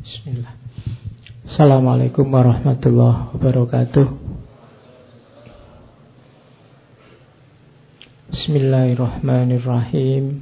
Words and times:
Bismillah. 0.00 0.56
Assalamualaikum 1.44 2.24
warahmatullahi 2.24 3.36
wabarakatuh. 3.36 4.08
Bismillahirrahmanirrahim. 8.32 10.40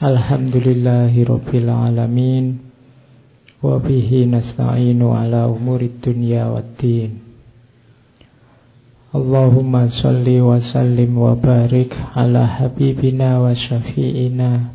Alhamdulillahi 0.00 1.28
rabbil 1.28 1.68
alamin. 1.68 2.64
Wa 3.60 3.76
bihi 3.84 4.32
nasta'inu 4.32 5.12
ala 5.12 5.44
umurid 5.52 6.00
dunya 6.00 6.48
waddin. 6.48 7.20
Allahumma 9.12 9.92
salli 9.92 10.40
wa 10.40 10.56
sallim 10.56 11.12
wa 11.12 11.36
barik 11.36 11.92
ala 12.16 12.64
habibina 12.64 13.44
wa 13.44 13.52
syafi'ina 13.52 14.72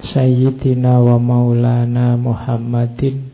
Sayyidina 0.00 0.96
wa 0.96 1.20
maulana 1.20 2.16
Muhammadin 2.16 3.28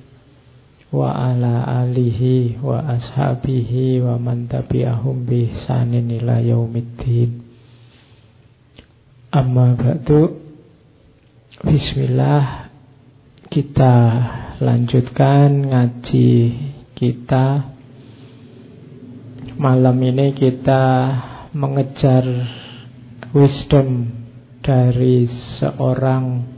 wa 0.91 1.15
ala 1.15 1.63
alihi 1.87 2.59
wa 2.59 2.83
ashabihi 2.83 4.03
wa 4.03 4.19
man 4.19 4.51
tabi'ahum 4.51 5.23
bi 5.31 5.47
ihsanin 5.47 6.11
ila 6.11 6.43
yaumiddin. 6.43 7.47
Amma 9.31 9.79
ba'du 9.79 10.43
Bismillah 11.63 12.73
Kita 13.47 13.95
lanjutkan 14.59 15.71
ngaji 15.71 16.31
kita 16.99 17.47
Malam 19.57 19.97
ini 20.03 20.35
kita 20.35 20.85
mengejar 21.57 22.25
wisdom 23.33 24.09
dari 24.61 25.25
seorang 25.61 26.56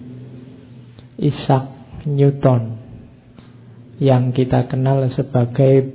Isaac 1.18 1.66
Newton 2.06 2.78
yang 3.98 4.30
kita 4.30 4.70
kenal 4.70 5.02
sebagai 5.10 5.90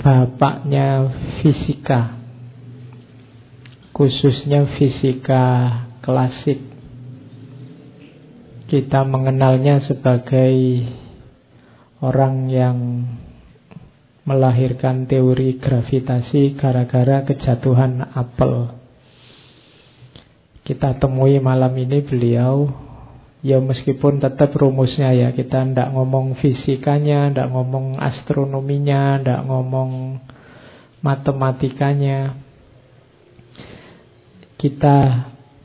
bapaknya 0.00 1.12
fisika 1.38 2.18
khususnya 3.98 4.78
fisika 4.78 5.74
klasik. 5.98 6.62
Kita 8.70 9.02
mengenalnya 9.02 9.82
sebagai 9.82 10.86
orang 11.98 12.46
yang 12.46 12.78
melahirkan 14.22 15.10
teori 15.10 15.58
gravitasi 15.58 16.54
gara-gara 16.54 17.26
kejatuhan 17.26 18.06
apel. 18.14 18.70
Kita 20.62 20.94
temui 21.00 21.42
malam 21.42 21.74
ini 21.74 21.98
beliau 22.04 22.70
Ya 23.38 23.62
meskipun 23.62 24.18
tetap 24.18 24.50
rumusnya 24.58 25.14
ya 25.14 25.30
Kita 25.30 25.62
tidak 25.62 25.94
ngomong 25.94 26.34
fisikanya 26.42 27.30
Tidak 27.30 27.48
ngomong 27.54 27.94
astronominya 28.02 29.22
Tidak 29.22 29.40
ngomong 29.46 29.90
matematikanya. 31.02 32.34
Kita 34.58 34.96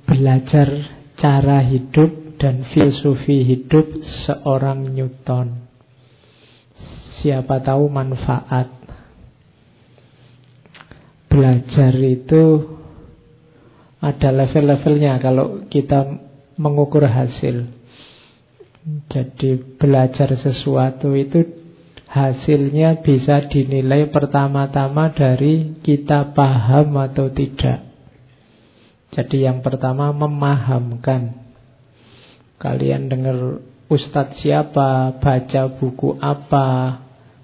belajar 0.05 0.69
cara 1.17 1.65
hidup 1.65 2.37
dan 2.37 2.67
filosofi 2.69 3.41
hidup 3.41 3.89
seorang 4.25 4.93
Newton. 4.93 5.65
Siapa 7.21 7.61
tahu 7.63 7.89
manfaat. 7.89 8.69
Belajar 11.25 11.93
itu 11.97 12.69
ada 13.97 14.29
level-levelnya. 14.29 15.17
Kalau 15.17 15.65
kita 15.65 16.05
mengukur 16.57 17.05
hasil. 17.05 17.69
Jadi 19.09 19.79
belajar 19.79 20.35
sesuatu 20.35 21.15
itu 21.15 21.47
hasilnya 22.11 23.01
bisa 23.01 23.47
dinilai 23.49 24.11
pertama-tama 24.11 25.09
dari 25.15 25.79
kita 25.81 26.35
paham 26.35 26.93
atau 26.99 27.31
tidak. 27.31 27.89
Jadi 29.13 29.45
yang 29.45 29.63
pertama 29.63 30.09
memahamkan. 30.13 31.41
Kalian 32.57 33.09
dengar 33.09 33.61
ustadz 33.89 34.41
siapa, 34.41 35.15
baca 35.21 35.61
buku 35.77 36.17
apa, 36.17 37.01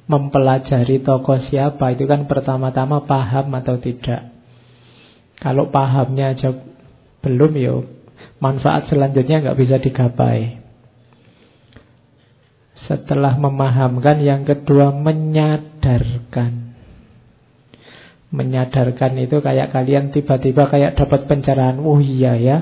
mempelajari 0.10 1.06
tokoh 1.06 1.38
siapa, 1.38 1.94
itu 1.94 2.10
kan 2.10 2.26
pertama-tama 2.26 3.06
paham 3.06 3.54
atau 3.54 3.78
tidak. 3.78 4.34
Kalau 5.38 5.70
pahamnya 5.70 6.36
aja 6.36 6.52
belum 7.22 7.52
ya 7.56 7.78
manfaat 8.40 8.88
selanjutnya 8.88 9.44
nggak 9.44 9.60
bisa 9.60 9.76
digapai. 9.78 10.60
Setelah 12.80 13.36
memahamkan, 13.36 14.24
yang 14.24 14.48
kedua 14.48 14.96
menyadarkan. 14.96 16.72
Menyadarkan 18.32 19.20
itu 19.20 19.44
kayak 19.44 19.74
kalian 19.76 20.16
tiba-tiba 20.16 20.70
kayak 20.72 20.96
dapat 20.96 21.28
pencerahan. 21.28 21.82
Oh 21.84 22.00
iya 22.00 22.40
ya, 22.40 22.58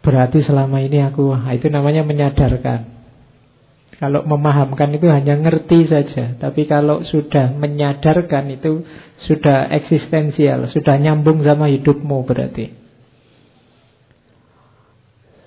berarti 0.00 0.40
selama 0.40 0.80
ini 0.80 1.02
aku, 1.02 1.34
nah, 1.34 1.52
itu 1.52 1.68
namanya 1.68 2.06
menyadarkan. 2.06 2.96
Kalau 3.96 4.28
memahamkan 4.28 4.92
itu 4.92 5.08
hanya 5.08 5.40
ngerti 5.40 5.88
saja, 5.88 6.36
tapi 6.36 6.68
kalau 6.68 7.00
sudah 7.00 7.52
menyadarkan 7.56 8.60
itu 8.60 8.84
sudah 9.24 9.72
eksistensial, 9.72 10.68
sudah 10.68 11.00
nyambung 11.00 11.40
sama 11.40 11.72
hidupmu 11.72 12.28
berarti. 12.28 12.85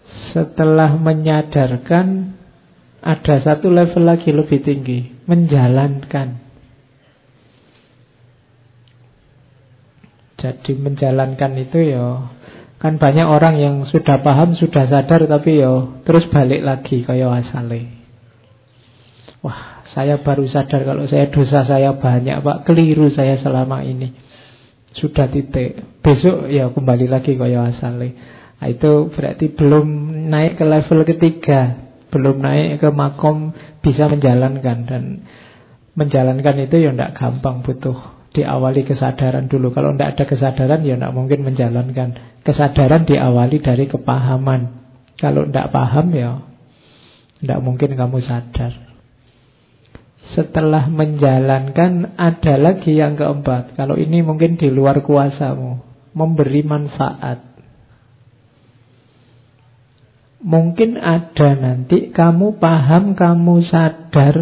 Setelah 0.10 0.98
menyadarkan 0.98 2.34
Ada 3.00 3.40
satu 3.40 3.72
level 3.72 4.04
lagi 4.04 4.34
lebih 4.34 4.60
tinggi. 4.60 5.08
Menjalankan. 5.30 6.50
Jadi 10.40 10.72
menjalankan 10.76 11.52
itu 11.62 11.80
ya 11.94 12.32
Kan 12.80 12.96
banyak 12.96 13.28
orang 13.28 13.60
yang 13.60 13.76
sudah 13.84 14.24
paham, 14.24 14.56
sudah 14.56 14.88
sadar 14.88 15.28
Tapi 15.28 15.62
ya 15.62 16.02
terus 16.04 16.28
balik 16.32 16.66
lagi 16.66 17.06
Kayak 17.06 17.46
asale. 17.46 18.00
Wah 19.40 19.80
saya 19.90 20.20
baru 20.22 20.46
sadar 20.46 20.86
kalau 20.86 21.08
saya 21.10 21.32
dosa 21.32 21.66
saya 21.66 21.96
banyak 21.96 22.44
Pak. 22.44 22.58
Keliru 22.68 23.10
saya 23.10 23.40
selama 23.40 23.82
ini. 23.82 24.12
Sudah 24.94 25.32
titik. 25.32 25.80
Besok 26.04 26.52
ya 26.52 26.70
kembali 26.70 27.08
lagi 27.08 27.40
kayak 27.40 27.74
asale 27.74 28.39
itu 28.68 29.08
berarti 29.16 29.56
belum 29.56 29.88
naik 30.28 30.60
ke 30.60 30.66
level 30.68 31.08
ketiga, 31.08 31.80
belum 32.12 32.44
naik 32.44 32.84
ke 32.84 32.90
makom 32.92 33.56
bisa 33.80 34.12
menjalankan 34.12 34.78
dan 34.84 35.04
menjalankan 35.96 36.68
itu 36.68 36.76
ya 36.84 36.92
tidak 36.92 37.16
gampang 37.16 37.64
butuh 37.64 37.96
diawali 38.36 38.84
kesadaran 38.84 39.48
dulu. 39.48 39.72
Kalau 39.72 39.96
tidak 39.96 40.16
ada 40.16 40.24
kesadaran 40.28 40.82
ya 40.84 40.96
tidak 41.00 41.16
mungkin 41.16 41.40
menjalankan. 41.48 42.10
Kesadaran 42.44 43.08
diawali 43.08 43.58
dari 43.64 43.86
kepahaman. 43.88 44.62
Kalau 45.20 45.48
tidak 45.48 45.72
paham 45.72 46.08
ya 46.16 46.32
tidak 47.40 47.60
mungkin 47.64 47.96
kamu 47.96 48.20
sadar. 48.20 48.74
Setelah 50.20 50.92
menjalankan 50.92 52.20
ada 52.20 52.54
lagi 52.60 52.94
yang 52.94 53.16
keempat. 53.16 53.74
Kalau 53.74 53.98
ini 53.98 54.22
mungkin 54.22 54.60
di 54.60 54.70
luar 54.70 55.02
kuasamu, 55.02 55.82
memberi 56.14 56.62
manfaat. 56.62 57.49
Mungkin 60.40 60.96
ada 60.96 61.52
nanti 61.60 62.16
kamu 62.16 62.64
paham, 62.64 63.12
kamu 63.12 63.60
sadar, 63.68 64.36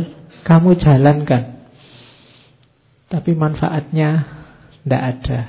kamu 0.46 0.78
jalankan. 0.78 1.58
Tapi 3.10 3.32
manfaatnya 3.34 4.30
tidak 4.84 5.04
ada. 5.04 5.40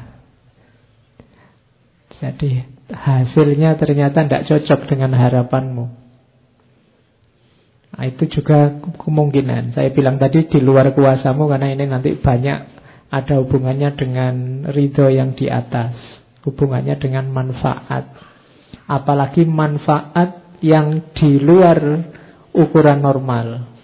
Jadi 2.18 2.64
hasilnya 2.90 3.76
ternyata 3.76 4.24
tidak 4.24 4.46
cocok 4.48 4.80
dengan 4.88 5.12
harapanmu. 5.14 5.86
Nah, 7.98 8.04
itu 8.06 8.40
juga 8.40 8.78
kemungkinan. 8.78 9.74
Saya 9.74 9.90
bilang 9.90 10.22
tadi 10.22 10.46
di 10.46 10.62
luar 10.62 10.94
kuasamu 10.94 11.50
karena 11.50 11.74
ini 11.74 11.84
nanti 11.90 12.14
banyak 12.14 12.58
ada 13.10 13.34
hubungannya 13.42 13.90
dengan 13.98 14.34
ridho 14.70 15.10
yang 15.10 15.34
di 15.34 15.50
atas. 15.50 15.98
Hubungannya 16.46 16.94
dengan 16.94 17.26
manfaat. 17.34 18.14
Apalagi 18.86 19.44
manfaat 19.44 20.37
yang 20.64 21.14
di 21.14 21.38
luar 21.38 21.78
ukuran 22.54 22.98
normal. 23.02 23.76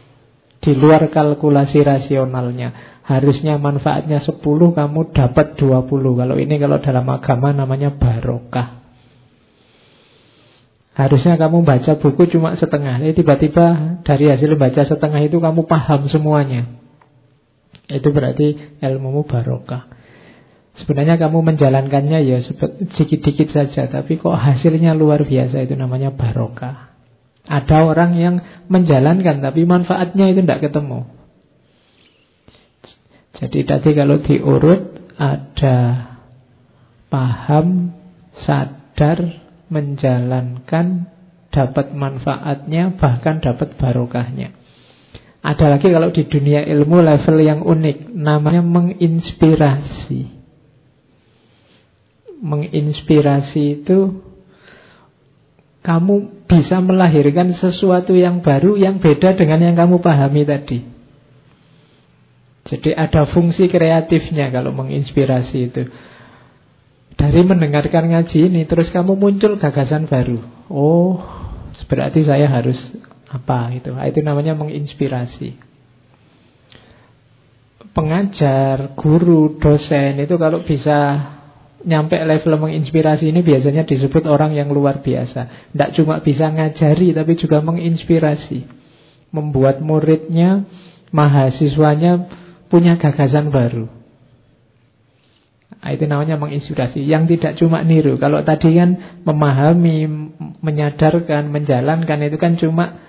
Di 0.58 0.72
luar 0.72 1.12
kalkulasi 1.12 1.84
rasionalnya. 1.84 3.00
Harusnya 3.04 3.60
manfaatnya 3.60 4.16
10, 4.24 4.40
kamu 4.72 5.00
dapat 5.12 5.60
20. 5.60 6.20
Kalau 6.24 6.36
ini 6.40 6.56
kalau 6.56 6.80
dalam 6.80 7.04
agama 7.12 7.52
namanya 7.52 7.92
barokah. 7.92 8.80
Harusnya 10.94 11.34
kamu 11.34 11.66
baca 11.66 11.98
buku 11.98 12.22
cuma 12.30 12.54
setengah. 12.54 13.02
Ini 13.02 13.12
tiba-tiba 13.12 13.98
dari 14.06 14.30
hasil 14.30 14.54
baca 14.54 14.86
setengah 14.86 15.20
itu 15.26 15.42
kamu 15.42 15.66
paham 15.66 16.06
semuanya. 16.06 16.70
Itu 17.90 18.14
berarti 18.14 18.78
ilmumu 18.80 19.26
barokah. 19.26 19.90
Sebenarnya 20.74 21.14
kamu 21.22 21.54
menjalankannya 21.54 22.18
ya 22.26 22.42
sedikit-dikit 22.42 23.54
saja 23.54 23.86
Tapi 23.86 24.18
kok 24.18 24.34
hasilnya 24.34 24.90
luar 24.90 25.22
biasa 25.22 25.62
itu 25.62 25.78
namanya 25.78 26.10
barokah 26.10 26.90
Ada 27.46 27.86
orang 27.86 28.18
yang 28.18 28.34
menjalankan 28.66 29.38
tapi 29.44 29.68
manfaatnya 29.68 30.32
itu 30.32 30.40
tidak 30.42 30.64
ketemu. 30.64 31.04
Jadi 33.34 33.58
tadi 33.66 33.90
kalau 33.92 34.16
diurut 34.22 35.12
ada 35.20 35.76
paham, 37.10 37.94
sadar, 38.34 39.42
menjalankan, 39.70 41.10
dapat 41.54 41.94
manfaatnya, 41.94 42.94
bahkan 42.98 43.38
dapat 43.38 43.78
barokahnya. 43.78 44.54
Ada 45.44 45.76
lagi 45.76 45.92
kalau 45.92 46.08
di 46.10 46.24
dunia 46.24 46.64
ilmu 46.64 47.04
level 47.04 47.36
yang 47.38 47.60
unik, 47.62 48.10
namanya 48.16 48.64
menginspirasi. 48.64 50.33
Menginspirasi 52.44 53.80
itu 53.80 54.20
kamu 55.84 56.44
bisa 56.48 56.80
melahirkan 56.80 57.52
sesuatu 57.56 58.16
yang 58.16 58.40
baru 58.40 58.76
yang 58.76 59.00
beda 59.00 59.36
dengan 59.36 59.64
yang 59.64 59.76
kamu 59.76 60.00
pahami 60.00 60.44
tadi. 60.44 60.80
Jadi 62.64 62.96
ada 62.96 63.28
fungsi 63.28 63.68
kreatifnya 63.68 64.48
kalau 64.48 64.72
menginspirasi 64.72 65.58
itu. 65.68 65.84
Dari 67.14 67.40
mendengarkan 67.44 68.10
ngaji 68.10 68.48
ini 68.48 68.64
terus 68.64 68.88
kamu 68.88 69.12
muncul 69.14 69.60
gagasan 69.60 70.08
baru. 70.08 70.40
Oh, 70.72 71.20
berarti 71.86 72.24
saya 72.24 72.48
harus 72.48 72.80
apa 73.28 73.68
itu? 73.76 73.92
Itu 73.92 74.20
namanya 74.24 74.56
menginspirasi. 74.56 75.60
Pengajar, 77.94 78.96
guru, 78.96 79.60
dosen 79.60 80.18
itu 80.18 80.34
kalau 80.40 80.64
bisa 80.66 81.30
nyampe 81.84 82.16
level 82.16 82.56
menginspirasi 82.58 83.30
ini 83.30 83.44
biasanya 83.44 83.84
disebut 83.84 84.24
orang 84.24 84.56
yang 84.56 84.72
luar 84.72 85.04
biasa. 85.04 85.70
Tidak 85.72 85.90
cuma 86.00 86.20
bisa 86.24 86.48
ngajari 86.50 87.12
tapi 87.12 87.32
juga 87.36 87.60
menginspirasi. 87.60 88.64
Membuat 89.30 89.84
muridnya, 89.84 90.64
mahasiswanya 91.12 92.26
punya 92.72 92.96
gagasan 92.96 93.52
baru. 93.52 93.86
Nah, 95.84 95.90
itu 95.92 96.08
namanya 96.08 96.40
menginspirasi. 96.40 97.04
Yang 97.04 97.36
tidak 97.36 97.52
cuma 97.60 97.84
niru. 97.84 98.16
Kalau 98.16 98.40
tadi 98.40 98.72
kan 98.72 99.20
memahami, 99.20 100.08
menyadarkan, 100.64 101.52
menjalankan 101.52 102.18
itu 102.24 102.36
kan 102.40 102.56
cuma 102.56 103.04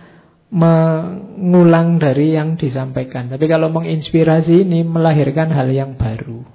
mengulang 0.52 1.98
dari 1.98 2.36
yang 2.36 2.60
disampaikan. 2.60 3.32
Tapi 3.32 3.46
kalau 3.48 3.72
menginspirasi 3.72 4.68
ini 4.68 4.84
melahirkan 4.84 5.56
hal 5.56 5.72
yang 5.72 5.96
baru. 5.96 6.55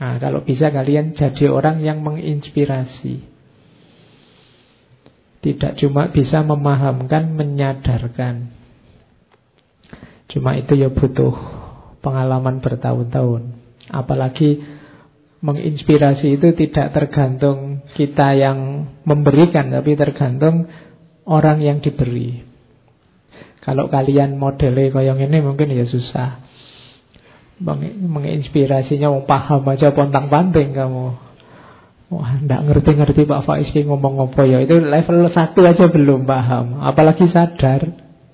Nah, 0.00 0.16
kalau 0.16 0.40
bisa 0.40 0.72
kalian 0.72 1.12
jadi 1.12 1.52
orang 1.52 1.84
yang 1.84 2.00
menginspirasi. 2.00 3.20
Tidak 5.40 5.72
cuma 5.76 6.08
bisa 6.08 6.40
memahamkan, 6.40 7.36
menyadarkan. 7.36 8.48
Cuma 10.32 10.56
itu 10.56 10.72
ya 10.76 10.88
butuh 10.88 11.32
pengalaman 12.00 12.64
bertahun-tahun. 12.64 13.56
Apalagi 13.92 14.60
menginspirasi 15.44 16.36
itu 16.40 16.48
tidak 16.56 16.96
tergantung 16.96 17.84
kita 17.96 18.36
yang 18.36 18.88
memberikan, 19.04 19.68
tapi 19.68 19.96
tergantung 19.96 20.68
orang 21.28 21.60
yang 21.60 21.80
diberi. 21.80 22.44
Kalau 23.60 23.92
kalian 23.92 24.40
modelnya 24.40 24.92
kayak 24.92 25.20
ini 25.20 25.38
mungkin 25.44 25.72
ya 25.72 25.84
susah. 25.84 26.40
Menginspirasinya 27.60 29.12
mau 29.12 29.28
paham 29.28 29.68
aja 29.68 29.92
pontang 29.92 30.32
panting 30.32 30.72
kamu. 30.72 31.12
Wah, 32.10 32.42
ndak 32.42 32.66
ngerti-ngerti 32.66 33.22
Pak 33.28 33.46
Faiz 33.46 33.70
ngomong 33.70 34.32
apa 34.32 34.42
ya. 34.48 34.58
Itu 34.64 34.82
level 34.82 35.30
satu 35.30 35.62
aja 35.62 35.86
belum 35.86 36.26
paham. 36.26 36.82
Apalagi 36.82 37.30
sadar, 37.30 37.86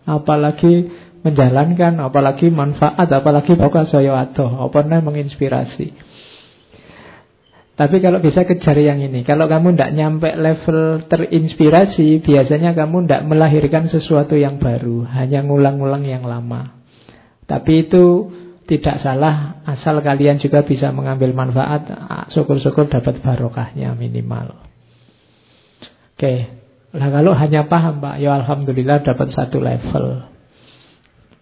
apalagi 0.08 0.88
menjalankan, 1.20 2.00
apalagi 2.00 2.48
manfaat, 2.48 3.10
apalagi 3.10 3.58
pokok 3.58 3.84
saya 3.84 4.16
atau 4.24 4.48
apa 4.64 4.80
menginspirasi. 5.02 5.92
Tapi 7.76 8.00
kalau 8.00 8.24
bisa 8.24 8.48
kejar 8.48 8.72
yang 8.80 9.04
ini 9.04 9.20
Kalau 9.20 9.52
kamu 9.52 9.76
tidak 9.76 9.92
nyampe 9.92 10.32
level 10.32 11.04
terinspirasi 11.12 12.24
Biasanya 12.24 12.72
kamu 12.72 13.04
tidak 13.04 13.22
melahirkan 13.28 13.84
sesuatu 13.92 14.32
yang 14.32 14.56
baru 14.56 15.04
Hanya 15.04 15.44
ngulang-ngulang 15.44 16.08
yang 16.08 16.24
lama 16.24 16.72
Tapi 17.44 17.84
itu 17.84 18.32
tidak 18.66 18.98
salah 18.98 19.62
Asal 19.62 20.02
kalian 20.02 20.42
juga 20.42 20.66
bisa 20.66 20.90
mengambil 20.90 21.30
manfaat 21.32 21.86
Syukur-syukur 22.34 22.90
dapat 22.90 23.22
barokahnya 23.22 23.94
minimal 23.94 24.58
Oke 26.14 26.50
Nah 26.96 27.08
kalau 27.12 27.32
hanya 27.34 27.70
paham 27.70 28.02
Pak 28.02 28.18
Ya 28.18 28.34
Alhamdulillah 28.34 29.06
dapat 29.06 29.30
satu 29.30 29.62
level 29.62 30.26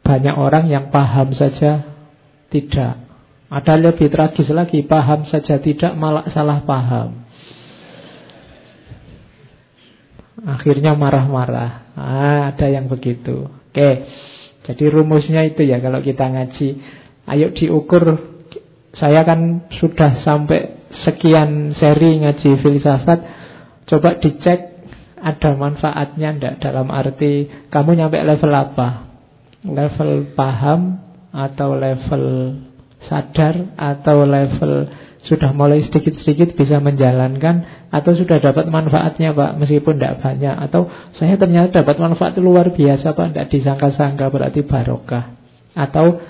Banyak 0.05 0.37
orang 0.37 0.69
yang 0.69 0.93
paham 0.93 1.33
saja 1.33 1.81
Tidak 2.53 3.05
ada 3.55 3.79
lebih 3.79 4.11
tragis 4.11 4.51
lagi, 4.51 4.83
paham 4.83 5.23
saja 5.23 5.63
tidak 5.63 5.95
malah 5.95 6.27
salah 6.27 6.59
paham. 6.67 7.23
Akhirnya 10.43 10.99
marah-marah. 10.99 11.95
Ah, 11.95 12.51
ada 12.51 12.67
yang 12.67 12.91
begitu. 12.91 13.47
Oke. 13.47 14.11
Jadi 14.67 14.85
rumusnya 14.91 15.47
itu 15.47 15.63
ya 15.63 15.79
kalau 15.79 16.03
kita 16.03 16.27
ngaji. 16.27 16.69
Ayo 17.25 17.53
diukur. 17.53 18.33
Saya 18.95 19.27
kan 19.27 19.67
sudah 19.75 20.23
sampai 20.23 20.87
sekian 20.95 21.75
seri 21.75 22.23
ngaji 22.23 22.63
filsafat. 22.63 23.21
Coba 23.91 24.23
dicek 24.23 24.75
ada 25.19 25.57
manfaatnya 25.57 26.37
enggak 26.37 26.55
dalam 26.61 26.93
arti 26.93 27.49
kamu 27.73 27.99
nyampe 27.99 28.21
level 28.23 28.53
apa? 28.55 29.09
Level 29.65 30.37
paham 30.37 31.01
atau 31.35 31.75
level 31.75 32.25
sadar 33.03 33.75
atau 33.75 34.25
level 34.25 34.89
sudah 35.25 35.57
mulai 35.57 35.81
sedikit-sedikit 35.81 36.53
bisa 36.53 36.79
menjalankan 36.85 37.89
atau 37.89 38.13
sudah 38.13 38.39
dapat 38.45 38.69
manfaatnya 38.69 39.33
Pak 39.33 39.57
meskipun 39.57 39.97
tidak 39.97 40.21
banyak 40.21 40.53
atau 40.69 40.93
saya 41.17 41.41
ternyata 41.41 41.81
dapat 41.81 41.97
manfaat 41.97 42.37
luar 42.37 42.69
biasa 42.73 43.17
Pak 43.17 43.33
tidak 43.33 43.49
disangka-sangka 43.49 44.29
berarti 44.29 44.69
barokah 44.69 45.33
atau 45.73 46.21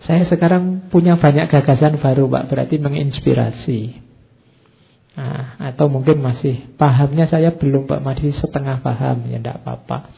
saya 0.00 0.24
sekarang 0.24 0.88
punya 0.88 1.20
banyak 1.20 1.52
gagasan 1.52 2.00
baru 2.00 2.24
Pak. 2.28 2.44
Berarti 2.48 2.80
menginspirasi. 2.80 3.80
Nah, 5.10 5.60
atau 5.60 5.92
mungkin 5.92 6.24
masih 6.24 6.72
pahamnya 6.80 7.28
saya 7.28 7.52
belum 7.52 7.84
Pak. 7.84 8.00
Masih 8.00 8.32
setengah 8.32 8.80
paham. 8.80 9.28
Ya 9.28 9.36
tidak 9.36 9.60
apa-apa. 9.60 10.08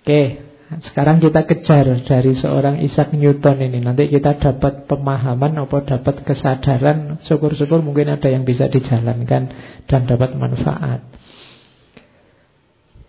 Oke 0.00 0.54
sekarang 0.64 1.20
kita 1.20 1.44
kejar 1.44 1.86
dari 2.02 2.32
seorang 2.34 2.80
Isaac 2.80 3.12
Newton 3.12 3.60
ini. 3.62 3.84
Nanti 3.84 4.08
kita 4.08 4.40
dapat 4.40 4.88
pemahaman 4.88 5.60
atau 5.60 5.84
dapat 5.84 6.24
kesadaran. 6.24 7.20
Syukur-syukur 7.22 7.84
mungkin 7.84 8.10
ada 8.10 8.26
yang 8.26 8.42
bisa 8.48 8.66
dijalankan 8.66 9.52
Dan 9.84 10.00
dapat 10.08 10.34
manfaat. 10.34 11.04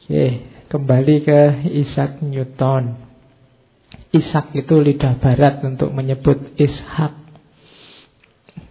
Oke, 0.06 0.46
kembali 0.70 1.16
ke 1.26 1.40
Isaac 1.74 2.22
Newton 2.22 3.05
Isaac 4.16 4.56
itu 4.56 4.80
lidah 4.80 5.20
barat 5.20 5.60
untuk 5.68 5.92
menyebut 5.92 6.56
Ishak. 6.56 7.12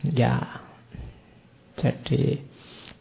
Ya. 0.08 0.64
Jadi 1.76 2.40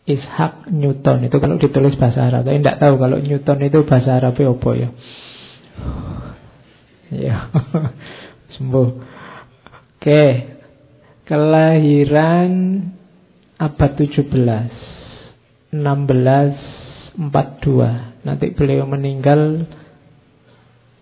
Ishak 0.03 0.67
Newton 0.67 1.31
itu 1.31 1.39
kalau 1.39 1.55
ditulis 1.55 1.95
bahasa 1.95 2.27
Arab. 2.27 2.43
Tapi 2.43 2.59
tidak 2.59 2.83
tahu 2.83 3.00
kalau 3.00 3.23
Newton 3.23 3.63
itu 3.63 3.88
bahasa 3.88 4.19
Arab 4.19 4.35
apa 4.35 4.69
ya. 4.75 4.91
Ya, 7.13 7.38
sembuh. 8.57 8.89
Oke, 9.95 10.23
kelahiran 11.23 12.83
abad 13.55 13.91
17, 13.95 14.27
1642. 15.71 18.27
Nanti 18.27 18.45
beliau 18.51 18.83
meninggal 18.83 19.63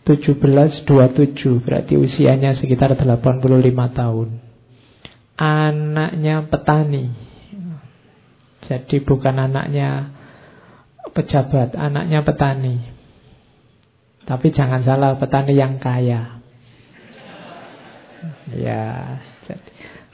1727, 0.02 1.62
berarti 1.62 1.94
usianya 1.94 2.58
sekitar 2.58 2.98
85 2.98 3.46
tahun. 3.94 4.30
Anaknya 5.38 6.50
petani. 6.50 7.14
Jadi 8.66 9.02
bukan 9.02 9.36
anaknya 9.42 10.10
pejabat, 11.14 11.78
anaknya 11.78 12.22
petani. 12.26 12.82
Tapi 14.26 14.48
jangan 14.54 14.82
salah, 14.86 15.18
petani 15.18 15.54
yang 15.58 15.82
kaya. 15.82 16.42
Ya, 18.54 19.18
jadi 19.50 19.70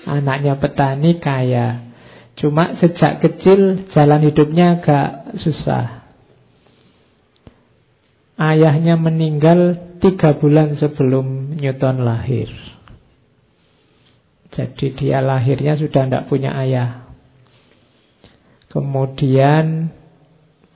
anaknya 0.08 0.54
petani 0.56 1.20
kaya. 1.20 1.92
Cuma 2.38 2.78
sejak 2.78 3.20
kecil 3.20 3.90
jalan 3.92 4.22
hidupnya 4.30 4.80
agak 4.80 5.36
susah. 5.42 5.97
Ayahnya 8.38 9.02
meninggal 9.02 9.76
tiga 9.98 10.38
bulan 10.38 10.78
sebelum 10.78 11.58
Newton 11.58 12.06
lahir. 12.06 12.54
Jadi 14.54 14.94
dia 14.94 15.20
lahirnya 15.26 15.74
sudah 15.74 16.06
tidak 16.06 16.30
punya 16.30 16.54
ayah. 16.54 17.10
Kemudian 18.70 19.90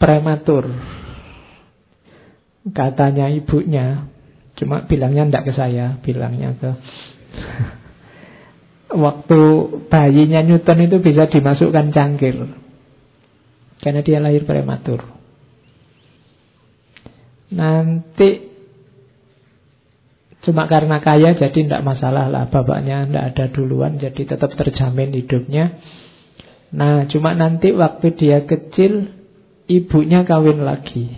prematur 0.01 0.73
Katanya 2.61 3.25
ibunya, 3.33 4.05
cuma 4.53 4.85
bilangnya 4.85 5.25
ndak 5.33 5.49
ke 5.49 5.53
saya, 5.57 5.97
bilangnya 6.05 6.53
ke 6.61 6.69
waktu 9.05 9.39
bayinya 9.89 10.45
Newton 10.45 10.85
itu 10.85 11.01
bisa 11.01 11.25
dimasukkan 11.25 11.89
cangkir. 11.89 12.37
Karena 13.81 14.05
dia 14.05 14.21
lahir 14.21 14.45
prematur. 14.45 15.01
Nanti 17.51 18.47
cuma 20.41 20.65
karena 20.65 20.97
kaya 20.97 21.37
jadi 21.37 21.53
tidak 21.53 21.85
masalah 21.85 22.25
lah 22.25 22.49
bapaknya 22.49 23.05
tidak 23.05 23.25
ada 23.35 23.45
duluan 23.53 24.01
jadi 24.01 24.21
tetap 24.25 24.55
terjamin 24.57 25.13
hidupnya. 25.13 25.77
Nah 26.71 27.05
cuma 27.11 27.35
nanti 27.35 27.75
waktu 27.75 28.15
dia 28.15 28.47
kecil 28.47 29.11
ibunya 29.67 30.23
kawin 30.23 30.63
lagi. 30.63 31.13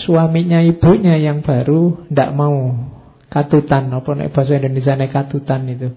Suaminya 0.00 0.64
ibunya 0.64 1.18
yang 1.18 1.42
baru 1.44 2.08
tidak 2.08 2.30
mau 2.32 2.88
katutan 3.28 3.90
apa 3.92 4.10
nek 4.16 4.32
bahasa 4.32 4.56
Indonesia 4.56 4.96
nek 4.96 5.12
katutan 5.12 5.66
itu. 5.68 5.88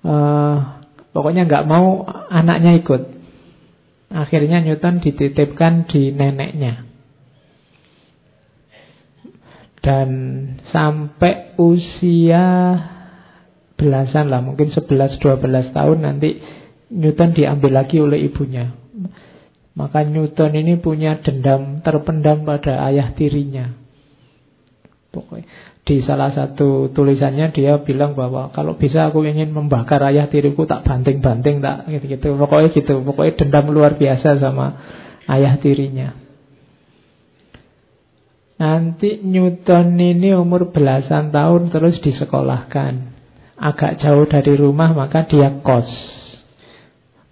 Uh, 0.00 0.80
pokoknya 1.12 1.46
nggak 1.46 1.68
mau 1.68 2.08
anaknya 2.32 2.74
ikut. 2.80 3.20
Akhirnya 4.10 4.58
Newton 4.58 4.98
dititipkan 4.98 5.86
di 5.86 6.10
neneknya. 6.10 6.89
Dan 9.80 10.08
sampai 10.68 11.56
usia 11.56 12.76
belasan 13.80 14.28
lah, 14.28 14.44
mungkin 14.44 14.68
11-12 14.68 15.72
tahun 15.72 15.98
nanti 16.04 16.36
Newton 16.92 17.32
diambil 17.32 17.80
lagi 17.80 17.96
oleh 17.96 18.20
ibunya. 18.28 18.76
Maka 19.72 20.04
Newton 20.04 20.52
ini 20.52 20.76
punya 20.76 21.16
dendam 21.24 21.80
terpendam 21.80 22.44
pada 22.44 22.84
ayah 22.92 23.14
tirinya. 23.16 23.72
Pokoknya 25.10 25.48
di 25.80 25.98
salah 26.04 26.30
satu 26.30 26.92
tulisannya 26.94 27.50
dia 27.50 27.82
bilang 27.82 28.14
bahwa 28.14 28.52
kalau 28.54 28.78
bisa 28.78 29.10
aku 29.10 29.26
ingin 29.26 29.50
membakar 29.50 29.98
ayah 30.06 30.30
tiriku 30.30 30.62
tak 30.68 30.86
banting-banting 30.86 31.58
tak 31.58 31.88
gitu-gitu. 31.90 32.36
Pokoknya 32.36 32.68
gitu. 32.70 33.02
Pokoknya 33.02 33.32
dendam 33.40 33.74
luar 33.74 33.98
biasa 33.98 34.38
sama 34.38 34.78
ayah 35.26 35.56
tirinya. 35.58 36.14
Nanti 38.60 39.24
Newton 39.24 39.96
ini 39.96 40.36
umur 40.36 40.68
belasan 40.68 41.32
tahun 41.32 41.72
terus 41.72 41.96
disekolahkan. 42.04 43.16
Agak 43.56 43.96
jauh 44.04 44.28
dari 44.28 44.52
rumah 44.52 44.92
maka 44.92 45.24
dia 45.24 45.48
kos. 45.64 45.88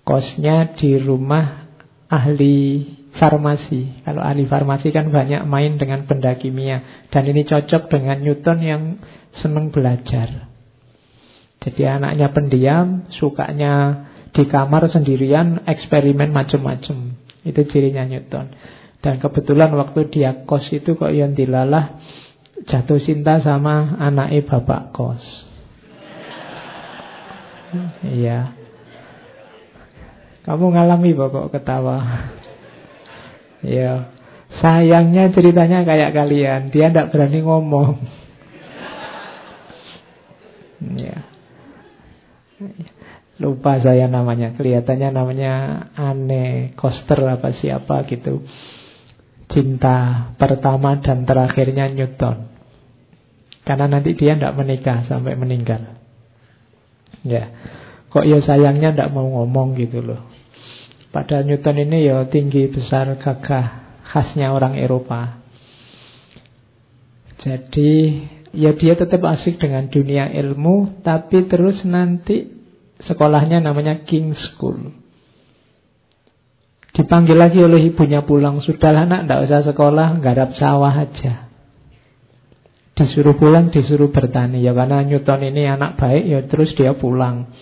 Kosnya 0.08 0.72
di 0.72 0.96
rumah 0.96 1.68
ahli 2.08 2.80
farmasi. 3.20 4.00
Kalau 4.08 4.24
ahli 4.24 4.48
farmasi 4.48 4.88
kan 4.88 5.12
banyak 5.12 5.44
main 5.44 5.76
dengan 5.76 6.08
benda 6.08 6.32
kimia. 6.32 7.04
Dan 7.12 7.28
ini 7.28 7.44
cocok 7.44 7.92
dengan 7.92 8.24
Newton 8.24 8.58
yang 8.64 8.82
senang 9.36 9.68
belajar. 9.68 10.48
Jadi 11.60 11.82
anaknya 11.84 12.32
pendiam, 12.32 13.04
sukanya 13.12 14.06
di 14.32 14.48
kamar 14.48 14.88
sendirian, 14.88 15.68
eksperimen 15.68 16.32
macam-macam. 16.32 17.20
Itu 17.44 17.60
cirinya 17.68 18.08
Newton. 18.08 18.48
Dan 18.98 19.22
kebetulan 19.22 19.70
waktu 19.78 20.10
dia 20.10 20.42
kos 20.42 20.66
itu 20.74 20.98
kok 20.98 21.14
yang 21.14 21.30
dilalah 21.30 22.02
jatuh 22.66 22.98
cinta 22.98 23.38
sama 23.38 23.94
anaknya 24.02 24.42
bapak 24.42 24.90
kos. 24.90 25.24
Iya. 28.02 28.56
Kamu 30.48 30.72
ngalami 30.72 31.12
pokok 31.12 31.52
ketawa. 31.52 31.98
Ya, 33.60 34.08
sayangnya 34.62 35.28
ceritanya 35.34 35.84
kayak 35.84 36.14
kalian, 36.14 36.72
dia 36.72 36.88
tidak 36.88 37.10
berani 37.12 37.44
ngomong. 37.44 38.00
Ya. 40.94 41.26
Lupa 43.38 43.78
saya 43.78 44.10
namanya, 44.10 44.54
kelihatannya 44.54 45.10
namanya 45.14 45.52
aneh, 45.94 46.74
Koster 46.74 47.18
apa 47.22 47.54
siapa 47.54 48.02
gitu. 48.06 48.42
Cinta 49.48 50.28
pertama 50.36 51.00
dan 51.00 51.24
terakhirnya 51.24 51.88
Newton. 51.88 52.52
Karena 53.64 53.88
nanti 53.88 54.12
dia 54.16 54.36
tidak 54.36 54.56
menikah 54.56 55.04
sampai 55.04 55.36
meninggal. 55.36 55.98
Ya, 57.24 57.50
kok 58.12 58.24
ya 58.28 58.38
sayangnya 58.40 58.92
tidak 58.92 59.12
mau 59.12 59.24
ngomong 59.24 59.76
gitu 59.76 60.04
loh. 60.04 60.20
Padahal 61.08 61.48
Newton 61.48 61.88
ini 61.88 62.04
ya 62.04 62.28
tinggi, 62.28 62.68
besar, 62.68 63.08
gagah 63.16 63.88
Khasnya 64.08 64.52
orang 64.52 64.76
Eropa 64.76 65.40
Jadi 67.40 68.24
ya 68.52 68.76
dia 68.76 68.96
tetap 68.96 69.24
asik 69.24 69.60
dengan 69.60 69.88
dunia 69.88 70.28
ilmu 70.32 71.00
Tapi 71.00 71.48
terus 71.48 71.84
nanti 71.88 72.52
sekolahnya 73.00 73.64
namanya 73.64 74.04
King 74.04 74.36
School 74.36 75.07
Dipanggil 76.98 77.38
lagi 77.38 77.62
oleh 77.62 77.94
ibunya 77.94 78.26
pulang 78.26 78.58
Sudah 78.58 78.90
anak, 78.90 79.30
tidak 79.30 79.40
usah 79.46 79.60
sekolah, 79.70 80.18
garap 80.18 80.50
sawah 80.58 80.90
aja 80.90 81.46
Disuruh 82.98 83.38
pulang, 83.38 83.70
disuruh 83.70 84.10
bertani 84.10 84.58
Ya 84.58 84.74
karena 84.74 85.06
Newton 85.06 85.46
ini 85.46 85.70
anak 85.70 85.94
baik 85.94 86.24
Ya 86.26 86.42
terus 86.42 86.74
dia 86.74 86.98
pulang 86.98 87.54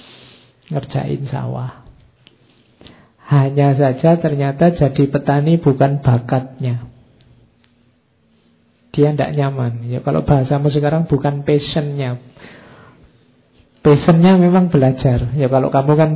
Ngerjain 0.72 1.28
sawah 1.28 1.86
hanya 3.26 3.74
saja 3.74 4.22
ternyata 4.22 4.70
jadi 4.70 5.10
petani 5.10 5.58
bukan 5.58 5.98
bakatnya. 5.98 6.86
Dia 8.94 9.10
tidak 9.12 9.34
nyaman. 9.34 9.90
Ya 9.90 9.98
kalau 9.98 10.22
bahasamu 10.22 10.70
sekarang 10.70 11.10
bukan 11.10 11.42
passionnya. 11.42 12.22
Passionnya 13.82 14.38
memang 14.38 14.70
belajar. 14.70 15.34
Ya 15.34 15.50
kalau 15.50 15.74
kamu 15.74 15.92
kan 15.98 16.10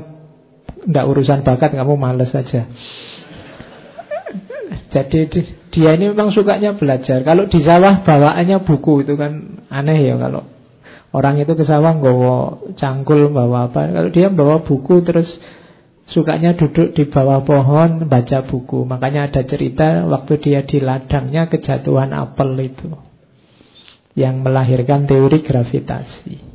tidak 0.86 1.04
urusan 1.06 1.40
bakat, 1.44 1.76
kamu 1.76 1.94
males 1.94 2.32
saja. 2.32 2.66
Jadi 4.90 5.30
dia 5.70 5.94
ini 5.94 6.10
memang 6.10 6.34
sukanya 6.34 6.74
belajar. 6.74 7.22
Kalau 7.22 7.46
di 7.46 7.62
sawah 7.62 8.02
bawaannya 8.02 8.66
buku 8.66 9.06
itu 9.06 9.14
kan 9.14 9.62
aneh 9.70 10.02
ya 10.02 10.18
kalau 10.18 10.50
orang 11.14 11.38
itu 11.38 11.54
ke 11.54 11.62
sawah 11.62 11.94
bawa 11.94 12.58
cangkul 12.74 13.30
bawa 13.30 13.70
apa. 13.70 13.86
Kalau 13.86 14.10
dia 14.10 14.34
bawa 14.34 14.66
buku 14.66 15.06
terus 15.06 15.30
Sukanya 16.10 16.58
duduk 16.58 16.90
di 16.90 17.06
bawah 17.06 17.46
pohon 17.46 18.10
baca 18.10 18.42
buku 18.42 18.82
Makanya 18.82 19.30
ada 19.30 19.46
cerita 19.46 20.02
waktu 20.10 20.42
dia 20.42 20.66
di 20.66 20.82
ladangnya 20.82 21.46
kejatuhan 21.46 22.10
apel 22.10 22.58
itu 22.58 22.90
Yang 24.18 24.34
melahirkan 24.42 25.06
teori 25.06 25.38
gravitasi 25.46 26.49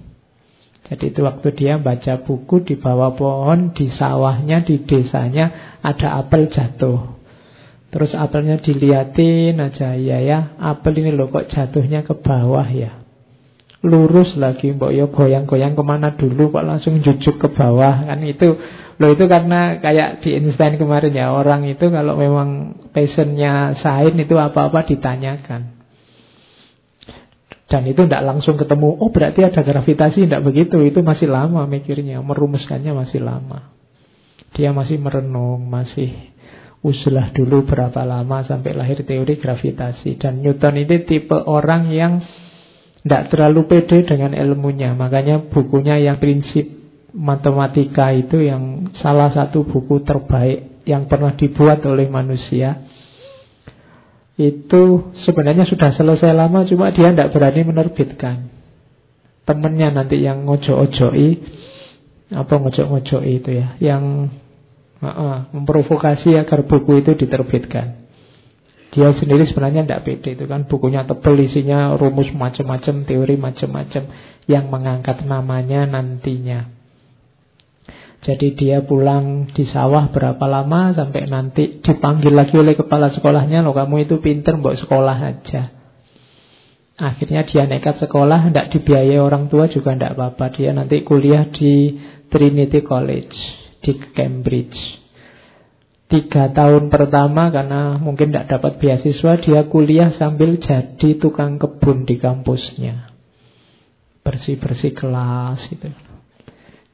Jadi 0.86 1.10
itu 1.10 1.26
waktu 1.26 1.48
dia 1.58 1.82
baca 1.82 2.22
buku 2.22 2.62
di 2.62 2.78
bawah 2.78 3.18
pohon 3.18 3.74
Di 3.74 3.90
sawahnya, 3.90 4.62
di 4.62 4.86
desanya 4.86 5.78
ada 5.82 6.22
apel 6.22 6.46
jatuh. 6.46 7.18
Terus 7.90 8.12
apelnya 8.14 8.62
diliatin 8.62 9.58
aja 9.58 9.98
Ya 9.98 10.22
ya, 10.22 10.54
apel 10.62 11.02
ini 11.02 11.16
loh 11.16 11.32
kok 11.32 11.50
jatuhnya 11.50 12.06
ke 12.06 12.14
bawah 12.14 12.68
ya? 12.70 13.02
Lurus 13.86 14.34
lagi 14.42 14.74
mbok 14.74 14.98
yo 14.98 15.14
goyang-goyang 15.14 15.78
ke 15.78 15.84
mana 15.86 16.18
dulu 16.18 16.50
kok 16.50 16.66
langsung 16.66 16.98
jujuk 17.02 17.38
ke 17.38 17.48
bawah? 17.54 18.06
Kan 18.06 18.26
itu 18.26 18.58
Loh 18.96 19.12
itu 19.12 19.28
karena 19.28 19.84
kayak 19.84 20.24
di 20.24 20.40
Einstein 20.40 20.80
kemarin 20.80 21.12
ya 21.12 21.36
Orang 21.36 21.68
itu 21.68 21.92
kalau 21.92 22.16
memang 22.16 22.80
passionnya 22.96 23.76
sains 23.76 24.16
itu 24.16 24.40
apa-apa 24.40 24.88
ditanyakan 24.88 25.75
Dan 27.66 27.90
itu 27.90 28.06
tidak 28.06 28.22
langsung 28.22 28.62
ketemu 28.62 28.94
Oh 29.02 29.10
berarti 29.10 29.42
ada 29.42 29.62
gravitasi? 29.66 30.30
Tidak 30.30 30.42
begitu, 30.46 30.86
itu 30.86 31.02
masih 31.02 31.26
lama 31.26 31.66
mikirnya 31.66 32.22
Merumuskannya 32.22 32.94
masih 32.94 33.26
lama. 33.26 33.74
Dia 34.54 34.70
masih 34.70 35.02
merenung 35.02 35.66
Masih 35.66 36.14
uslah 36.86 37.34
dulu 37.34 37.66
berapa 37.66 38.06
lama 38.06 38.46
Sampai 38.46 38.78
lahir 38.78 39.02
teori 39.02 39.42
gravitasi. 39.42 40.22
Dan 40.22 40.46
Newton 40.46 40.78
itu 40.78 41.10
tipe 41.10 41.34
orang 41.34 41.90
yang 41.90 42.22
tidak 43.06 43.30
terlalu 43.30 43.70
pede 43.70 44.02
dengan 44.02 44.34
ilmunya. 44.34 44.98
Makanya 44.98 45.46
bukunya 45.54 46.02
yang 46.02 46.18
prinsip 46.18 46.66
matematika 47.14 48.10
itu 48.10 48.42
yang 48.42 48.90
salah 48.98 49.30
satu 49.30 49.62
buku 49.62 50.02
terbaik 50.02 50.84
yang 50.90 51.06
pernah 51.06 51.38
dibuat 51.38 51.86
oleh 51.86 52.10
manusia 52.10 52.82
itu 54.36 55.16
sebenarnya 55.24 55.64
sudah 55.64 55.96
selesai 55.96 56.36
lama 56.36 56.68
cuma 56.68 56.92
dia 56.92 57.08
tidak 57.12 57.32
berani 57.32 57.64
menerbitkan. 57.64 58.52
Temennya 59.48 59.96
nanti 59.96 60.20
yang 60.20 60.44
ngojo-ojoi 60.44 61.30
apa 62.36 62.54
ngojo-ngojoi 62.58 63.32
itu 63.40 63.50
ya 63.56 63.80
yang 63.80 64.28
uh 65.00 65.08
-uh, 65.08 65.38
memprovokasi 65.56 66.36
agar 66.36 66.68
buku 66.68 67.00
itu 67.00 67.16
diterbitkan. 67.16 68.04
Dia 68.92 69.12
sendiri 69.12 69.48
sebenarnya 69.48 69.88
tidak 69.88 70.04
pede 70.08 70.36
itu 70.36 70.46
kan 70.48 70.68
bukunya 70.68 71.08
tebel 71.08 71.36
isinya 71.40 71.96
rumus 71.96 72.32
macam-macam 72.32 73.04
teori 73.08 73.36
macam-macam 73.36 74.04
yang 74.48 74.72
mengangkat 74.72 75.24
namanya 75.28 75.84
nantinya 75.88 76.75
Jadi 78.26 78.58
dia 78.58 78.82
pulang 78.82 79.54
di 79.54 79.70
sawah 79.70 80.10
berapa 80.10 80.42
lama 80.50 80.90
sampai 80.98 81.30
nanti 81.30 81.78
dipanggil 81.78 82.34
lagi 82.34 82.58
oleh 82.58 82.74
kepala 82.74 83.14
sekolahnya, 83.14 83.62
loh 83.62 83.78
kamu 83.78 84.10
itu 84.10 84.18
pinter, 84.18 84.58
mbok 84.58 84.82
sekolah 84.82 85.14
aja. 85.14 85.70
Akhirnya 86.98 87.46
dia 87.46 87.70
nekat 87.70 88.02
sekolah, 88.02 88.50
tidak 88.50 88.74
dibiayai 88.74 89.22
orang 89.22 89.46
tua 89.46 89.70
juga 89.70 89.94
tidak 89.94 90.18
apa-apa. 90.18 90.58
Dia 90.58 90.74
nanti 90.74 91.06
kuliah 91.06 91.46
di 91.54 92.02
Trinity 92.26 92.82
College 92.82 93.38
di 93.86 93.94
Cambridge. 94.10 94.80
Tiga 96.10 96.50
tahun 96.50 96.90
pertama 96.90 97.54
karena 97.54 98.02
mungkin 98.02 98.34
tidak 98.34 98.58
dapat 98.58 98.82
beasiswa, 98.82 99.38
dia 99.38 99.70
kuliah 99.70 100.10
sambil 100.18 100.58
jadi 100.58 101.22
tukang 101.22 101.62
kebun 101.62 102.10
di 102.10 102.18
kampusnya. 102.18 103.14
Bersih-bersih 104.26 104.98
kelas 104.98 105.62
itu 105.70 106.05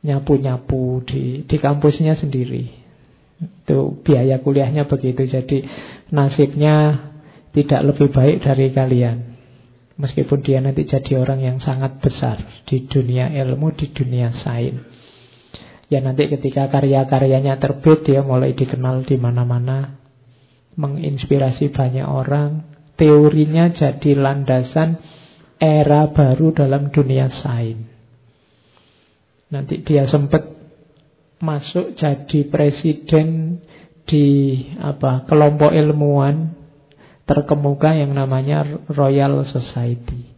nyapu-nyapu 0.02 1.06
di 1.06 1.46
di 1.46 1.58
kampusnya 1.58 2.18
sendiri. 2.18 2.70
Itu 3.42 4.02
biaya 4.02 4.42
kuliahnya 4.42 4.86
begitu. 4.86 5.26
Jadi 5.26 5.66
nasibnya 6.14 7.10
tidak 7.54 7.82
lebih 7.94 8.14
baik 8.14 8.38
dari 8.46 8.68
kalian. 8.70 9.18
Meskipun 10.02 10.42
dia 10.42 10.58
nanti 10.58 10.88
jadi 10.88 11.22
orang 11.22 11.46
yang 11.46 11.58
sangat 11.62 12.02
besar 12.02 12.66
di 12.66 12.90
dunia 12.90 13.30
ilmu, 13.30 13.70
di 13.78 13.94
dunia 13.94 14.34
sains. 14.34 14.82
Ya 15.92 16.00
nanti 16.00 16.32
ketika 16.32 16.72
karya-karyanya 16.72 17.60
terbit 17.60 18.08
dia 18.08 18.24
mulai 18.24 18.56
dikenal 18.56 19.04
di 19.04 19.20
mana-mana, 19.20 20.00
menginspirasi 20.80 21.76
banyak 21.76 22.08
orang, 22.08 22.64
teorinya 22.96 23.68
jadi 23.76 24.16
landasan 24.16 25.04
era 25.60 26.08
baru 26.10 26.56
dalam 26.56 26.90
dunia 26.96 27.28
sains. 27.28 27.91
Nanti 29.52 29.84
dia 29.84 30.08
sempat 30.08 30.48
masuk 31.44 32.00
jadi 32.00 32.48
presiden 32.48 33.60
di 34.08 34.58
apa 34.80 35.28
kelompok 35.28 35.76
ilmuwan 35.76 36.56
terkemuka 37.28 37.96
yang 37.96 38.16
namanya 38.16 38.64
Royal 38.88 39.44
Society. 39.44 40.32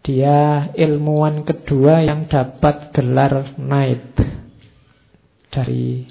Dia 0.00 0.72
ilmuwan 0.72 1.44
kedua 1.44 2.00
yang 2.04 2.24
dapat 2.28 2.92
gelar 2.96 3.56
Knight 3.60 4.16
dari 5.52 6.08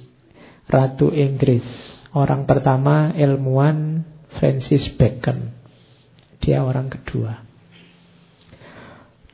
Ratu 0.69 1.09
Inggris. 1.09 1.65
Orang 2.13 2.45
pertama 2.45 3.13
ilmuwan 3.17 4.05
Francis 4.37 4.93
Bacon. 4.93 5.49
Dia 6.37 6.61
orang 6.61 6.93
kedua. 6.93 7.48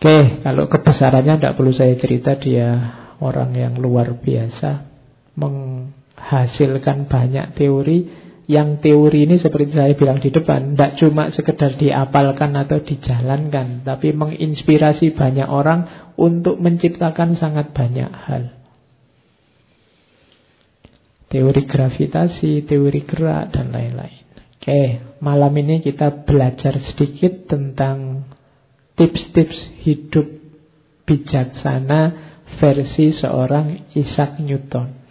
Oke, 0.06 0.46
kalau 0.46 0.70
kebesarannya 0.70 1.42
tidak 1.42 1.58
perlu 1.58 1.74
saya 1.74 1.98
cerita 1.98 2.38
dia 2.38 2.78
orang 3.26 3.58
yang 3.58 3.74
luar 3.82 4.14
biasa 4.22 4.86
menghasilkan 5.34 7.10
banyak 7.10 7.58
teori. 7.58 8.00
Yang 8.46 8.86
teori 8.86 9.26
ini 9.26 9.42
seperti 9.42 9.74
saya 9.74 9.98
bilang 9.98 10.22
di 10.22 10.30
depan 10.30 10.78
tidak 10.78 11.02
cuma 11.02 11.34
sekedar 11.34 11.74
diapalkan 11.82 12.54
atau 12.54 12.78
dijalankan 12.86 13.82
tapi 13.82 14.14
menginspirasi 14.14 15.18
banyak 15.18 15.50
orang 15.50 16.14
untuk 16.22 16.62
menciptakan 16.62 17.34
sangat 17.34 17.74
banyak 17.74 18.06
hal. 18.06 18.54
Teori 21.34 21.66
gravitasi, 21.66 22.70
teori 22.70 23.02
gerak 23.10 23.58
dan 23.58 23.74
lain-lain. 23.74 24.22
Oke, 24.62 25.02
malam 25.18 25.54
ini 25.58 25.82
kita 25.82 26.14
belajar 26.30 26.78
sedikit 26.78 27.50
tentang 27.50 28.30
tips-tips 28.96 29.84
hidup 29.84 30.28
bijaksana 31.06 32.02
versi 32.58 33.12
seorang 33.14 33.94
Isaac 33.94 34.42
Newton. 34.42 35.06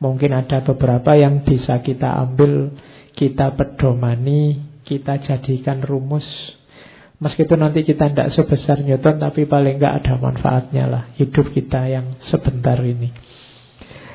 Mungkin 0.00 0.32
ada 0.32 0.64
beberapa 0.64 1.12
yang 1.12 1.44
bisa 1.44 1.84
kita 1.84 2.16
ambil, 2.24 2.72
kita 3.12 3.52
pedomani, 3.52 4.56
kita 4.84 5.20
jadikan 5.20 5.84
rumus. 5.84 6.24
Meskipun 7.20 7.60
nanti 7.60 7.84
kita 7.84 8.08
tidak 8.08 8.32
sebesar 8.32 8.80
Newton, 8.80 9.20
tapi 9.20 9.44
paling 9.44 9.76
nggak 9.76 9.94
ada 10.04 10.16
manfaatnya 10.16 10.84
lah 10.88 11.04
hidup 11.20 11.52
kita 11.52 11.84
yang 11.84 12.16
sebentar 12.24 12.80
ini. 12.80 13.12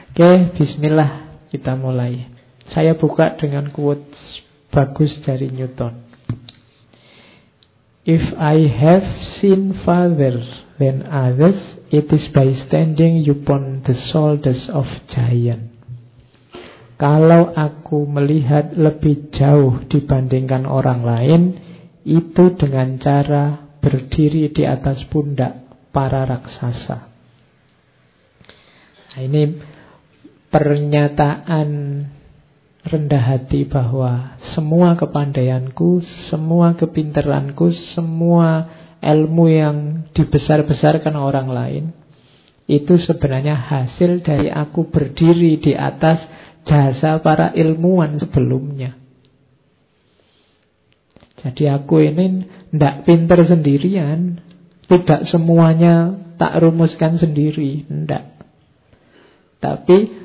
Oke, 0.10 0.58
bismillah 0.58 1.45
kita 1.54 1.78
mulai. 1.78 2.34
Saya 2.65 2.98
buka 2.98 3.38
dengan 3.38 3.69
quotes 3.69 4.41
bagus 4.74 5.21
dari 5.21 5.54
Newton. 5.54 6.05
If 8.06 8.22
I 8.38 8.70
have 8.70 9.06
seen 9.41 9.82
farther 9.82 10.46
than 10.78 11.10
others, 11.10 11.82
it 11.89 12.13
is 12.13 12.30
by 12.30 12.54
standing 12.54 13.26
upon 13.26 13.82
the 13.82 13.98
shoulders 14.13 14.70
of 14.70 14.86
giant. 15.10 15.74
Kalau 17.02 17.52
aku 17.52 18.06
melihat 18.06 18.78
lebih 18.78 19.34
jauh 19.34 19.84
dibandingkan 19.89 20.70
orang 20.70 21.02
lain, 21.02 21.41
itu 22.06 22.54
dengan 22.54 23.02
cara 23.02 23.74
berdiri 23.82 24.54
di 24.54 24.63
atas 24.63 25.04
pundak 25.10 25.65
para 25.89 26.30
raksasa. 26.30 27.10
Nah, 29.12 29.22
ini 29.26 29.44
pernyataan 30.54 31.70
rendah 32.86 33.24
hati 33.34 33.65
bahwa 33.65 34.38
semua 34.54 34.93
kepandaianku, 34.93 36.06
semua 36.30 36.78
kepinteranku, 36.78 37.74
semua 37.98 38.69
ilmu 39.02 39.45
yang 39.50 39.78
dibesar-besarkan 40.13 41.17
orang 41.17 41.50
lain 41.50 41.86
itu 42.65 42.98
sebenarnya 42.98 43.54
hasil 43.54 44.26
dari 44.26 44.50
aku 44.50 44.89
berdiri 44.89 45.62
di 45.62 45.74
atas 45.78 46.26
jasa 46.65 47.21
para 47.21 47.54
ilmuwan 47.54 48.17
sebelumnya. 48.17 48.98
Jadi 51.45 51.69
aku 51.69 52.02
ini 52.02 52.41
tidak 52.74 53.06
pinter 53.06 53.39
sendirian, 53.45 54.41
tidak 54.89 55.30
semuanya 55.30 56.17
tak 56.41 56.58
rumuskan 56.58 57.21
sendiri, 57.21 57.86
tidak. 57.86 58.34
Tapi 59.62 60.25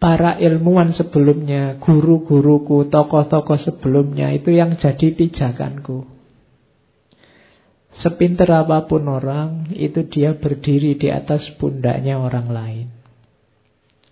para 0.00 0.40
ilmuwan 0.40 0.96
sebelumnya, 0.96 1.76
guru-guruku, 1.76 2.88
tokoh-tokoh 2.88 3.60
sebelumnya 3.60 4.32
itu 4.32 4.50
yang 4.56 4.74
jadi 4.80 5.12
pijakanku. 5.12 6.08
Sepinter 7.92 8.48
apa 8.48 8.88
pun 8.88 9.04
orang, 9.12 9.68
itu 9.76 10.08
dia 10.08 10.32
berdiri 10.40 10.96
di 10.96 11.12
atas 11.12 11.52
pundaknya 11.60 12.16
orang 12.16 12.48
lain. 12.48 12.88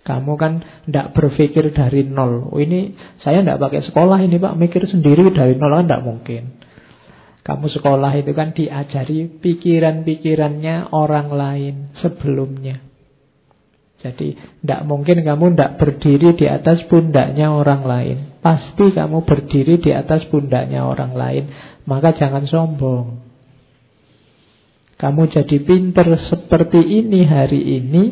Kamu 0.04 0.32
kan 0.36 0.60
tidak 0.84 1.16
berpikir 1.16 1.72
dari 1.72 2.04
nol. 2.04 2.52
Oh, 2.52 2.60
ini 2.60 2.96
saya 3.20 3.40
tidak 3.40 3.60
pakai 3.60 3.80
sekolah 3.84 4.18
ini 4.24 4.40
pak, 4.40 4.56
mikir 4.56 4.84
sendiri 4.84 5.32
dari 5.32 5.56
nol 5.56 5.72
kan 5.72 5.84
tidak 5.88 6.04
mungkin. 6.04 6.42
Kamu 7.44 7.64
sekolah 7.64 8.12
itu 8.16 8.32
kan 8.36 8.52
diajari 8.52 9.28
pikiran-pikirannya 9.40 10.92
orang 10.92 11.28
lain 11.32 11.74
sebelumnya. 11.96 12.87
Jadi 13.98 14.38
tidak 14.38 14.86
mungkin 14.86 15.26
kamu 15.26 15.58
tidak 15.58 15.72
berdiri 15.82 16.30
di 16.38 16.46
atas 16.46 16.86
pundaknya 16.86 17.50
orang 17.50 17.82
lain. 17.82 18.18
Pasti 18.38 18.94
kamu 18.94 19.26
berdiri 19.26 19.82
di 19.82 19.90
atas 19.90 20.22
pundaknya 20.30 20.86
orang 20.86 21.18
lain. 21.18 21.44
Maka 21.82 22.14
jangan 22.14 22.46
sombong. 22.46 23.18
Kamu 24.98 25.30
jadi 25.30 25.56
pinter 25.62 26.14
seperti 26.14 26.78
ini 26.78 27.26
hari 27.26 27.82
ini. 27.82 28.04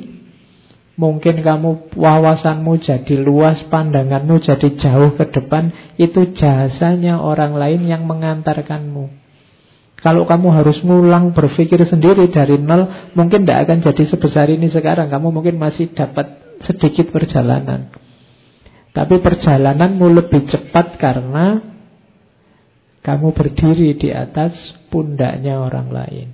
Mungkin 0.96 1.44
kamu 1.44 1.92
wawasanmu 1.92 2.72
jadi 2.80 3.20
luas, 3.20 3.62
pandanganmu 3.68 4.42
jadi 4.42 4.68
jauh 4.80 5.14
ke 5.14 5.28
depan. 5.28 5.70
Itu 6.00 6.34
jasanya 6.34 7.22
orang 7.22 7.54
lain 7.54 7.86
yang 7.86 8.08
mengantarkanmu. 8.08 9.25
Kalau 10.06 10.22
kamu 10.22 10.54
harus 10.54 10.78
ngulang 10.86 11.34
berpikir 11.34 11.82
sendiri 11.82 12.30
dari 12.30 12.62
nol, 12.62 13.10
mungkin 13.18 13.42
tidak 13.42 13.66
akan 13.66 13.78
jadi 13.90 14.02
sebesar 14.06 14.46
ini 14.54 14.70
sekarang. 14.70 15.10
Kamu 15.10 15.34
mungkin 15.34 15.58
masih 15.58 15.90
dapat 15.90 16.46
sedikit 16.62 17.10
perjalanan. 17.10 17.90
Tapi 18.94 19.18
perjalananmu 19.18 20.06
lebih 20.06 20.46
cepat 20.46 20.94
karena 20.94 21.58
kamu 23.02 23.34
berdiri 23.34 23.98
di 23.98 24.14
atas 24.14 24.54
pundaknya 24.94 25.58
orang 25.58 25.90
lain. 25.90 26.28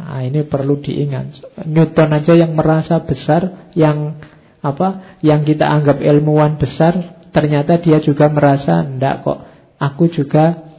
Nah, 0.00 0.24
ini 0.24 0.48
perlu 0.48 0.80
diingat. 0.80 1.60
Newton 1.68 2.16
aja 2.16 2.32
yang 2.32 2.56
merasa 2.56 3.04
besar, 3.04 3.68
yang 3.76 4.16
apa, 4.64 5.20
yang 5.20 5.44
kita 5.44 5.68
anggap 5.68 6.00
ilmuwan 6.00 6.56
besar, 6.56 7.20
ternyata 7.36 7.76
dia 7.84 8.00
juga 8.00 8.32
merasa 8.32 8.80
enggak 8.80 9.28
kok. 9.28 9.44
Aku 9.76 10.08
juga 10.08 10.69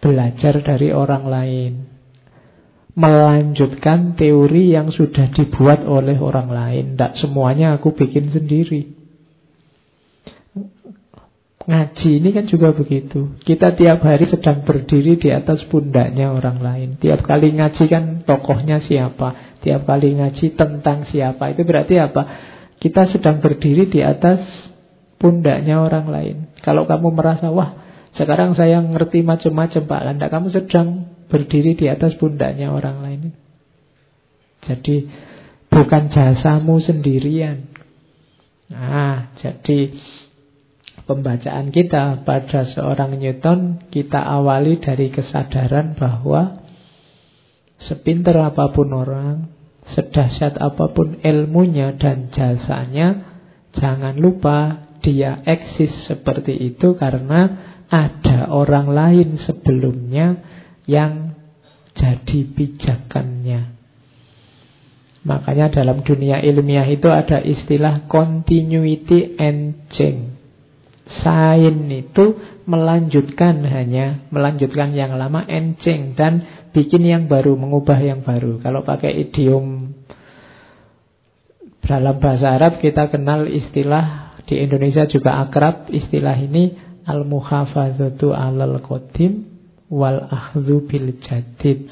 belajar 0.00 0.64
dari 0.64 0.90
orang 0.90 1.24
lain, 1.28 1.72
melanjutkan 2.96 4.16
teori 4.18 4.74
yang 4.74 4.90
sudah 4.90 5.30
dibuat 5.30 5.84
oleh 5.86 6.16
orang 6.18 6.48
lain. 6.50 6.84
Tidak 6.96 7.12
semuanya 7.20 7.76
aku 7.76 7.94
bikin 7.94 8.32
sendiri. 8.32 8.98
Ngaji 11.60 12.10
ini 12.18 12.34
kan 12.34 12.48
juga 12.48 12.72
begitu. 12.74 13.36
Kita 13.46 13.76
tiap 13.76 14.02
hari 14.02 14.26
sedang 14.26 14.64
berdiri 14.64 15.20
di 15.20 15.30
atas 15.30 15.62
pundaknya 15.68 16.32
orang 16.32 16.58
lain. 16.58 16.88
Tiap 16.98 17.22
kali 17.22 17.52
ngaji 17.54 17.84
kan 17.86 18.04
tokohnya 18.26 18.82
siapa. 18.82 19.60
Tiap 19.60 19.86
kali 19.86 20.18
ngaji 20.18 20.56
tentang 20.56 21.06
siapa. 21.06 21.52
Itu 21.52 21.62
berarti 21.62 22.00
apa? 22.00 22.22
Kita 22.80 23.04
sedang 23.06 23.44
berdiri 23.44 23.86
di 23.92 24.00
atas 24.00 24.40
pundaknya 25.20 25.84
orang 25.84 26.08
lain. 26.08 26.36
Kalau 26.64 26.88
kamu 26.88 27.12
merasa, 27.12 27.52
wah 27.52 27.89
sekarang 28.10 28.58
saya 28.58 28.82
ngerti 28.82 29.22
macam-macam 29.22 29.82
Pak 29.86 30.02
Landa. 30.02 30.26
Kamu 30.26 30.48
sedang 30.50 31.14
berdiri 31.30 31.78
di 31.78 31.86
atas 31.86 32.18
pundaknya 32.18 32.74
orang 32.74 32.96
lain. 33.06 33.20
Jadi 34.66 35.06
bukan 35.70 36.10
jasamu 36.10 36.82
sendirian. 36.82 37.70
Nah, 38.70 39.34
jadi 39.38 39.94
pembacaan 41.06 41.70
kita 41.70 42.22
pada 42.26 42.66
seorang 42.66 43.18
Newton 43.18 43.90
kita 43.90 44.18
awali 44.18 44.78
dari 44.78 45.10
kesadaran 45.10 45.94
bahwa 45.98 46.54
sepinter 47.78 48.36
apa 48.42 48.70
pun 48.74 48.90
orang, 48.94 49.50
sedahsyat 49.86 50.58
apa 50.58 50.90
pun 50.92 51.18
ilmunya 51.22 51.96
dan 51.96 52.28
jasanya, 52.30 53.38
jangan 53.74 54.18
lupa 54.18 54.90
dia 55.00 55.40
eksis 55.48 56.12
seperti 56.12 56.52
itu 56.52 56.92
karena 56.94 57.69
ada 57.90 58.46
orang 58.54 58.86
lain 58.94 59.28
sebelumnya 59.36 60.38
yang 60.86 61.34
jadi 61.92 62.46
pijakannya. 62.54 63.76
Makanya 65.20 65.68
dalam 65.68 66.00
dunia 66.00 66.40
ilmiah 66.40 66.88
itu 66.88 67.10
ada 67.12 67.44
istilah 67.44 68.08
continuity 68.08 69.36
and 69.36 69.90
change. 69.92 70.32
Sain 71.10 71.90
itu 71.90 72.38
melanjutkan 72.70 73.66
hanya 73.66 74.30
melanjutkan 74.30 74.94
yang 74.94 75.18
lama 75.18 75.42
encing 75.50 76.14
dan 76.14 76.46
bikin 76.70 77.02
yang 77.02 77.26
baru, 77.26 77.58
mengubah 77.58 77.98
yang 77.98 78.22
baru. 78.22 78.62
Kalau 78.62 78.86
pakai 78.86 79.28
idiom 79.28 79.90
dalam 81.82 82.22
bahasa 82.22 82.54
Arab 82.54 82.78
kita 82.78 83.10
kenal 83.10 83.50
istilah 83.50 84.38
di 84.46 84.62
Indonesia 84.62 85.02
juga 85.10 85.42
akrab 85.42 85.90
istilah 85.90 86.38
ini 86.38 86.89
al-muhafadzatu 87.10 88.30
'alal 88.30 88.78
qadim 88.78 89.46
wal 89.90 90.30
akhdhu 90.30 90.86
bil 90.86 91.18
jadid. 91.18 91.90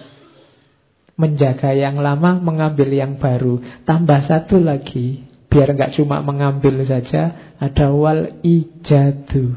Menjaga 1.19 1.75
yang 1.75 1.99
lama, 1.99 2.39
mengambil 2.39 2.95
yang 2.95 3.19
baru. 3.19 3.59
Tambah 3.83 4.23
satu 4.23 4.63
lagi, 4.63 5.29
Biar 5.49 5.73
nggak 5.73 5.97
cuma 5.97 6.21
mengambil 6.21 6.85
saja, 6.85 7.57
ada 7.57 7.89
wal 7.89 8.37
ijadu 8.45 9.57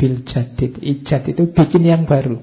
bil 0.00 0.24
jadid. 0.24 0.80
Ijad 0.80 1.36
itu 1.36 1.52
bikin 1.52 1.84
yang 1.84 2.08
baru. 2.08 2.40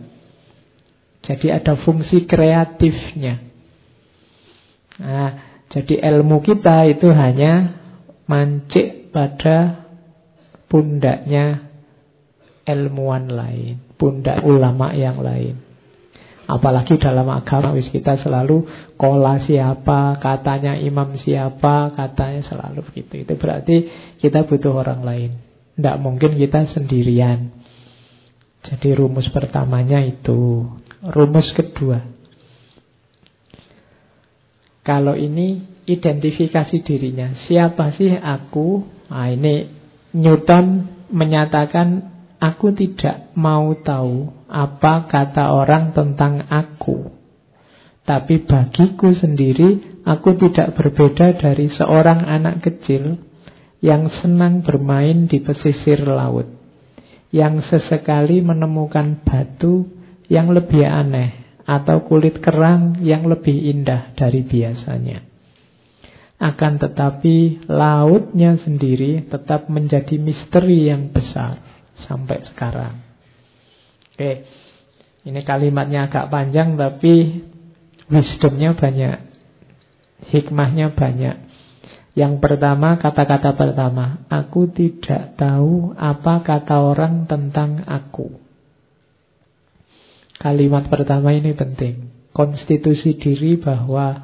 Jadi 1.25 1.49
ada 1.49 1.73
fungsi 1.81 2.29
kreatifnya. 2.29 3.41
Nah, 5.01 5.31
jadi 5.73 5.97
ilmu 6.13 6.45
kita 6.45 6.85
itu 6.85 7.09
hanya 7.09 7.81
mancik 8.29 9.09
pada 9.09 9.89
pundaknya 10.69 11.64
ilmuwan 12.65 13.29
lain, 13.29 13.77
pundak 13.95 14.41
ulama 14.41 14.91
yang 14.97 15.21
lain. 15.21 15.61
Apalagi 16.45 17.01
dalam 17.01 17.25
agama 17.33 17.73
kita 17.73 18.21
selalu 18.21 18.69
kola 19.01 19.41
siapa, 19.41 20.21
katanya 20.21 20.77
imam 20.77 21.17
siapa, 21.17 21.89
katanya 21.97 22.45
selalu 22.45 22.85
begitu. 22.85 23.25
Itu 23.25 23.33
berarti 23.33 23.89
kita 24.21 24.45
butuh 24.45 24.73
orang 24.77 25.01
lain. 25.01 25.31
Tidak 25.73 25.97
mungkin 25.97 26.37
kita 26.37 26.69
sendirian. 26.69 27.49
Jadi 28.61 28.93
rumus 28.93 29.25
pertamanya 29.33 30.01
itu. 30.05 30.69
Rumus 31.01 31.49
kedua. 31.53 32.01
Kalau 34.85 35.17
ini 35.17 35.65
identifikasi 35.89 36.77
dirinya. 36.85 37.33
Siapa 37.33 37.89
sih 37.89 38.13
aku? 38.13 38.85
Nah 39.09 39.33
ini 39.33 39.65
Newton 40.13 40.85
menyatakan 41.09 42.14
aku 42.39 42.75
tidak 42.75 43.31
mau 43.37 43.71
tahu 43.79 44.45
apa 44.49 45.07
kata 45.07 45.51
orang 45.51 45.91
tentang 45.95 46.45
aku. 46.47 47.11
Tapi 48.05 48.45
bagiku 48.45 49.09
sendiri, 49.09 50.01
aku 50.05 50.37
tidak 50.37 50.77
berbeda 50.77 51.33
dari 51.41 51.73
seorang 51.73 52.21
anak 52.21 52.61
kecil 52.61 53.17
yang 53.81 54.13
senang 54.13 54.61
bermain 54.61 55.25
di 55.25 55.41
pesisir 55.41 56.05
laut, 56.05 56.45
yang 57.33 57.65
sesekali 57.65 58.45
menemukan 58.45 59.25
batu 59.25 59.89
yang 60.29 60.53
lebih 60.53 60.85
aneh 60.85 61.57
atau 61.65 62.05
kulit 62.05 62.45
kerang 62.45 63.01
yang 63.01 63.25
lebih 63.25 63.57
indah 63.73 64.13
dari 64.13 64.45
biasanya. 64.45 65.25
Akan 66.37 66.77
tetapi, 66.77 67.65
lautnya 67.65 68.53
sendiri 68.59 69.25
tetap 69.25 69.65
menjadi 69.65 70.21
misteri 70.21 70.93
yang 70.93 71.09
besar 71.09 71.64
sampai 71.95 72.43
sekarang. 72.43 72.99
Oke, 74.15 74.47
ini 75.27 75.41
kalimatnya 75.43 76.07
agak 76.07 76.31
panjang 76.31 76.75
tapi 76.75 77.43
wisdomnya 78.11 78.75
banyak, 78.75 79.19
hikmahnya 80.31 80.93
banyak. 80.93 81.35
Yang 82.15 82.39
pertama, 82.39 82.95
kata-kata 82.95 83.51
pertama, 83.59 84.23
aku 84.31 84.71
tidak 84.71 85.35
tahu 85.35 85.91
apa 85.99 86.39
kata 86.47 86.79
orang 86.79 87.27
tentang 87.27 87.83
aku. 87.83 88.39
Kalimat 90.39 90.87
pertama 90.87 91.35
ini 91.35 91.51
penting. 91.51 92.07
Konstitusi 92.31 93.19
diri 93.19 93.59
bahwa 93.59 94.15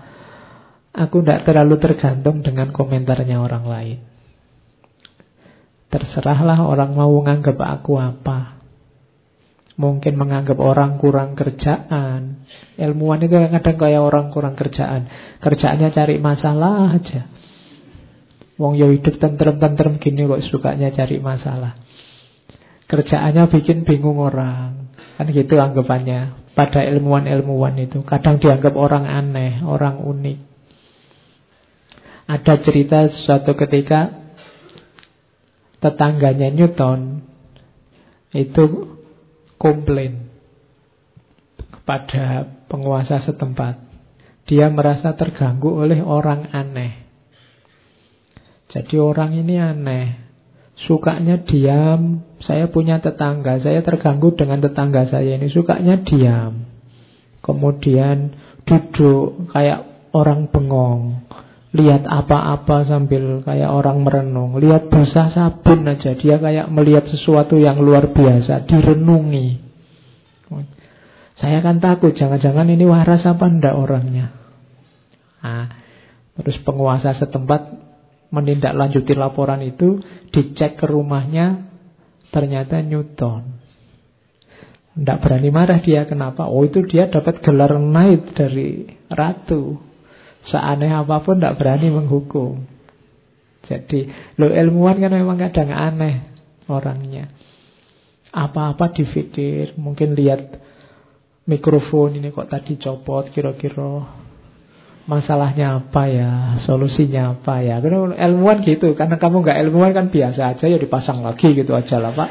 aku 0.95 1.19
tidak 1.19 1.43
terlalu 1.47 1.75
tergantung 1.83 2.39
dengan 2.39 2.71
komentarnya 2.71 3.39
orang 3.43 3.65
lain. 3.67 4.10
Terserahlah 5.91 6.63
orang 6.63 6.95
mau 6.95 7.11
menganggap 7.19 7.59
aku 7.59 7.99
apa. 7.99 8.63
Mungkin 9.75 10.15
menganggap 10.15 10.55
orang 10.55 10.95
kurang 10.95 11.35
kerjaan. 11.35 12.47
Ilmuwan 12.79 13.27
itu 13.27 13.35
kadang 13.35 13.75
kayak 13.75 13.99
orang 13.99 14.31
kurang 14.31 14.55
kerjaan. 14.55 15.11
Kerjaannya 15.43 15.91
cari 15.91 16.15
masalah 16.15 16.95
aja. 16.95 17.27
Wong 18.55 18.79
yo 18.79 18.87
hidup 18.93 19.19
tentrem-tentrem 19.19 19.99
gini 19.99 20.23
kok 20.31 20.43
sukanya 20.47 20.95
cari 20.95 21.19
masalah. 21.19 21.75
Kerjaannya 22.87 23.51
bikin 23.51 23.83
bingung 23.83 24.21
orang. 24.21 24.95
Kan 25.19 25.27
gitu 25.27 25.59
anggapannya. 25.59 26.39
Pada 26.55 26.87
ilmuwan-ilmuwan 26.87 27.75
itu. 27.83 27.99
Kadang 28.07 28.39
dianggap 28.39 28.79
orang 28.79 29.09
aneh, 29.09 29.59
orang 29.65 29.99
unik. 29.99 30.39
Ada 32.31 32.63
cerita 32.63 33.11
suatu 33.11 33.59
ketika 33.59 34.20
tetangganya 35.81 36.53
Newton 36.53 37.25
itu 38.31 38.95
komplain 39.57 40.31
kepada 41.73 42.47
penguasa 42.71 43.19
setempat. 43.19 43.81
Dia 44.47 44.71
merasa 44.71 45.11
terganggu 45.17 45.73
oleh 45.75 45.99
orang 45.99 46.49
aneh. 46.55 47.01
Jadi 48.71 48.95
orang 48.95 49.35
ini 49.35 49.59
aneh. 49.59 50.07
Sukanya 50.79 51.43
diam. 51.43 52.23
Saya 52.39 52.71
punya 52.71 53.03
tetangga. 53.03 53.59
Saya 53.59 53.83
terganggu 53.83 54.33
dengan 54.33 54.63
tetangga 54.63 55.03
saya 55.05 55.35
ini. 55.35 55.51
Sukanya 55.51 55.99
diam. 56.01 56.63
Kemudian 57.43 58.33
duduk 58.63 59.51
kayak 59.51 60.09
orang 60.15 60.47
bengong. 60.47 61.27
Lihat 61.71 62.03
apa-apa 62.03 62.83
sambil 62.83 63.39
kayak 63.47 63.71
orang 63.71 64.03
merenung. 64.03 64.59
Lihat 64.59 64.91
basah 64.91 65.31
sabun 65.31 65.87
aja. 65.87 66.11
Dia 66.19 66.35
kayak 66.35 66.67
melihat 66.67 67.07
sesuatu 67.07 67.55
yang 67.55 67.79
luar 67.79 68.11
biasa. 68.11 68.67
Direnungi. 68.67 69.71
Saya 71.39 71.63
kan 71.63 71.79
takut. 71.79 72.11
Jangan-jangan 72.11 72.67
ini 72.67 72.83
waras 72.83 73.23
apa 73.23 73.47
ndak 73.47 73.71
orangnya. 73.71 74.35
Nah, 75.39 75.71
terus 76.35 76.59
penguasa 76.59 77.15
setempat 77.15 77.71
menindaklanjuti 78.35 79.15
laporan 79.15 79.63
itu. 79.63 80.03
Dicek 80.27 80.75
ke 80.75 80.85
rumahnya. 80.91 81.71
Ternyata 82.35 82.83
Newton. 82.83 83.63
Tidak 84.91 85.17
berani 85.23 85.49
marah 85.55 85.79
dia 85.79 86.03
kenapa? 86.03 86.51
Oh 86.51 86.67
itu 86.67 86.83
dia 86.83 87.07
dapat 87.07 87.39
gelar 87.39 87.79
knight 87.79 88.35
dari 88.35 88.91
ratu. 89.07 89.90
Seaneh 90.41 90.89
apa 90.89 91.21
pun 91.21 91.37
tidak 91.37 91.61
berani 91.61 91.93
menghukum. 91.93 92.65
Jadi 93.61 94.09
lo 94.41 94.49
ilmuwan 94.49 94.97
kan 94.97 95.13
memang 95.13 95.37
kadang 95.37 95.69
aneh 95.69 96.33
orangnya. 96.65 97.29
Apa-apa 98.31 98.95
difikir, 98.95 99.75
mungkin 99.75 100.15
lihat 100.15 100.55
mikrofon 101.45 102.15
ini 102.17 102.31
kok 102.31 102.47
tadi 102.47 102.79
copot 102.79 103.27
kira-kira 103.29 104.21
Masalahnya 105.09 105.81
apa 105.81 106.05
ya? 106.05 106.31
Solusinya 106.61 107.33
apa 107.33 107.65
ya? 107.65 107.81
Karena 107.81 108.13
ilmuwan 108.29 108.61
gitu. 108.61 108.93
Karena 108.93 109.17
kamu 109.17 109.41
nggak 109.41 109.57
ilmuwan 109.65 109.91
kan 109.97 110.05
biasa 110.13 110.53
aja 110.55 110.65
ya 110.69 110.77
dipasang 110.77 111.25
lagi 111.25 111.57
gitu 111.57 111.73
aja 111.73 111.97
lah 111.97 112.13
Pak. 112.13 112.29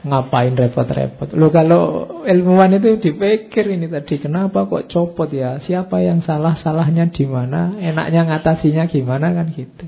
Ngapain 0.00 0.56
repot-repot? 0.56 1.36
Lu 1.36 1.52
kalau 1.52 2.08
ilmuwan 2.24 2.72
itu 2.80 2.96
dipikir 2.96 3.68
ini 3.68 3.84
tadi 3.84 4.16
kenapa 4.16 4.64
kok 4.64 4.88
copot 4.88 5.28
ya? 5.28 5.60
Siapa 5.60 6.00
yang 6.00 6.24
salah? 6.24 6.56
Salahnya 6.56 7.12
di 7.12 7.28
mana? 7.28 7.76
Enaknya 7.76 8.24
ngatasinya 8.24 8.88
gimana 8.88 9.36
kan 9.36 9.52
gitu. 9.52 9.84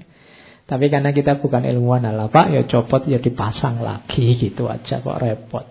Tapi 0.69 0.93
karena 0.93 1.17
kita 1.17 1.41
bukan 1.41 1.65
ilmuwan 1.65 2.09
lah 2.13 2.29
Pak, 2.29 2.53
ya 2.53 2.63
copot 2.69 3.09
ya 3.09 3.21
dipasang 3.21 3.81
lagi 3.81 4.37
gitu 4.37 4.69
aja 4.69 5.01
kok 5.01 5.21
repot. 5.21 5.65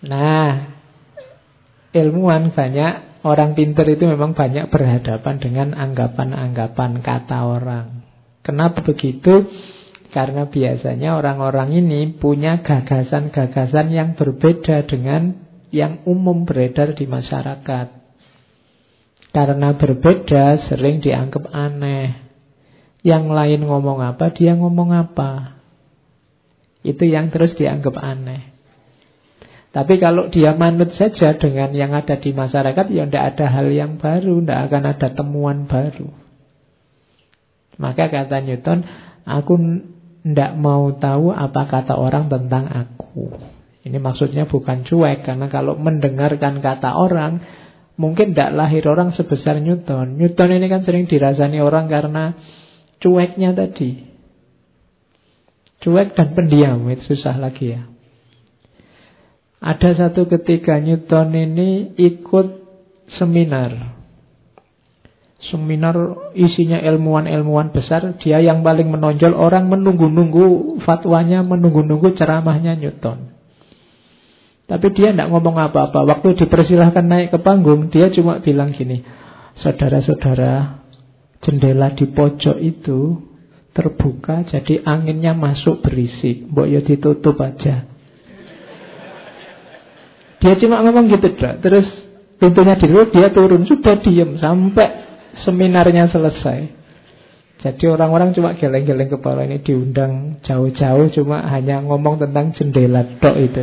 Nah, 0.00 0.72
ilmuwan 1.92 2.56
banyak 2.56 3.24
orang 3.24 3.52
pinter 3.52 3.84
itu 3.84 4.08
memang 4.08 4.32
banyak 4.32 4.72
berhadapan 4.72 5.34
dengan 5.40 5.68
anggapan-anggapan 5.76 7.04
kata 7.04 7.38
orang. 7.44 7.86
Kenapa 8.40 8.80
begitu? 8.80 9.44
Karena 10.10 10.50
biasanya 10.50 11.14
orang-orang 11.14 11.70
ini 11.70 12.18
punya 12.18 12.66
gagasan-gagasan 12.66 13.94
yang 13.94 14.18
berbeda 14.18 14.82
dengan 14.90 15.38
yang 15.70 16.02
umum 16.02 16.42
beredar 16.42 16.98
di 16.98 17.06
masyarakat. 17.06 17.88
Karena 19.30 19.78
berbeda 19.78 20.58
sering 20.58 20.98
dianggap 20.98 21.46
aneh. 21.54 22.26
Yang 23.06 23.24
lain 23.30 23.60
ngomong 23.70 24.02
apa, 24.02 24.34
dia 24.34 24.58
ngomong 24.58 24.90
apa. 24.90 25.62
Itu 26.82 27.06
yang 27.06 27.30
terus 27.30 27.54
dianggap 27.54 27.94
aneh. 27.94 28.50
Tapi 29.70 30.02
kalau 30.02 30.26
dia 30.34 30.58
manut 30.58 30.90
saja 30.98 31.38
dengan 31.38 31.70
yang 31.70 31.94
ada 31.94 32.18
di 32.18 32.34
masyarakat, 32.34 32.90
ya 32.90 33.06
tidak 33.06 33.24
ada 33.38 33.46
hal 33.46 33.70
yang 33.70 34.02
baru, 34.02 34.42
tidak 34.42 34.60
akan 34.66 34.82
ada 34.90 35.08
temuan 35.14 35.58
baru. 35.70 36.10
Maka 37.78 38.10
kata 38.10 38.42
Newton, 38.42 38.82
aku 39.22 39.54
tidak 40.20 40.52
mau 40.60 40.92
tahu 40.96 41.32
apa 41.32 41.64
kata 41.64 41.96
orang 41.96 42.28
tentang 42.28 42.68
aku. 42.68 43.32
Ini 43.80 43.96
maksudnya 43.96 44.44
bukan 44.44 44.84
cuek, 44.84 45.24
karena 45.24 45.48
kalau 45.48 45.80
mendengarkan 45.80 46.60
kata 46.60 46.92
orang, 46.92 47.40
mungkin 47.96 48.36
tidak 48.36 48.52
lahir 48.52 48.84
orang 48.84 49.16
sebesar 49.16 49.56
Newton. 49.64 50.20
Newton 50.20 50.52
ini 50.52 50.66
kan 50.68 50.84
sering 50.84 51.08
dirasani 51.08 51.64
orang 51.64 51.88
karena 51.88 52.36
cueknya 53.00 53.56
tadi. 53.56 54.04
Cuek 55.80 56.12
dan 56.12 56.36
pendiam, 56.36 56.84
itu 56.92 57.16
susah 57.16 57.40
lagi 57.40 57.72
ya. 57.72 57.88
Ada 59.64 60.08
satu 60.08 60.28
ketika 60.28 60.76
Newton 60.76 61.32
ini 61.32 61.96
ikut 61.96 62.48
seminar 63.08 63.99
seminar 65.40 65.96
isinya 66.36 66.76
ilmuwan-ilmuwan 66.76 67.72
besar, 67.72 68.12
dia 68.20 68.44
yang 68.44 68.60
paling 68.60 68.92
menonjol, 68.92 69.32
orang 69.32 69.72
menunggu-nunggu 69.72 70.76
fatwanya, 70.84 71.40
menunggu-nunggu 71.40 72.12
ceramahnya 72.12 72.76
Newton. 72.76 73.32
Tapi 74.68 74.86
dia 74.94 75.10
tidak 75.10 75.32
ngomong 75.32 75.56
apa-apa. 75.58 76.06
Waktu 76.06 76.44
dipersilahkan 76.44 77.02
naik 77.02 77.34
ke 77.34 77.38
panggung, 77.40 77.88
dia 77.90 78.12
cuma 78.12 78.38
bilang 78.38 78.70
gini, 78.70 79.02
saudara-saudara, 79.56 80.84
jendela 81.40 81.90
di 81.96 82.06
pojok 82.06 82.60
itu 82.60 83.18
terbuka, 83.72 84.44
jadi 84.44 84.84
anginnya 84.84 85.32
masuk 85.32 85.80
berisik. 85.80 86.52
Mbok 86.52 86.68
ya 86.68 86.80
ditutup 86.84 87.40
aja. 87.40 87.88
Dia 90.40 90.54
cuma 90.60 90.84
ngomong 90.84 91.08
gitu, 91.08 91.32
terus 91.34 91.88
pintunya 92.36 92.76
ditutup, 92.76 93.08
dia 93.10 93.32
turun, 93.32 93.64
sudah 93.66 93.98
diem 94.04 94.36
sampai 94.38 95.09
seminarnya 95.38 96.10
selesai. 96.10 96.80
Jadi 97.60 97.84
orang-orang 97.92 98.32
cuma 98.32 98.56
geleng-geleng 98.56 99.12
kepala 99.12 99.44
ini 99.44 99.60
diundang 99.60 100.40
jauh-jauh 100.40 101.12
cuma 101.12 101.44
hanya 101.52 101.84
ngomong 101.84 102.16
tentang 102.16 102.56
jendela 102.56 103.04
dok 103.20 103.36
itu. 103.36 103.62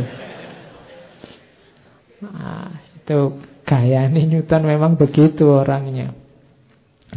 Nah, 2.22 2.78
itu 2.94 3.18
gaya 3.66 4.06
ini 4.06 4.30
Newton 4.30 4.70
memang 4.70 4.94
begitu 4.94 5.50
orangnya. 5.50 6.14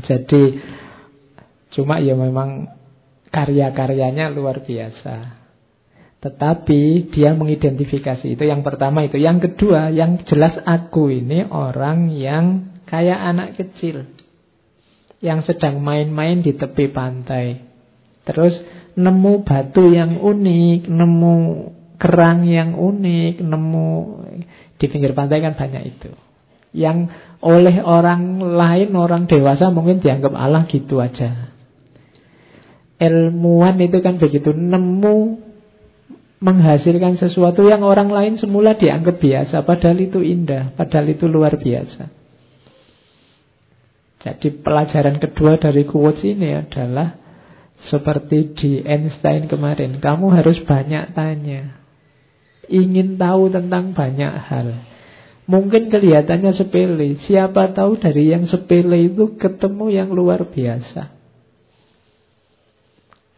Jadi 0.02 0.58
cuma 1.70 2.02
ya 2.02 2.18
memang 2.18 2.66
karya-karyanya 3.30 4.34
luar 4.34 4.66
biasa. 4.66 5.38
Tetapi 6.22 7.14
dia 7.14 7.34
mengidentifikasi 7.38 8.26
itu 8.26 8.44
yang 8.46 8.66
pertama 8.66 9.06
itu. 9.06 9.22
Yang 9.22 9.54
kedua, 9.54 9.94
yang 9.94 10.22
jelas 10.26 10.58
aku 10.66 11.14
ini 11.14 11.46
orang 11.50 12.10
yang 12.10 12.74
kayak 12.90 13.22
anak 13.22 13.58
kecil 13.58 14.06
yang 15.22 15.46
sedang 15.46 15.80
main-main 15.80 16.42
di 16.42 16.58
tepi 16.58 16.90
pantai. 16.90 17.62
Terus 18.26 18.58
nemu 18.98 19.46
batu 19.46 19.94
yang 19.94 20.18
unik, 20.18 20.90
nemu 20.90 21.36
kerang 22.02 22.46
yang 22.50 22.74
unik, 22.74 23.46
nemu 23.46 23.88
di 24.82 24.86
pinggir 24.90 25.14
pantai 25.14 25.46
kan 25.46 25.54
banyak 25.54 25.84
itu. 25.94 26.10
Yang 26.74 27.14
oleh 27.46 27.86
orang 27.86 28.42
lain, 28.42 28.98
orang 28.98 29.30
dewasa 29.30 29.70
mungkin 29.70 30.02
dianggap 30.02 30.34
Allah 30.34 30.66
gitu 30.66 30.98
aja. 30.98 31.54
Ilmuwan 33.02 33.82
itu 33.82 33.98
kan 34.02 34.18
begitu, 34.22 34.54
nemu 34.54 35.42
menghasilkan 36.42 37.22
sesuatu 37.22 37.62
yang 37.70 37.86
orang 37.86 38.10
lain 38.10 38.34
semula 38.42 38.74
dianggap 38.74 39.22
biasa, 39.22 39.62
padahal 39.62 39.98
itu 40.02 40.26
indah, 40.26 40.74
padahal 40.74 41.14
itu 41.14 41.30
luar 41.30 41.54
biasa. 41.58 42.21
Jadi 44.22 44.62
pelajaran 44.62 45.18
kedua 45.18 45.58
dari 45.58 45.82
quotes 45.82 46.22
ini 46.22 46.54
adalah 46.54 47.18
seperti 47.82 48.54
di 48.54 48.72
Einstein 48.86 49.50
kemarin, 49.50 49.98
kamu 49.98 50.30
harus 50.38 50.62
banyak 50.62 51.18
tanya. 51.18 51.82
Ingin 52.70 53.18
tahu 53.18 53.50
tentang 53.50 53.98
banyak 53.98 54.34
hal. 54.46 54.68
Mungkin 55.50 55.90
kelihatannya 55.90 56.54
sepele, 56.54 57.18
siapa 57.18 57.74
tahu 57.74 57.98
dari 57.98 58.30
yang 58.30 58.46
sepele 58.46 59.10
itu 59.10 59.34
ketemu 59.42 59.90
yang 59.90 60.10
luar 60.14 60.46
biasa. 60.46 61.18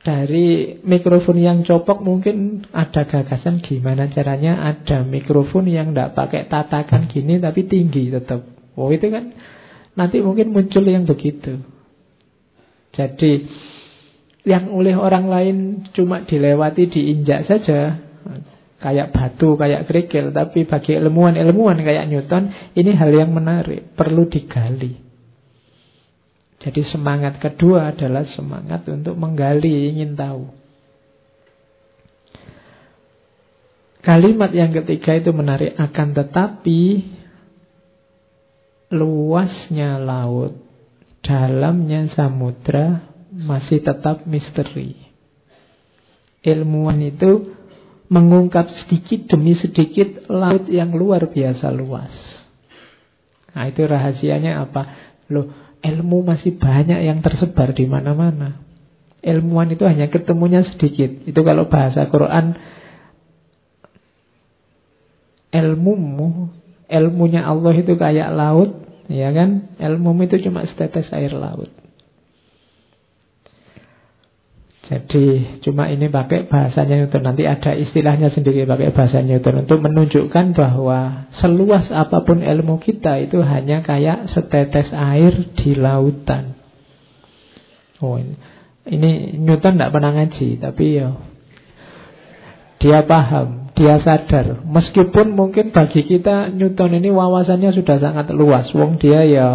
Dari 0.03 0.83
mikrofon 0.83 1.39
yang 1.39 1.63
copok 1.63 2.03
mungkin 2.03 2.67
ada 2.75 3.07
gagasan 3.07 3.63
gimana 3.63 4.11
caranya 4.11 4.59
ada 4.67 4.99
mikrofon 5.07 5.71
yang 5.71 5.95
tidak 5.95 6.11
pakai 6.11 6.51
tatakan 6.51 7.07
gini 7.07 7.39
tapi 7.39 7.63
tinggi 7.63 8.11
tetap. 8.11 8.43
Oh 8.75 8.91
itu 8.91 9.07
kan 9.07 9.31
Nanti 9.93 10.21
mungkin 10.25 10.49
muncul 10.49 10.85
yang 10.85 11.05
begitu. 11.05 11.61
Jadi 12.93 13.45
yang 14.43 14.73
oleh 14.73 14.93
orang 14.93 15.25
lain 15.29 15.57
cuma 15.95 16.25
dilewati, 16.25 16.89
diinjak 16.89 17.47
saja, 17.47 17.97
kayak 18.83 19.15
batu, 19.15 19.55
kayak 19.55 19.87
kerikil, 19.87 20.35
tapi 20.35 20.67
bagi 20.67 20.99
ilmuwan-ilmuwan 20.99 21.79
kayak 21.79 22.11
Newton, 22.11 22.51
ini 22.75 22.91
hal 22.91 23.11
yang 23.15 23.31
menarik, 23.31 23.95
perlu 23.95 24.27
digali. 24.27 24.99
Jadi 26.59 26.81
semangat 26.83 27.39
kedua 27.39 27.95
adalah 27.95 28.27
semangat 28.27 28.83
untuk 28.91 29.15
menggali, 29.15 29.95
ingin 29.95 30.15
tahu. 30.15 30.51
Kalimat 34.03 34.51
yang 34.51 34.75
ketiga 34.75 35.15
itu 35.15 35.31
menarik, 35.31 35.79
akan 35.79 36.11
tetapi 36.11 36.79
luasnya 38.91 40.01
laut, 40.01 40.57
dalamnya 41.23 42.09
samudra 42.11 43.13
masih 43.31 43.79
tetap 43.81 44.27
misteri. 44.27 44.99
Ilmuwan 46.43 46.99
itu 46.99 47.55
mengungkap 48.11 48.67
sedikit 48.83 49.31
demi 49.31 49.55
sedikit 49.55 50.27
laut 50.27 50.67
yang 50.67 50.91
luar 50.91 51.31
biasa 51.31 51.71
luas. 51.71 52.11
Nah, 53.53 53.69
itu 53.69 53.85
rahasianya 53.85 54.65
apa? 54.67 54.81
Loh, 55.31 55.49
ilmu 55.79 56.25
masih 56.25 56.59
banyak 56.59 56.99
yang 57.05 57.23
tersebar 57.23 57.71
di 57.71 57.87
mana-mana. 57.87 58.59
Ilmuwan 59.23 59.71
itu 59.71 59.87
hanya 59.87 60.11
ketemunya 60.11 60.67
sedikit. 60.67 61.23
Itu 61.23 61.47
kalau 61.47 61.71
bahasa 61.71 62.03
Quran 62.11 62.59
ilmumu, 65.53 66.49
ilmunya 66.87 67.45
Allah 67.45 67.73
itu 67.75 67.93
kayak 67.95 68.31
laut, 68.33 68.83
Ya 69.11 69.35
kan? 69.35 69.75
Ilmu 69.75 70.15
itu 70.23 70.39
cuma 70.47 70.63
setetes 70.63 71.11
air 71.11 71.35
laut. 71.35 71.67
Jadi 74.83 75.47
cuma 75.63 75.87
ini 75.87 76.11
pakai 76.11 76.43
bahasanya 76.51 77.07
Newton 77.07 77.23
Nanti 77.23 77.47
ada 77.47 77.71
istilahnya 77.71 78.27
sendiri 78.27 78.67
pakai 78.67 78.91
bahasa 78.91 79.23
Newton 79.23 79.63
Untuk 79.63 79.79
menunjukkan 79.79 80.51
bahwa 80.51 81.31
Seluas 81.31 81.87
apa 81.87 82.19
pun 82.27 82.43
ilmu 82.43 82.83
kita 82.83 83.15
Itu 83.23 83.39
hanya 83.47 83.79
kayak 83.79 84.27
setetes 84.27 84.91
air 84.91 85.55
di 85.55 85.79
lautan 85.79 86.59
Oh 88.03 88.19
ini, 88.19 88.35
ini 88.91 89.11
Newton 89.39 89.79
tidak 89.79 89.95
pernah 89.95 90.19
ngaji 90.19 90.59
Tapi 90.59 90.85
ya 90.99 91.15
Dia 92.83 93.07
paham 93.07 93.62
dia 93.73 93.97
sadar 93.97 94.61
meskipun 94.65 95.33
mungkin 95.33 95.73
bagi 95.73 96.05
kita 96.05 96.53
Newton 96.53 96.97
ini 96.97 97.09
wawasannya 97.09 97.73
sudah 97.73 97.97
sangat 97.97 98.29
luas 98.33 98.69
wong 98.71 99.01
dia 99.01 99.25
ya 99.25 99.49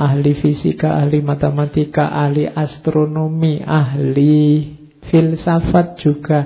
ahli 0.00 0.32
fisika, 0.38 0.96
ahli 0.96 1.20
matematika, 1.20 2.08
ahli 2.08 2.48
astronomi, 2.48 3.60
ahli 3.60 4.72
filsafat 5.12 6.00
juga, 6.00 6.38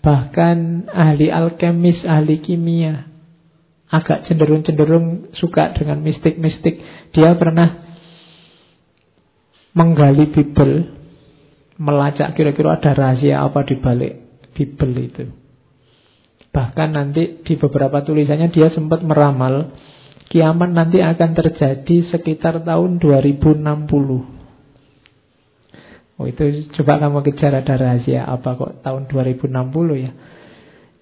bahkan 0.00 0.88
ahli 0.88 1.28
alkemis, 1.28 2.04
ahli 2.08 2.40
kimia. 2.40 3.12
Agak 3.92 4.26
cenderung-cenderung 4.26 5.30
suka 5.36 5.70
dengan 5.76 6.02
mistik-mistik. 6.02 6.82
Dia 7.14 7.36
pernah 7.38 7.84
menggali 9.76 10.32
Bible, 10.32 10.90
melacak 11.78 12.34
kira-kira 12.34 12.80
ada 12.80 12.90
rahasia 12.96 13.44
apa 13.44 13.62
di 13.62 13.78
balik 13.78 14.14
Bible 14.56 14.94
itu. 14.98 15.24
Bahkan 16.54 16.88
nanti 16.94 17.42
di 17.42 17.54
beberapa 17.58 17.98
tulisannya 18.06 18.54
dia 18.54 18.70
sempat 18.70 19.02
meramal 19.02 19.74
kiamat 20.30 20.70
nanti 20.70 21.02
akan 21.02 21.30
terjadi 21.34 21.96
sekitar 22.06 22.62
tahun 22.62 23.02
2060. 23.02 23.58
Oh 26.14 26.30
itu 26.30 26.70
coba 26.78 27.02
kamu 27.02 27.26
kejar 27.26 27.58
ada 27.58 27.74
rahasia 27.74 28.22
apa 28.22 28.54
kok 28.54 28.86
tahun 28.86 29.10
2060 29.10 29.50
ya. 29.98 30.14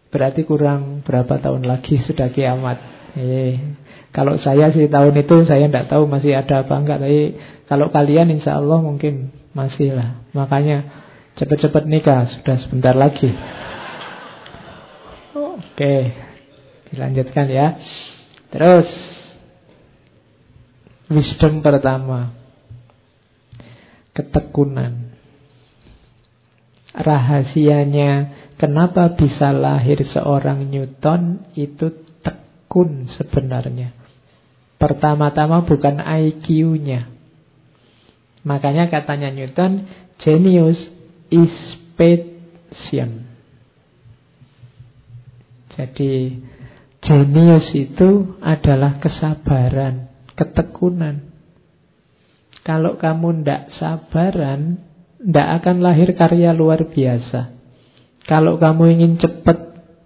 Berarti 0.08 0.44
kurang 0.48 1.04
berapa 1.04 1.36
tahun 1.40 1.68
lagi 1.68 2.00
sudah 2.00 2.32
kiamat. 2.32 2.80
Eh, 3.16 3.60
kalau 4.08 4.40
saya 4.40 4.72
sih 4.72 4.88
tahun 4.88 5.20
itu 5.20 5.44
saya 5.44 5.68
tidak 5.68 5.92
tahu 5.92 6.08
masih 6.08 6.32
ada 6.32 6.64
apa 6.64 6.80
enggak. 6.80 7.00
Tapi 7.04 7.36
kalau 7.68 7.92
kalian 7.92 8.32
insya 8.32 8.56
Allah 8.56 8.80
mungkin 8.80 9.32
masih 9.52 9.96
lah. 9.96 10.24
Makanya 10.32 10.88
cepat-cepat 11.36 11.84
nikah 11.88 12.24
sudah 12.28 12.56
sebentar 12.60 12.96
lagi. 12.96 13.32
Oke, 15.52 16.16
dilanjutkan 16.88 17.44
ya. 17.52 17.76
Terus, 18.48 18.88
wisdom 21.12 21.60
pertama, 21.60 22.32
ketekunan. 24.16 25.12
Rahasianya 26.92 28.32
kenapa 28.60 29.16
bisa 29.16 29.48
lahir 29.52 30.04
seorang 30.04 30.68
Newton 30.68 31.40
itu 31.56 31.88
tekun 32.20 33.08
sebenarnya. 33.08 33.96
Pertama-tama 34.76 35.64
bukan 35.64 36.00
IQ-nya. 36.00 37.08
Makanya 38.44 38.92
katanya 38.92 39.32
Newton, 39.32 39.88
genius 40.20 40.92
is 41.32 41.52
patient. 41.96 43.31
Jadi 45.72 46.42
jenius 47.00 47.72
itu 47.72 48.38
adalah 48.44 49.00
kesabaran, 49.00 50.12
ketekunan. 50.36 51.32
Kalau 52.62 52.94
kamu 52.94 53.42
ndak 53.42 53.74
sabaran, 53.74 54.78
ndak 55.18 55.48
akan 55.62 55.76
lahir 55.82 56.14
karya 56.14 56.54
luar 56.54 56.86
biasa. 56.86 57.50
Kalau 58.28 58.60
kamu 58.60 59.00
ingin 59.00 59.12
cepat 59.18 59.58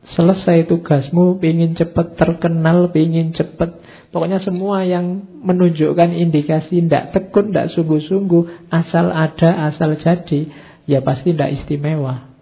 selesai 0.06 0.70
tugasmu, 0.70 1.36
ingin 1.44 1.76
cepat 1.76 2.16
terkenal, 2.16 2.88
ingin 2.96 3.36
cepat 3.36 3.76
Pokoknya 4.16 4.40
semua 4.40 4.80
yang 4.86 5.28
menunjukkan 5.44 6.14
indikasi 6.16 6.80
ndak 6.88 7.12
tekun, 7.12 7.52
ndak 7.52 7.68
sungguh-sungguh, 7.74 8.72
asal 8.72 9.12
ada, 9.12 9.68
asal 9.68 9.92
jadi, 9.98 10.48
ya 10.88 11.04
pasti 11.04 11.36
ndak 11.36 11.52
istimewa. 11.52 12.35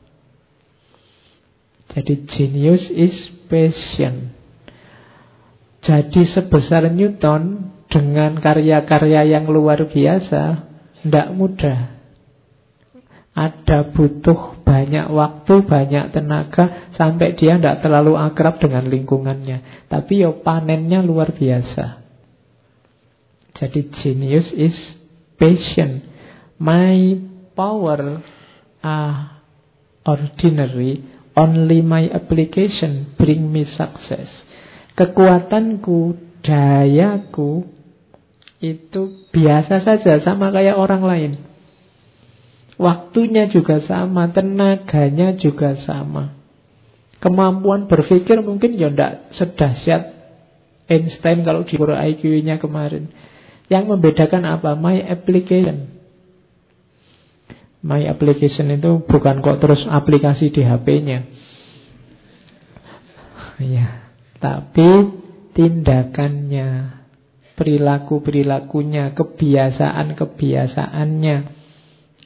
Jadi 1.92 2.24
genius 2.24 2.88
is 2.94 3.14
passion. 3.46 4.32
Jadi 5.84 6.24
sebesar 6.24 6.88
Newton 6.88 7.74
dengan 7.92 8.40
karya-karya 8.40 9.36
yang 9.36 9.44
luar 9.46 9.84
biasa 9.84 10.64
tidak 11.04 11.28
mudah. 11.36 11.92
Ada 13.34 13.92
butuh 13.92 14.62
banyak 14.64 15.10
waktu, 15.10 15.54
banyak 15.66 16.14
tenaga 16.14 16.88
sampai 16.94 17.36
dia 17.36 17.58
tidak 17.58 17.84
terlalu 17.84 18.16
akrab 18.16 18.62
dengan 18.62 18.88
lingkungannya. 18.88 19.86
Tapi 19.90 20.24
yo 20.24 20.40
panennya 20.40 21.04
luar 21.04 21.34
biasa. 21.36 22.00
Jadi 23.54 23.92
genius 23.92 24.50
is 24.56 24.74
passion. 25.36 26.02
My 26.58 27.18
power 27.54 28.22
are 28.82 29.14
ordinary 30.02 31.13
Only 31.34 31.82
my 31.82 32.06
application 32.14 33.14
bring 33.18 33.50
me 33.50 33.66
success. 33.66 34.30
Kekuatanku, 34.94 36.14
dayaku 36.46 37.66
itu 38.62 39.26
biasa 39.34 39.82
saja 39.82 40.22
sama 40.22 40.54
kayak 40.54 40.78
orang 40.78 41.02
lain. 41.02 41.32
Waktunya 42.78 43.50
juga 43.50 43.82
sama, 43.82 44.30
tenaganya 44.30 45.34
juga 45.34 45.74
sama. 45.78 46.34
Kemampuan 47.22 47.86
berpikir 47.86 48.42
mungkin 48.42 48.74
ya 48.78 48.90
tidak 48.90 49.30
sedahsyat 49.34 50.02
Einstein 50.84 51.40
kalau 51.46 51.64
di 51.64 51.80
IQ-nya 51.80 52.60
kemarin. 52.60 53.08
Yang 53.72 53.84
membedakan 53.88 54.44
apa? 54.44 54.76
My 54.76 55.00
application. 55.08 55.93
My 57.84 58.00
application 58.08 58.72
itu 58.72 59.04
bukan 59.04 59.44
kok 59.44 59.60
terus 59.60 59.84
aplikasi 59.84 60.48
di 60.48 60.64
HP-nya. 60.64 61.28
Ya, 63.60 64.08
tapi 64.40 65.12
tindakannya, 65.52 66.96
perilaku-perilakunya, 67.60 69.12
kebiasaan-kebiasaannya 69.12 71.36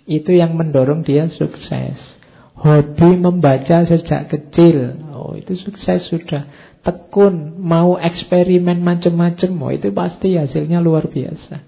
itu 0.08 0.32
yang 0.32 0.56
mendorong 0.56 1.04
dia 1.04 1.28
sukses. 1.28 2.16
Hobi 2.58 3.14
membaca 3.18 3.86
sejak 3.86 4.26
kecil, 4.30 4.94
oh 5.14 5.34
itu 5.34 5.54
sukses 5.58 6.06
sudah. 6.10 6.46
Tekun, 6.86 7.58
mau 7.58 7.98
eksperimen 7.98 8.78
macam-macam, 8.78 9.50
oh 9.62 9.72
itu 9.74 9.90
pasti 9.90 10.38
hasilnya 10.38 10.78
luar 10.78 11.10
biasa. 11.10 11.66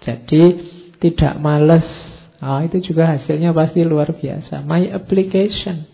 Jadi 0.00 0.56
tidak 1.00 1.34
males. 1.40 1.88
Oh, 2.40 2.60
itu 2.60 2.92
juga 2.92 3.08
hasilnya 3.16 3.52
pasti 3.56 3.84
luar 3.84 4.12
biasa. 4.16 4.64
My 4.64 4.88
application. 4.92 5.84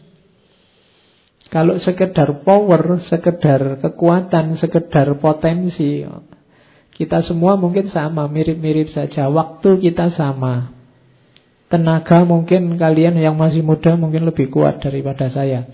Kalau 1.46 1.78
sekedar 1.78 2.42
power, 2.42 2.98
sekedar 3.06 3.78
kekuatan, 3.78 4.58
sekedar 4.58 5.14
potensi, 5.22 6.02
kita 6.90 7.22
semua 7.22 7.54
mungkin 7.54 7.86
sama, 7.86 8.26
mirip-mirip 8.26 8.90
saja. 8.90 9.30
Waktu 9.30 9.78
kita 9.78 10.10
sama. 10.10 10.74
Tenaga 11.66 12.22
mungkin 12.22 12.78
kalian 12.78 13.18
yang 13.18 13.34
masih 13.34 13.62
muda 13.62 13.98
mungkin 13.98 14.22
lebih 14.26 14.54
kuat 14.54 14.78
daripada 14.78 15.26
saya. 15.26 15.66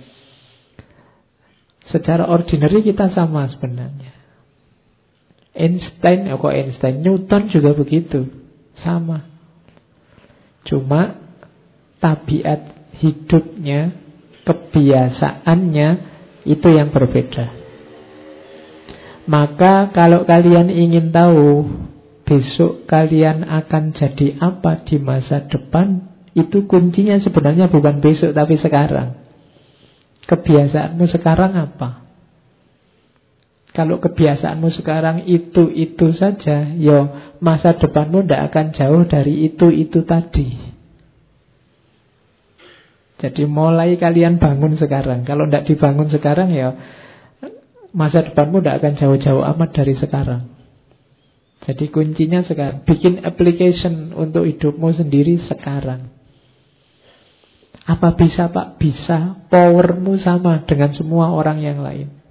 Secara 1.84 2.28
ordinary 2.32 2.80
kita 2.80 3.12
sama 3.12 3.44
sebenarnya. 3.48 4.12
Einstein, 5.52 6.32
ya 6.32 6.40
kok 6.40 6.52
Einstein, 6.52 7.04
Newton 7.04 7.52
juga 7.52 7.76
begitu. 7.76 8.41
Sama. 8.76 9.28
Cuma 10.64 11.18
tabiat 11.98 12.92
hidupnya, 12.98 13.94
kebiasaannya 14.42 15.88
itu 16.46 16.68
yang 16.70 16.90
berbeda. 16.90 17.62
Maka 19.30 19.94
kalau 19.94 20.26
kalian 20.26 20.66
ingin 20.66 21.14
tahu 21.14 21.70
besok 22.26 22.90
kalian 22.90 23.46
akan 23.46 23.94
jadi 23.94 24.38
apa 24.42 24.82
di 24.82 24.98
masa 24.98 25.46
depan, 25.46 26.10
itu 26.34 26.66
kuncinya 26.66 27.20
sebenarnya 27.22 27.70
bukan 27.70 28.02
besok 28.02 28.34
tapi 28.34 28.58
sekarang. 28.58 29.14
Kebiasaanmu 30.26 31.06
sekarang 31.06 31.54
apa? 31.54 32.01
Kalau 33.72 34.04
kebiasaanmu 34.04 34.68
sekarang 34.68 35.24
itu-itu 35.24 36.12
saja, 36.12 36.76
yo 36.76 36.92
ya 36.92 37.00
masa 37.40 37.72
depanmu 37.72 38.20
tidak 38.20 38.52
akan 38.52 38.66
jauh 38.76 39.02
dari 39.08 39.48
itu-itu 39.48 40.04
tadi. 40.04 40.72
Jadi 43.16 43.48
mulai 43.48 43.96
kalian 43.96 44.36
bangun 44.36 44.76
sekarang. 44.76 45.24
Kalau 45.24 45.48
tidak 45.48 45.64
dibangun 45.72 46.12
sekarang 46.12 46.52
ya 46.52 46.76
masa 47.96 48.24
depanmu 48.28 48.60
tidak 48.60 48.82
akan 48.82 48.92
jauh-jauh 48.98 49.44
amat 49.56 49.70
dari 49.72 49.94
sekarang. 49.96 50.52
Jadi 51.62 51.88
kuncinya 51.88 52.42
sekarang. 52.42 52.82
Bikin 52.82 53.22
application 53.22 54.10
untuk 54.12 54.44
hidupmu 54.44 54.90
sendiri 54.90 55.38
sekarang. 55.38 56.10
Apa 57.86 58.18
bisa 58.18 58.50
pak? 58.50 58.82
Bisa. 58.82 59.46
Powermu 59.46 60.18
sama 60.18 60.66
dengan 60.66 60.90
semua 60.90 61.30
orang 61.30 61.62
yang 61.62 61.78
lain. 61.80 62.21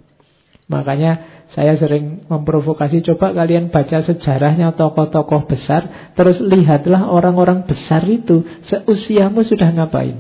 Makanya 0.72 1.44
saya 1.52 1.76
sering 1.76 2.24
memprovokasi 2.32 3.04
Coba 3.04 3.36
kalian 3.36 3.68
baca 3.68 4.00
sejarahnya 4.00 4.72
tokoh-tokoh 4.80 5.52
besar 5.52 6.12
Terus 6.16 6.40
lihatlah 6.40 7.12
orang-orang 7.12 7.68
besar 7.68 8.08
itu 8.08 8.48
Seusiamu 8.64 9.44
sudah 9.44 9.68
ngapain 9.76 10.16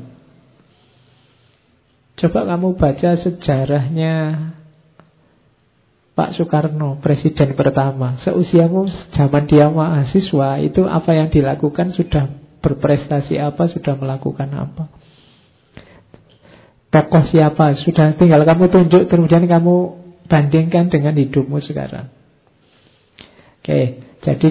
Coba 2.20 2.44
kamu 2.44 2.76
baca 2.76 3.16
sejarahnya 3.16 4.16
Pak 6.12 6.36
Soekarno, 6.36 7.00
presiden 7.00 7.56
pertama. 7.56 8.20
Seusiamu 8.20 8.84
zaman 9.16 9.48
dia 9.48 9.72
mahasiswa, 9.72 10.60
itu 10.60 10.84
apa 10.84 11.16
yang 11.16 11.32
dilakukan 11.32 11.96
sudah 11.96 12.28
berprestasi 12.60 13.40
apa, 13.40 13.66
sudah 13.72 13.96
melakukan 13.96 14.52
apa. 14.52 14.92
Tokoh 16.92 17.24
siapa, 17.24 17.74
sudah 17.80 18.14
tinggal 18.20 18.44
kamu 18.44 18.68
tunjuk, 18.68 19.08
kemudian 19.08 19.48
kamu 19.48 20.01
bandingkan 20.32 20.88
dengan 20.88 21.20
hidupmu 21.20 21.60
sekarang. 21.60 22.08
Oke, 23.60 24.00
jadi 24.24 24.50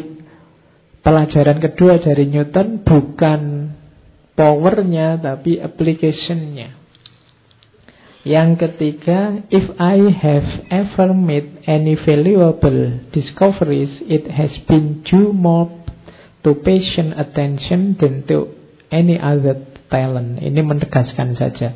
pelajaran 1.01 1.57
kedua 1.57 1.97
dari 1.97 2.29
Newton 2.29 2.85
bukan 2.85 3.73
powernya, 4.37 5.17
tapi 5.17 5.57
applicationnya. 5.57 6.77
Yang 8.21 8.69
ketiga, 8.69 9.49
if 9.49 9.65
I 9.81 10.13
have 10.13 10.69
ever 10.69 11.17
made 11.17 11.65
any 11.65 11.97
valuable 11.97 13.01
discoveries, 13.17 14.05
it 14.05 14.29
has 14.29 14.61
been 14.69 15.01
due 15.01 15.33
more 15.33 15.73
to 16.45 16.53
patient 16.61 17.17
attention 17.17 17.97
than 17.97 18.29
to 18.29 18.53
any 18.93 19.17
other 19.17 19.65
talent. 19.89 20.45
Ini 20.45 20.61
menegaskan 20.61 21.33
saja. 21.33 21.73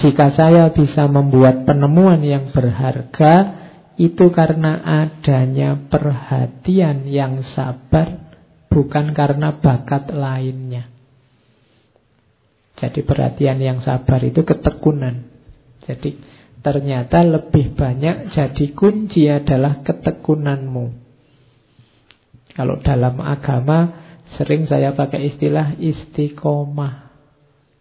Jika 0.00 0.32
saya 0.32 0.72
bisa 0.72 1.04
membuat 1.04 1.68
penemuan 1.68 2.24
yang 2.24 2.48
berharga, 2.56 3.60
itu 4.00 4.32
karena 4.32 4.80
adanya 4.80 5.76
perhatian 5.76 7.04
yang 7.04 7.44
sabar, 7.44 8.32
bukan 8.72 9.12
karena 9.12 9.60
bakat 9.60 10.08
lainnya. 10.08 10.88
Jadi 12.80 13.04
perhatian 13.04 13.60
yang 13.60 13.84
sabar 13.84 14.24
itu 14.24 14.40
ketekunan. 14.40 15.28
Jadi 15.84 16.16
ternyata 16.64 17.20
lebih 17.20 17.76
banyak 17.76 18.32
jadi 18.32 18.66
kunci 18.72 19.28
adalah 19.28 19.84
ketekunanmu. 19.84 20.86
Kalau 22.56 22.80
dalam 22.80 23.20
agama 23.20 24.00
sering 24.32 24.64
saya 24.64 24.96
pakai 24.96 25.28
istilah 25.28 25.76
istiqomah. 25.76 27.09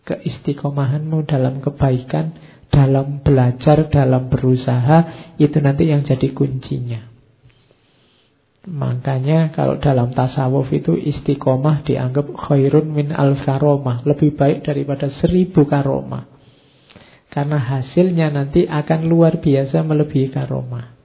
Keistiqomahanmu 0.10 1.30
dalam 1.30 1.62
kebaikan, 1.62 2.34
dalam 2.74 3.22
belajar, 3.22 3.86
dalam 3.93 4.26
berusaha, 4.26 5.30
itu 5.38 5.62
nanti 5.62 5.93
yang 5.93 6.01
jadi 6.01 6.34
kuncinya. 6.34 7.05
Makanya 8.70 9.55
kalau 9.55 9.80
dalam 9.80 10.12
tasawuf 10.12 10.68
itu 10.76 10.97
istiqomah 10.97 11.86
dianggap 11.86 12.34
khairun 12.36 12.89
min 12.89 13.14
al 13.14 13.38
karomah. 13.38 14.03
Lebih 14.03 14.36
baik 14.36 14.68
daripada 14.68 15.07
seribu 15.07 15.64
karomah. 15.64 16.28
Karena 17.30 17.62
hasilnya 17.62 18.34
nanti 18.34 18.66
akan 18.66 19.05
luar 19.05 19.38
biasa 19.39 19.86
melebihi 19.86 20.34
karomah. 20.34 20.99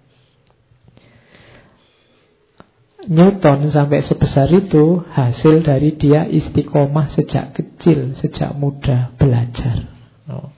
Newton 3.09 3.69
sampai 3.69 4.01
sebesar 4.01 4.49
itu 4.49 5.05
hasil 5.13 5.65
dari 5.65 5.97
dia 5.97 6.25
istiqomah 6.25 7.13
sejak 7.13 7.53
kecil, 7.53 8.17
sejak 8.17 8.57
muda 8.57 9.13
belajar. 9.17 9.89
Oh. 10.29 10.49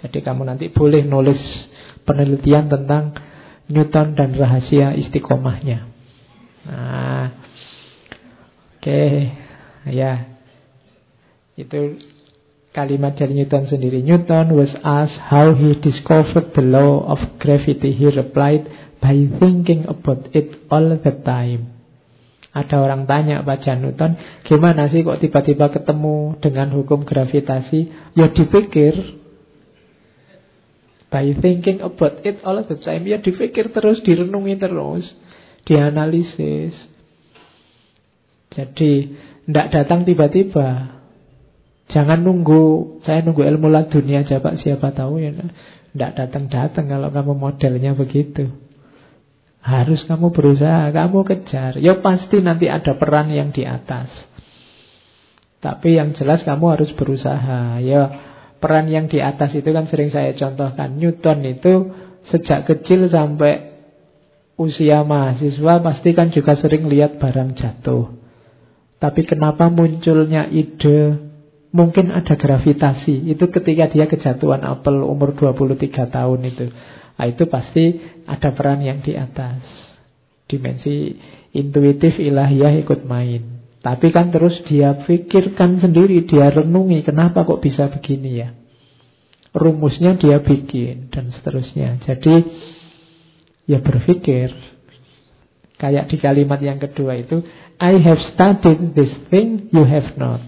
Jadi 0.00 0.24
kamu 0.24 0.48
nanti 0.48 0.72
boleh 0.72 1.04
nulis 1.04 1.38
penelitian 2.02 2.66
tentang 2.66 3.12
Newton 3.68 4.18
dan 4.18 4.30
rahasia 4.34 4.96
istiqomahnya. 4.96 5.86
Nah, 6.62 7.26
oke, 8.78 8.82
okay. 8.82 9.34
ya, 9.90 10.26
itu 11.58 11.98
Kalimat 12.72 13.12
dari 13.20 13.36
Newton 13.36 13.68
sendiri. 13.68 14.00
Newton 14.00 14.56
was 14.56 14.72
asked 14.80 15.20
how 15.28 15.52
he 15.52 15.76
discovered 15.76 16.56
the 16.56 16.64
law 16.64 17.04
of 17.04 17.20
gravity. 17.36 17.92
He 17.92 18.08
replied, 18.08 18.64
by 18.96 19.28
thinking 19.36 19.84
about 19.84 20.30
it 20.32 20.56
all 20.70 20.96
the 20.96 21.12
time. 21.20 21.81
Ada 22.52 22.84
orang 22.84 23.08
tanya 23.08 23.40
pada 23.40 23.72
Newton, 23.80 24.12
gimana 24.44 24.84
sih 24.92 25.00
kok 25.00 25.24
tiba-tiba 25.24 25.72
ketemu 25.72 26.36
dengan 26.36 26.68
hukum 26.76 27.08
gravitasi? 27.08 28.12
Ya 28.12 28.28
dipikir. 28.28 28.92
By 31.08 31.32
thinking 31.32 31.80
about 31.80 32.20
it 32.28 32.44
all 32.44 32.60
the 32.60 32.76
time. 32.76 33.08
Ya 33.08 33.20
dipikir 33.24 33.72
terus, 33.72 34.04
direnungi 34.04 34.60
terus. 34.60 35.04
Dianalisis. 35.64 36.76
Jadi, 38.52 39.16
tidak 39.48 39.66
datang 39.72 40.04
tiba-tiba. 40.04 41.00
Jangan 41.88 42.20
nunggu, 42.20 43.00
saya 43.00 43.24
nunggu 43.24 43.48
ilmu 43.48 43.68
dunia 43.88 44.24
aja 44.24 44.40
Pak, 44.44 44.60
siapa 44.60 44.92
tahu 44.92 45.20
ya. 45.20 45.32
Tidak 45.32 46.12
datang-datang 46.16 46.88
kalau 46.88 47.08
kamu 47.08 47.32
modelnya 47.36 47.96
begitu. 47.96 48.61
Harus 49.62 50.02
kamu 50.10 50.34
berusaha, 50.34 50.90
kamu 50.90 51.22
kejar. 51.22 51.78
Ya 51.78 51.94
pasti 52.02 52.42
nanti 52.42 52.66
ada 52.66 52.98
peran 52.98 53.30
yang 53.30 53.54
di 53.54 53.62
atas. 53.62 54.10
Tapi 55.62 56.02
yang 56.02 56.10
jelas 56.18 56.42
kamu 56.42 56.74
harus 56.74 56.90
berusaha. 56.98 57.78
Ya 57.78 58.02
peran 58.58 58.90
yang 58.90 59.06
di 59.06 59.22
atas 59.22 59.54
itu 59.54 59.70
kan 59.70 59.86
sering 59.86 60.10
saya 60.10 60.34
contohkan. 60.34 60.98
Newton 60.98 61.46
itu 61.46 61.94
sejak 62.26 62.66
kecil 62.66 63.06
sampai 63.06 63.70
usia 64.58 65.06
mahasiswa 65.06 65.78
pasti 65.78 66.10
kan 66.10 66.34
juga 66.34 66.58
sering 66.58 66.90
lihat 66.90 67.22
barang 67.22 67.54
jatuh. 67.54 68.18
Tapi 68.98 69.22
kenapa 69.22 69.70
munculnya 69.70 70.50
ide 70.50 71.30
Mungkin 71.72 72.12
ada 72.12 72.36
gravitasi 72.36 73.32
Itu 73.32 73.48
ketika 73.48 73.88
dia 73.88 74.04
kejatuhan 74.04 74.60
apel 74.60 75.00
umur 75.08 75.32
23 75.32 75.88
tahun 75.88 76.40
itu 76.44 76.68
nah, 77.16 77.26
Itu 77.28 77.48
pasti 77.48 78.00
ada 78.28 78.52
peran 78.52 78.80
yang 78.84 79.00
di 79.00 79.16
atas. 79.16 79.62
Dimensi 80.46 81.16
intuitif 81.56 82.20
ilahiyah 82.20 82.76
ikut 82.82 83.04
main. 83.08 83.62
Tapi 83.82 84.14
kan 84.14 84.30
terus 84.30 84.62
dia 84.62 84.94
pikirkan 84.94 85.82
sendiri 85.82 86.22
Dia 86.22 86.54
renungi 86.54 87.02
kenapa 87.02 87.42
kok 87.42 87.58
bisa 87.58 87.90
begini 87.90 88.30
ya? 88.38 88.54
Rumusnya 89.52 90.14
dia 90.16 90.38
bikin 90.38 91.10
Dan 91.10 91.28
seterusnya. 91.34 91.98
Jadi 92.00 92.34
ya 93.66 93.82
berpikir. 93.82 94.54
Kayak 95.76 96.14
di 96.14 96.16
kalimat 96.22 96.62
yang 96.62 96.78
kedua 96.78 97.18
itu 97.18 97.42
I 97.82 97.98
have 97.98 98.22
studied 98.22 98.94
this 98.94 99.10
thing 99.26 99.66
you 99.74 99.82
have 99.82 100.14
not. 100.14 100.38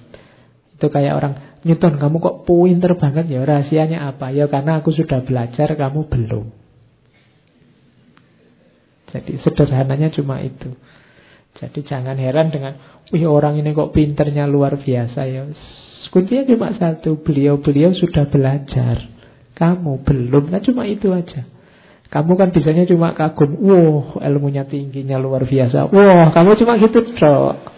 Itu 0.78 0.86
kayak 0.86 1.12
orang, 1.18 1.34
Newton 1.64 1.96
kamu 1.96 2.16
kok 2.20 2.36
pinter 2.44 2.92
banget 3.00 3.24
ya, 3.32 3.40
rahasianya 3.40 4.12
apa? 4.12 4.28
Ya 4.36 4.44
karena 4.52 4.84
aku 4.84 4.92
sudah 4.92 5.24
belajar, 5.24 5.72
kamu 5.72 6.12
belum. 6.12 6.52
Jadi 9.08 9.40
sederhananya 9.40 10.12
cuma 10.12 10.44
itu. 10.44 10.76
Jadi 11.54 11.86
jangan 11.86 12.20
heran 12.20 12.52
dengan, 12.52 12.76
wih 13.08 13.24
orang 13.24 13.56
ini 13.56 13.72
kok 13.72 13.96
pinternya 13.96 14.44
luar 14.44 14.76
biasa 14.76 15.20
ya. 15.24 15.48
Kuncinya 16.12 16.44
cuma 16.44 16.68
satu, 16.76 17.16
beliau-beliau 17.24 17.96
sudah 17.96 18.28
belajar. 18.28 19.08
Kamu 19.54 20.04
belum, 20.04 20.52
nah 20.52 20.60
cuma 20.60 20.84
itu 20.84 21.14
aja. 21.14 21.48
Kamu 22.12 22.36
kan 22.36 22.52
bisanya 22.52 22.84
cuma 22.84 23.16
kagum, 23.16 23.56
wah 23.64 24.20
ilmunya 24.20 24.68
tingginya 24.68 25.16
luar 25.16 25.48
biasa. 25.48 25.88
Wah, 25.88 26.28
kamu 26.34 26.50
cuma 26.60 26.76
gitu, 26.76 27.00
Cok. 27.16 27.73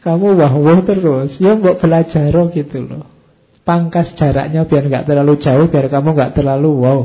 Kamu 0.00 0.36
wah-wah 0.36 0.80
terus. 0.84 1.36
Ya 1.36 1.52
mau 1.56 1.76
belajar 1.76 2.32
gitu 2.32 2.78
loh. 2.80 3.20
Pangkas 3.60 4.16
jaraknya 4.16 4.64
biar 4.64 4.88
nggak 4.88 5.06
terlalu 5.06 5.36
jauh 5.36 5.68
Biar 5.68 5.86
kamu 5.92 6.16
nggak 6.16 6.32
terlalu 6.32 6.70
wow. 6.80 7.00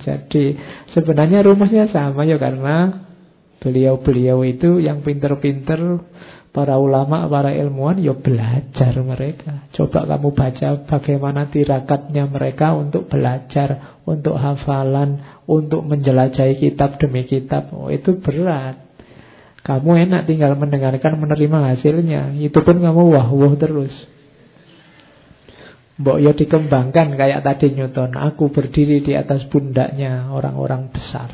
Jadi 0.00 0.54
sebenarnya 0.94 1.42
rumusnya 1.42 1.90
sama 1.90 2.22
ya 2.22 2.38
Karena 2.38 3.02
beliau-beliau 3.58 4.46
itu 4.46 4.78
yang 4.78 5.02
pinter-pinter 5.02 6.00
Para 6.50 6.78
ulama, 6.78 7.26
para 7.26 7.50
ilmuwan 7.54 7.98
Ya 7.98 8.14
belajar 8.14 8.94
mereka. 9.02 9.66
Coba 9.74 10.06
kamu 10.06 10.28
baca 10.34 10.68
bagaimana 10.86 11.50
tirakatnya 11.50 12.30
mereka 12.30 12.78
Untuk 12.78 13.10
belajar 13.10 13.98
Untuk 14.06 14.38
hafalan 14.38 15.42
Untuk 15.50 15.82
menjelajahi 15.82 16.62
kitab 16.62 17.02
demi 17.02 17.26
kitab. 17.26 17.74
Oh 17.74 17.90
itu 17.90 18.22
berat 18.22 18.89
kamu 19.60 20.08
enak 20.08 20.24
tinggal 20.24 20.56
mendengarkan, 20.56 21.20
menerima 21.20 21.76
hasilnya. 21.76 22.32
Itu 22.40 22.64
pun 22.64 22.80
kamu 22.80 23.12
wah-wah 23.12 23.52
terus. 23.60 23.92
Mbok 26.00 26.16
ya 26.16 26.32
dikembangkan 26.32 27.12
kayak 27.12 27.44
tadi 27.44 27.76
Newton. 27.76 28.16
Aku 28.16 28.48
berdiri 28.48 29.04
di 29.04 29.12
atas 29.12 29.44
pundaknya 29.52 30.32
orang-orang 30.32 30.88
besar. 30.88 31.28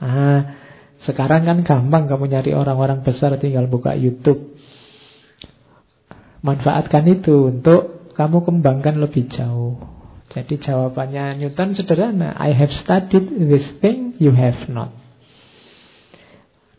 Ah, 0.00 0.56
sekarang 1.04 1.44
kan 1.44 1.58
gampang 1.60 2.08
kamu 2.08 2.24
nyari 2.32 2.56
orang-orang 2.56 3.04
besar 3.04 3.36
tinggal 3.36 3.68
buka 3.68 3.92
YouTube. 3.92 4.56
Manfaatkan 6.40 7.04
itu 7.12 7.52
untuk 7.52 8.12
kamu 8.16 8.40
kembangkan 8.40 8.96
lebih 8.96 9.28
jauh. 9.28 9.76
Jadi 10.32 10.64
jawabannya 10.64 11.36
Newton 11.44 11.76
sederhana. 11.76 12.32
I 12.40 12.56
have 12.56 12.72
studied 12.72 13.28
this 13.36 13.68
thing 13.84 14.16
you 14.16 14.32
have 14.32 14.64
not. 14.72 15.05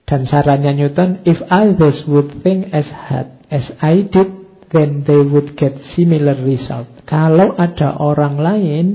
Dan 0.08 0.24
sarannya 0.24 0.72
Newton, 0.72 1.28
if 1.28 1.36
others 1.52 2.08
would 2.08 2.40
think 2.40 2.72
as 2.72 2.88
hard 2.88 3.28
as 3.52 3.68
I 3.84 4.08
did, 4.08 4.32
then 4.72 5.04
they 5.04 5.20
would 5.20 5.60
get 5.60 5.84
similar 6.00 6.40
result. 6.48 6.88
Kalau 7.04 7.60
ada 7.60 8.00
orang 8.00 8.40
lain 8.40 8.86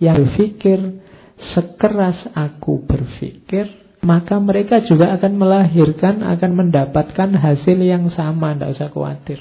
yang 0.00 0.24
berpikir 0.24 1.04
sekeras 1.36 2.32
aku 2.32 2.80
berpikir, 2.88 3.68
maka 4.00 4.40
mereka 4.40 4.80
juga 4.80 5.12
akan 5.20 5.36
melahirkan, 5.36 6.24
akan 6.24 6.50
mendapatkan 6.56 7.28
hasil 7.36 7.78
yang 7.84 8.08
sama, 8.08 8.56
tidak 8.56 8.72
usah 8.72 8.88
khawatir. 8.88 9.40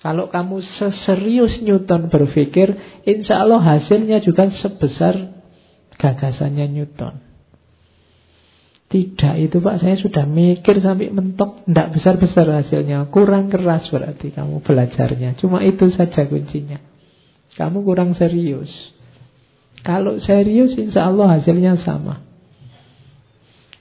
Kalau 0.00 0.32
kamu 0.32 0.64
seserius 0.64 1.60
Newton 1.60 2.08
berpikir, 2.08 3.02
insya 3.04 3.44
Allah 3.44 3.60
hasilnya 3.60 4.22
juga 4.24 4.48
sebesar 4.48 5.28
gagasannya 6.00 6.66
Newton. 6.72 7.29
Tidak 8.90 9.34
itu 9.38 9.62
Pak, 9.62 9.78
saya 9.78 9.94
sudah 9.94 10.26
mikir 10.26 10.82
sampai 10.82 11.14
mentok, 11.14 11.62
tidak 11.62 11.94
besar-besar 11.94 12.50
hasilnya. 12.50 13.06
Kurang 13.06 13.46
keras 13.46 13.86
berarti 13.86 14.34
kamu 14.34 14.66
belajarnya. 14.66 15.38
Cuma 15.38 15.62
itu 15.62 15.86
saja 15.94 16.26
kuncinya. 16.26 16.82
Kamu 17.54 17.86
kurang 17.86 18.18
serius. 18.18 18.66
Kalau 19.86 20.18
serius 20.18 20.74
insya 20.74 21.06
Allah 21.06 21.38
hasilnya 21.38 21.78
sama. 21.78 22.18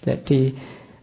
Jadi, 0.05 0.53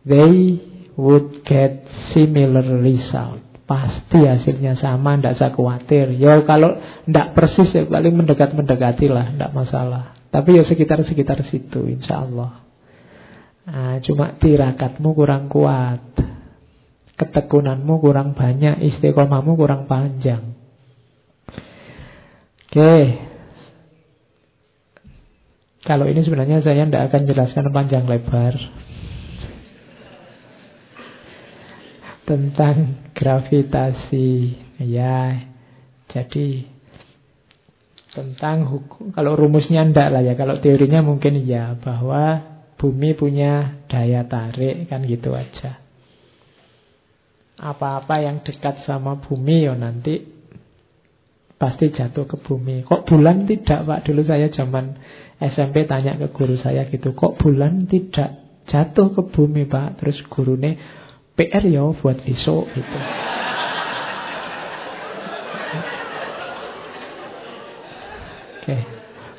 they 0.07 0.63
would 0.95 1.43
get 1.43 1.91
similar 2.15 2.63
result. 2.79 3.43
Pasti 3.67 4.23
hasilnya 4.23 4.79
sama, 4.79 5.19
tidak 5.19 5.35
usah 5.35 5.51
khawatir. 5.51 6.15
Ya 6.15 6.39
kalau 6.47 6.79
tidak 6.79 7.35
persis 7.35 7.75
ya 7.75 7.83
paling 7.91 8.15
mendekat-mendekati 8.15 9.11
lah, 9.11 9.35
tidak 9.35 9.51
masalah. 9.51 10.15
Tapi 10.31 10.55
ya 10.55 10.63
sekitar-sekitar 10.63 11.43
situ 11.43 11.91
insya 11.91 12.23
Allah. 12.23 12.66
Nah, 13.67 13.99
cuma 13.99 14.39
tirakatmu 14.39 15.11
kurang 15.11 15.51
kuat. 15.51 15.99
Ketekunanmu 17.19 17.99
kurang 17.99 18.39
banyak, 18.39 18.79
istiqomahmu 18.87 19.59
kurang 19.59 19.91
panjang. 19.91 20.55
Oke. 22.71 22.95
Kalau 25.83 26.07
ini 26.07 26.23
sebenarnya 26.23 26.63
saya 26.63 26.87
tidak 26.87 27.11
akan 27.11 27.23
jelaskan 27.27 27.67
panjang 27.75 28.07
lebar. 28.07 28.55
Tentang 32.27 33.11
gravitasi. 33.15 34.63
Ya, 34.77 35.49
jadi 36.13 36.69
tentang 38.13 38.69
hukum 38.69 39.13
kalau 39.13 39.37
rumusnya 39.37 39.85
ndak 39.89 40.09
lah 40.09 40.25
ya 40.25 40.33
kalau 40.37 40.57
teorinya 40.57 41.05
mungkin 41.05 41.37
ya 41.45 41.77
bahwa 41.77 42.56
bumi 42.77 43.17
punya 43.17 43.83
daya 43.89 44.25
tarik 44.29 44.89
kan 44.89 45.05
gitu 45.05 45.33
aja. 45.33 45.81
Apa-apa 47.57 48.21
yang 48.21 48.45
dekat 48.45 48.85
sama 48.85 49.17
bumi 49.17 49.65
ya 49.65 49.73
nanti 49.73 50.37
pasti 51.57 51.89
jatuh 51.89 52.29
ke 52.29 52.37
bumi. 52.37 52.85
Kok 52.85 53.09
bulan 53.09 53.49
tidak 53.49 53.89
Pak? 53.89 54.01
Dulu 54.05 54.21
saya 54.21 54.53
zaman 54.53 54.93
SMP 55.41 55.89
tanya 55.89 56.21
ke 56.21 56.29
guru 56.33 56.57
saya 56.61 56.85
gitu, 56.89 57.17
kok 57.17 57.41
bulan 57.41 57.89
tidak 57.89 58.61
jatuh 58.69 59.09
ke 59.13 59.23
bumi 59.33 59.65
Pak? 59.65 60.01
Terus 60.01 60.21
gurune 60.29 60.77
PR 61.37 61.65
ya 61.65 61.85
buat 61.97 62.21
besok 62.21 62.69
gitu. 62.73 62.99
Oke. 68.57 68.73
Okay. 68.73 68.81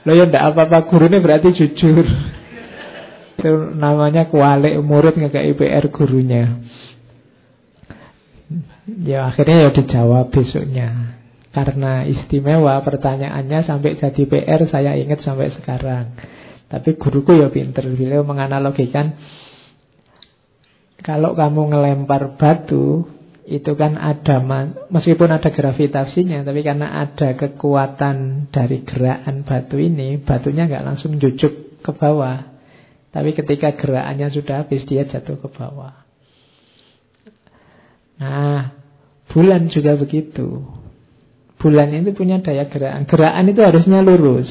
Lo 0.06 0.16
ya 0.16 0.24
ndak 0.24 0.56
apa-apa 0.56 0.88
gurunya 0.88 1.20
berarti 1.20 1.52
jujur. 1.52 2.06
Itu 3.38 3.78
namanya 3.78 4.26
kualik 4.34 4.82
murid 4.82 5.14
nggak 5.14 5.46
IPR 5.54 5.86
gurunya. 5.94 6.58
Ya 8.88 9.30
akhirnya 9.30 9.68
ya 9.68 9.70
dijawab 9.70 10.34
besoknya. 10.34 11.20
Karena 11.54 12.06
istimewa 12.06 12.82
pertanyaannya 12.82 13.62
sampai 13.62 13.98
jadi 13.98 14.24
PR 14.26 14.62
saya 14.66 14.98
ingat 14.98 15.22
sampai 15.22 15.54
sekarang. 15.54 16.18
Tapi 16.68 16.98
guruku 17.00 17.38
ya 17.38 17.48
pinter, 17.54 17.88
beliau 17.88 18.28
menganalogikan 18.28 19.16
kalau 21.00 21.38
kamu 21.38 21.72
ngelempar 21.72 22.36
batu 22.36 23.06
itu 23.48 23.72
kan 23.80 23.96
ada 23.96 24.44
meskipun 24.92 25.32
ada 25.32 25.48
gravitasinya 25.48 26.44
tapi 26.44 26.68
karena 26.68 27.00
ada 27.08 27.32
kekuatan 27.32 28.50
dari 28.52 28.84
gerakan 28.84 29.48
batu 29.48 29.80
ini 29.80 30.20
batunya 30.20 30.68
nggak 30.68 30.84
langsung 30.84 31.16
jujuk 31.16 31.80
ke 31.80 31.92
bawah 31.96 32.57
tapi 33.18 33.34
ketika 33.34 33.74
gerakannya 33.74 34.30
sudah 34.30 34.62
habis 34.62 34.86
dia 34.86 35.02
jatuh 35.02 35.42
ke 35.42 35.50
bawah. 35.50 36.06
Nah, 38.22 38.78
bulan 39.34 39.74
juga 39.74 39.98
begitu. 39.98 40.62
Bulan 41.58 41.98
itu 41.98 42.14
punya 42.14 42.38
daya 42.38 42.70
gerakan. 42.70 43.10
Gerakan 43.10 43.50
itu 43.50 43.62
harusnya 43.66 44.06
lurus. 44.06 44.46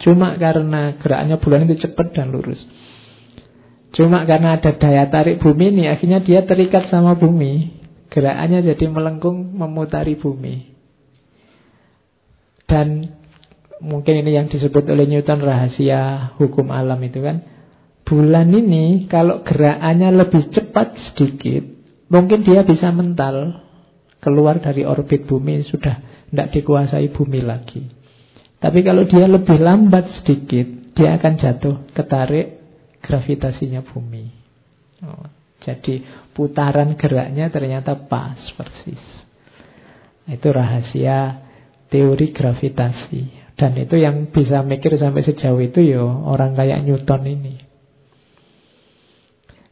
Cuma 0.00 0.32
karena 0.40 0.96
gerakannya 0.96 1.36
bulan 1.36 1.68
itu 1.68 1.84
cepat 1.84 2.16
dan 2.16 2.32
lurus. 2.32 2.64
Cuma 3.92 4.24
karena 4.24 4.56
ada 4.56 4.72
daya 4.72 5.04
tarik 5.12 5.44
bumi 5.44 5.76
ini, 5.76 5.84
akhirnya 5.84 6.24
dia 6.24 6.40
terikat 6.48 6.88
sama 6.88 7.12
bumi. 7.20 7.84
Gerakannya 8.08 8.64
jadi 8.64 8.88
melengkung 8.88 9.60
memutari 9.60 10.16
bumi. 10.16 10.72
Dan 12.64 13.12
mungkin 13.84 14.24
ini 14.24 14.40
yang 14.40 14.48
disebut 14.48 14.88
oleh 14.88 15.04
Newton 15.04 15.44
rahasia 15.44 16.32
hukum 16.40 16.72
alam 16.72 16.96
itu 17.04 17.20
kan. 17.20 17.53
Bulan 18.04 18.52
ini 18.52 19.08
kalau 19.08 19.40
gerakannya 19.40 20.12
lebih 20.12 20.52
cepat 20.52 20.92
sedikit, 21.00 21.64
mungkin 22.12 22.44
dia 22.44 22.60
bisa 22.60 22.92
mental 22.92 23.64
keluar 24.20 24.60
dari 24.60 24.84
orbit 24.84 25.24
bumi 25.24 25.64
sudah 25.64 26.28
tidak 26.28 26.48
dikuasai 26.52 27.08
bumi 27.12 27.40
lagi. 27.40 27.84
Tapi 28.60 28.80
kalau 28.80 29.04
dia 29.08 29.28
lebih 29.28 29.60
lambat 29.60 30.08
sedikit, 30.20 30.96
dia 30.96 31.16
akan 31.16 31.32
jatuh 31.36 31.76
ketarik 31.92 32.60
gravitasinya 33.00 33.84
bumi. 33.84 34.24
Oh, 35.04 35.28
jadi 35.60 36.04
putaran 36.32 36.96
geraknya 36.96 37.48
ternyata 37.48 37.96
pas 38.08 38.36
persis. 38.56 39.00
Itu 40.24 40.52
rahasia 40.52 41.44
teori 41.92 42.32
gravitasi. 42.32 43.44
Dan 43.54 43.76
itu 43.78 43.96
yang 44.00 44.32
bisa 44.34 44.64
mikir 44.64 44.96
sampai 44.98 45.22
sejauh 45.22 45.60
itu 45.62 45.84
ya 45.84 46.02
orang 46.02 46.56
kayak 46.56 46.82
Newton 46.84 47.22
ini. 47.28 47.63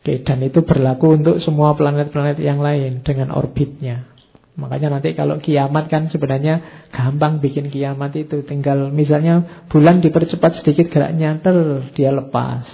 Oke, 0.02 0.18
dan 0.26 0.42
itu 0.42 0.66
berlaku 0.66 1.14
untuk 1.14 1.38
semua 1.38 1.78
planet-planet 1.78 2.42
yang 2.42 2.58
lain 2.58 3.06
dengan 3.06 3.30
orbitnya. 3.30 4.10
Makanya 4.58 4.98
nanti 4.98 5.14
kalau 5.14 5.38
kiamat 5.38 5.86
kan 5.86 6.10
sebenarnya 6.10 6.86
gampang 6.90 7.38
bikin 7.38 7.70
kiamat 7.70 8.10
itu. 8.18 8.42
Tinggal 8.42 8.90
misalnya 8.90 9.62
bulan 9.70 10.02
dipercepat 10.02 10.58
sedikit 10.58 10.90
geraknya, 10.90 11.38
ter 11.38 11.54
dia 11.94 12.10
lepas. 12.10 12.66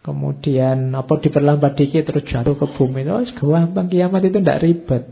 Kemudian 0.00 0.96
apa 0.96 1.20
diperlambat 1.20 1.76
dikit 1.76 2.08
terus 2.08 2.24
jatuh 2.24 2.56
ke 2.56 2.64
bumi. 2.80 3.04
Oh, 3.12 3.20
gampang 3.20 3.92
kiamat 3.92 4.24
itu 4.24 4.40
tidak 4.40 4.64
ribet. 4.64 5.04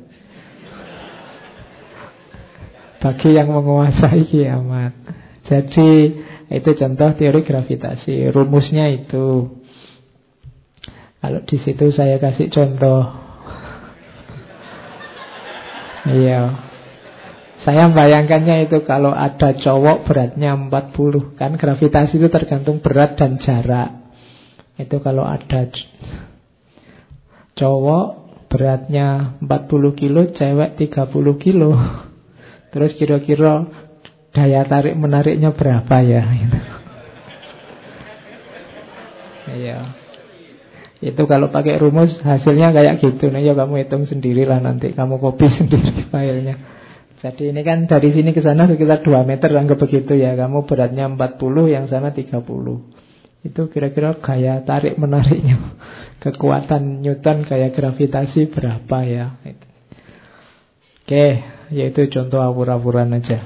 Bagi 3.05 3.37
yang 3.37 3.53
menguasai 3.53 4.25
kiamat. 4.25 4.97
Jadi 5.45 5.91
itu 6.49 6.71
contoh 6.81 7.13
teori 7.13 7.45
gravitasi. 7.45 8.33
Rumusnya 8.33 8.89
itu 8.89 9.60
kalau 11.21 11.45
di 11.45 11.57
situ 11.61 11.93
saya 11.93 12.17
kasih 12.17 12.49
contoh. 12.49 13.13
Iya. 16.09 16.71
Saya 17.61 17.93
bayangkannya 17.93 18.73
itu 18.73 18.81
kalau 18.89 19.13
ada 19.13 19.53
cowok 19.53 20.09
beratnya 20.09 20.57
40 20.57 21.37
Kan 21.37 21.61
gravitasi 21.61 22.17
itu 22.17 22.33
tergantung 22.33 22.81
berat 22.81 23.21
dan 23.21 23.37
jarak 23.37 24.01
Itu 24.81 25.05
kalau 25.05 25.29
ada 25.29 25.69
cowok 27.53 28.07
beratnya 28.49 29.37
40 29.45 29.93
kilo 29.93 30.33
Cewek 30.33 30.81
30 30.81 31.05
kilo 31.37 31.77
Terus 32.73 32.97
kira-kira 32.97 33.69
daya 34.33 34.65
tarik 34.65 34.97
menariknya 34.97 35.53
berapa 35.53 36.01
ya 36.01 36.25
Iya 39.53 40.00
itu 41.01 41.23
kalau 41.25 41.49
pakai 41.49 41.81
rumus 41.81 42.21
hasilnya 42.21 42.77
kayak 42.77 43.01
gitu. 43.01 43.33
Nah 43.33 43.41
ya 43.41 43.57
kamu 43.57 43.89
hitung 43.89 44.05
sendirilah 44.05 44.61
nanti. 44.61 44.93
Kamu 44.93 45.17
copy 45.17 45.49
sendiri 45.65 46.13
filenya. 46.13 46.57
Jadi 47.21 47.53
ini 47.53 47.61
kan 47.65 47.89
dari 47.89 48.13
sini 48.13 48.33
ke 48.33 48.41
sana 48.41 48.65
sekitar 48.65 49.05
2 49.05 49.29
meter 49.29 49.49
Anggap 49.53 49.81
begitu 49.81 50.13
ya. 50.13 50.37
Kamu 50.37 50.69
beratnya 50.69 51.09
40 51.09 51.41
yang 51.73 51.85
sana 51.89 52.13
30 52.13 52.45
Itu 53.41 53.73
kira-kira 53.73 54.21
gaya 54.21 54.61
tarik 54.61 55.01
menariknya. 55.01 55.57
Kekuatan 56.25 57.01
Newton 57.01 57.49
gaya 57.49 57.73
gravitasi 57.73 58.53
berapa 58.53 58.99
ya? 59.09 59.41
Oke 61.01 61.27
Yaitu 61.73 62.13
contoh 62.13 62.45
awur-awuran 62.45 63.17
aja. 63.17 63.41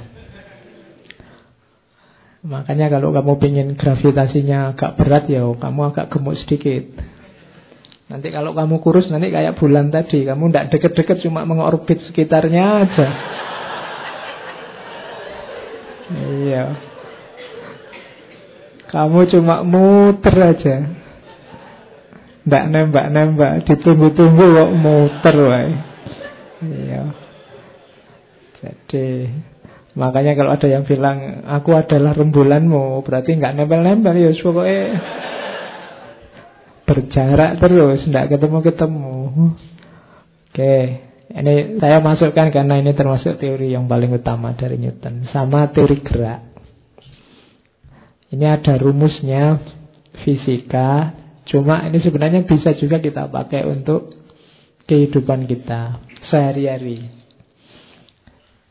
Makanya 2.43 2.91
kalau 2.91 3.15
kamu 3.15 3.39
ingin 3.47 3.69
gravitasinya 3.79 4.75
agak 4.75 5.01
berat 5.01 5.31
ya 5.31 5.47
Kamu 5.49 5.81
agak 5.95 6.11
gemuk 6.11 6.35
sedikit 6.37 7.14
Nanti 8.15 8.31
kalau 8.31 8.55
kamu 8.55 8.79
kurus 8.79 9.11
nanti 9.11 9.35
kayak 9.35 9.59
bulan 9.59 9.91
tadi 9.91 10.23
Kamu 10.23 10.47
tidak 10.47 10.71
deket-deket 10.71 11.19
cuma 11.27 11.43
mengorbit 11.43 11.99
sekitarnya 11.99 12.87
aja 12.87 13.09
Iya 16.15 16.95
Kamu 18.95 19.27
cuma 19.27 19.67
muter 19.67 20.37
aja. 20.39 20.87
Nggak 22.47 22.65
nembak-nembak, 22.71 23.67
ditunggu-tunggu 23.67 24.45
kok 24.55 24.73
muter 24.79 25.35
wae. 25.35 25.73
Iya. 26.63 27.03
Jadi 28.63 29.35
makanya 29.99 30.39
kalau 30.39 30.55
ada 30.55 30.71
yang 30.71 30.87
bilang 30.87 31.43
aku 31.43 31.75
adalah 31.75 32.15
rembulanmu, 32.15 33.03
berarti 33.03 33.35
nggak 33.35 33.59
nempel-nempel 33.59 34.15
ya 34.15 34.31
pokoknya 34.31 34.83
berjarak 36.85 37.61
terus, 37.61 38.05
nggak 38.09 38.37
ketemu-ketemu. 38.37 39.17
Oke, 40.49 40.77
ini 41.35 41.83
saya 41.83 41.99
masukkan 41.99 42.53
karena 42.53 42.79
ini 42.79 42.95
termasuk 42.95 43.41
teori 43.41 43.75
yang 43.75 43.91
paling 43.91 44.13
utama 44.15 44.55
dari 44.55 44.79
Newton, 44.79 45.27
sama 45.27 45.67
teori 45.73 45.99
gerak. 46.05 46.41
Ini 48.31 48.45
ada 48.61 48.79
rumusnya 48.79 49.59
fisika, 50.23 51.15
cuma 51.49 51.83
ini 51.89 51.99
sebenarnya 51.99 52.47
bisa 52.47 52.77
juga 52.79 53.03
kita 53.03 53.27
pakai 53.31 53.67
untuk 53.67 54.15
kehidupan 54.85 55.49
kita 55.49 56.03
sehari-hari. 56.23 57.25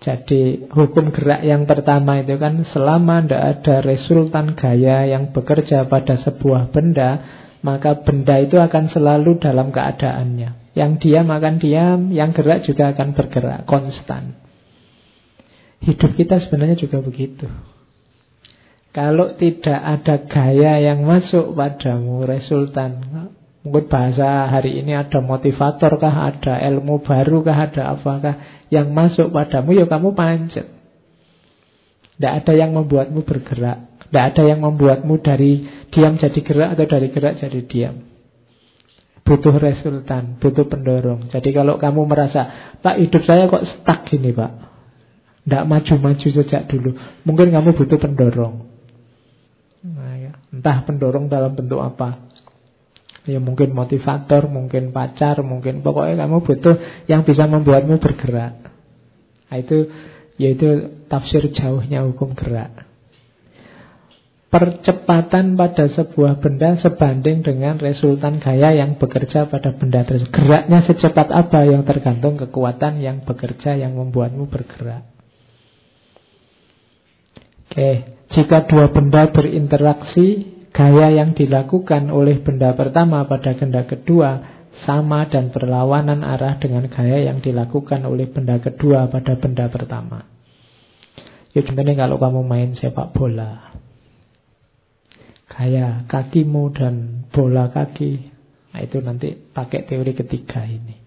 Jadi 0.04 0.68
hukum 0.68 1.16
gerak 1.16 1.48
yang 1.48 1.64
pertama 1.64 2.20
itu 2.20 2.36
kan 2.36 2.60
selama 2.68 3.24
tidak 3.24 3.44
ada 3.56 3.76
resultan 3.88 4.52
gaya 4.52 5.08
yang 5.08 5.32
bekerja 5.32 5.88
pada 5.88 6.20
sebuah 6.20 6.76
benda, 6.76 7.24
maka 7.64 8.04
benda 8.04 8.44
itu 8.44 8.60
akan 8.60 8.92
selalu 8.92 9.40
dalam 9.40 9.72
keadaannya. 9.72 10.76
Yang 10.76 10.92
diam 11.00 11.28
akan 11.32 11.56
diam, 11.64 12.00
yang 12.12 12.36
gerak 12.36 12.68
juga 12.68 12.92
akan 12.92 13.16
bergerak, 13.16 13.64
konstan. 13.64 14.36
Hidup 15.80 16.12
kita 16.16 16.44
sebenarnya 16.44 16.76
juga 16.76 17.00
begitu. 17.00 17.48
Kalau 18.94 19.34
tidak 19.40 19.80
ada 19.80 20.16
gaya 20.30 20.78
yang 20.78 21.02
masuk 21.08 21.58
padamu, 21.58 22.30
resultan, 22.30 23.02
mungkin 23.66 23.90
bahasa 23.90 24.46
hari 24.52 24.84
ini 24.84 24.94
ada 24.94 25.18
motivator 25.24 25.98
kah, 25.98 26.30
ada 26.30 26.62
ilmu 26.62 27.02
baru 27.02 27.42
kah, 27.42 27.58
ada 27.58 27.96
apakah 27.98 28.68
yang 28.70 28.94
masuk 28.94 29.34
padamu, 29.34 29.74
ya 29.74 29.90
kamu 29.90 30.14
pancet. 30.14 30.68
Tidak 32.14 32.34
ada 32.44 32.54
yang 32.54 32.78
membuatmu 32.78 33.26
bergerak. 33.26 33.93
Tidak 34.14 34.26
ada 34.30 34.46
yang 34.46 34.62
membuatmu 34.62 35.26
dari 35.26 35.66
diam 35.90 36.22
jadi 36.22 36.38
gerak 36.46 36.78
atau 36.78 36.86
dari 36.86 37.10
gerak 37.10 37.34
jadi 37.34 37.60
diam. 37.66 37.98
Butuh 39.26 39.58
resultan, 39.58 40.38
butuh 40.38 40.70
pendorong. 40.70 41.34
Jadi 41.34 41.50
kalau 41.50 41.82
kamu 41.82 42.06
merasa, 42.06 42.78
Pak 42.78 43.02
hidup 43.02 43.26
saya 43.26 43.50
kok 43.50 43.66
stuck 43.66 44.06
gini 44.06 44.30
Pak. 44.30 44.54
Tidak 45.50 45.66
maju-maju 45.66 46.28
sejak 46.30 46.70
dulu. 46.70 46.94
Mungkin 47.26 47.58
kamu 47.58 47.74
butuh 47.74 47.98
pendorong. 47.98 48.70
Nah, 49.82 50.14
ya. 50.22 50.38
Entah 50.54 50.86
pendorong 50.86 51.26
dalam 51.26 51.58
bentuk 51.58 51.82
apa. 51.82 52.30
Ya 53.26 53.42
mungkin 53.42 53.74
motivator, 53.74 54.46
mungkin 54.46 54.94
pacar, 54.94 55.42
mungkin 55.42 55.82
pokoknya 55.82 56.22
kamu 56.22 56.38
butuh 56.46 56.76
yang 57.10 57.26
bisa 57.26 57.50
membuatmu 57.50 57.98
bergerak. 57.98 58.62
Nah, 59.50 59.58
itu 59.58 59.90
yaitu 60.38 61.02
tafsir 61.10 61.50
jauhnya 61.50 62.06
hukum 62.06 62.38
gerak. 62.38 62.83
Percepatan 64.54 65.58
pada 65.58 65.90
sebuah 65.90 66.38
benda 66.38 66.78
sebanding 66.78 67.42
dengan 67.42 67.82
resultan 67.82 68.38
gaya 68.38 68.70
yang 68.70 69.02
bekerja 69.02 69.50
pada 69.50 69.74
benda 69.74 70.06
tersebut. 70.06 70.30
Geraknya 70.30 70.86
secepat 70.86 71.34
apa 71.34 71.66
yang 71.66 71.82
tergantung 71.82 72.38
kekuatan 72.38 73.02
yang 73.02 73.26
bekerja 73.26 73.74
yang 73.74 73.98
membuatmu 73.98 74.46
bergerak. 74.46 75.10
Oke, 77.66 78.06
jika 78.30 78.70
dua 78.70 78.94
benda 78.94 79.34
berinteraksi, 79.34 80.62
gaya 80.70 81.10
yang 81.10 81.34
dilakukan 81.34 82.14
oleh 82.14 82.38
benda 82.46 82.78
pertama 82.78 83.26
pada 83.26 83.58
benda 83.58 83.90
kedua 83.90 84.62
sama 84.86 85.26
dan 85.34 85.50
berlawanan 85.50 86.22
arah 86.22 86.62
dengan 86.62 86.86
gaya 86.94 87.26
yang 87.26 87.42
dilakukan 87.42 88.06
oleh 88.06 88.30
benda 88.30 88.62
kedua 88.62 89.10
pada 89.10 89.34
benda 89.34 89.66
pertama. 89.66 90.30
Ya 91.58 91.66
contohnya 91.66 91.98
kalau 91.98 92.22
kamu 92.22 92.46
main 92.46 92.78
sepak 92.78 93.14
bola. 93.18 93.73
Gaya 95.54 96.10
kakimu 96.10 96.74
dan 96.74 97.26
bola 97.30 97.70
kaki. 97.70 98.34
Nah, 98.74 98.82
itu 98.82 98.98
nanti 99.06 99.38
pakai 99.38 99.86
teori 99.86 100.18
ketiga 100.18 100.66
ini. 100.66 100.98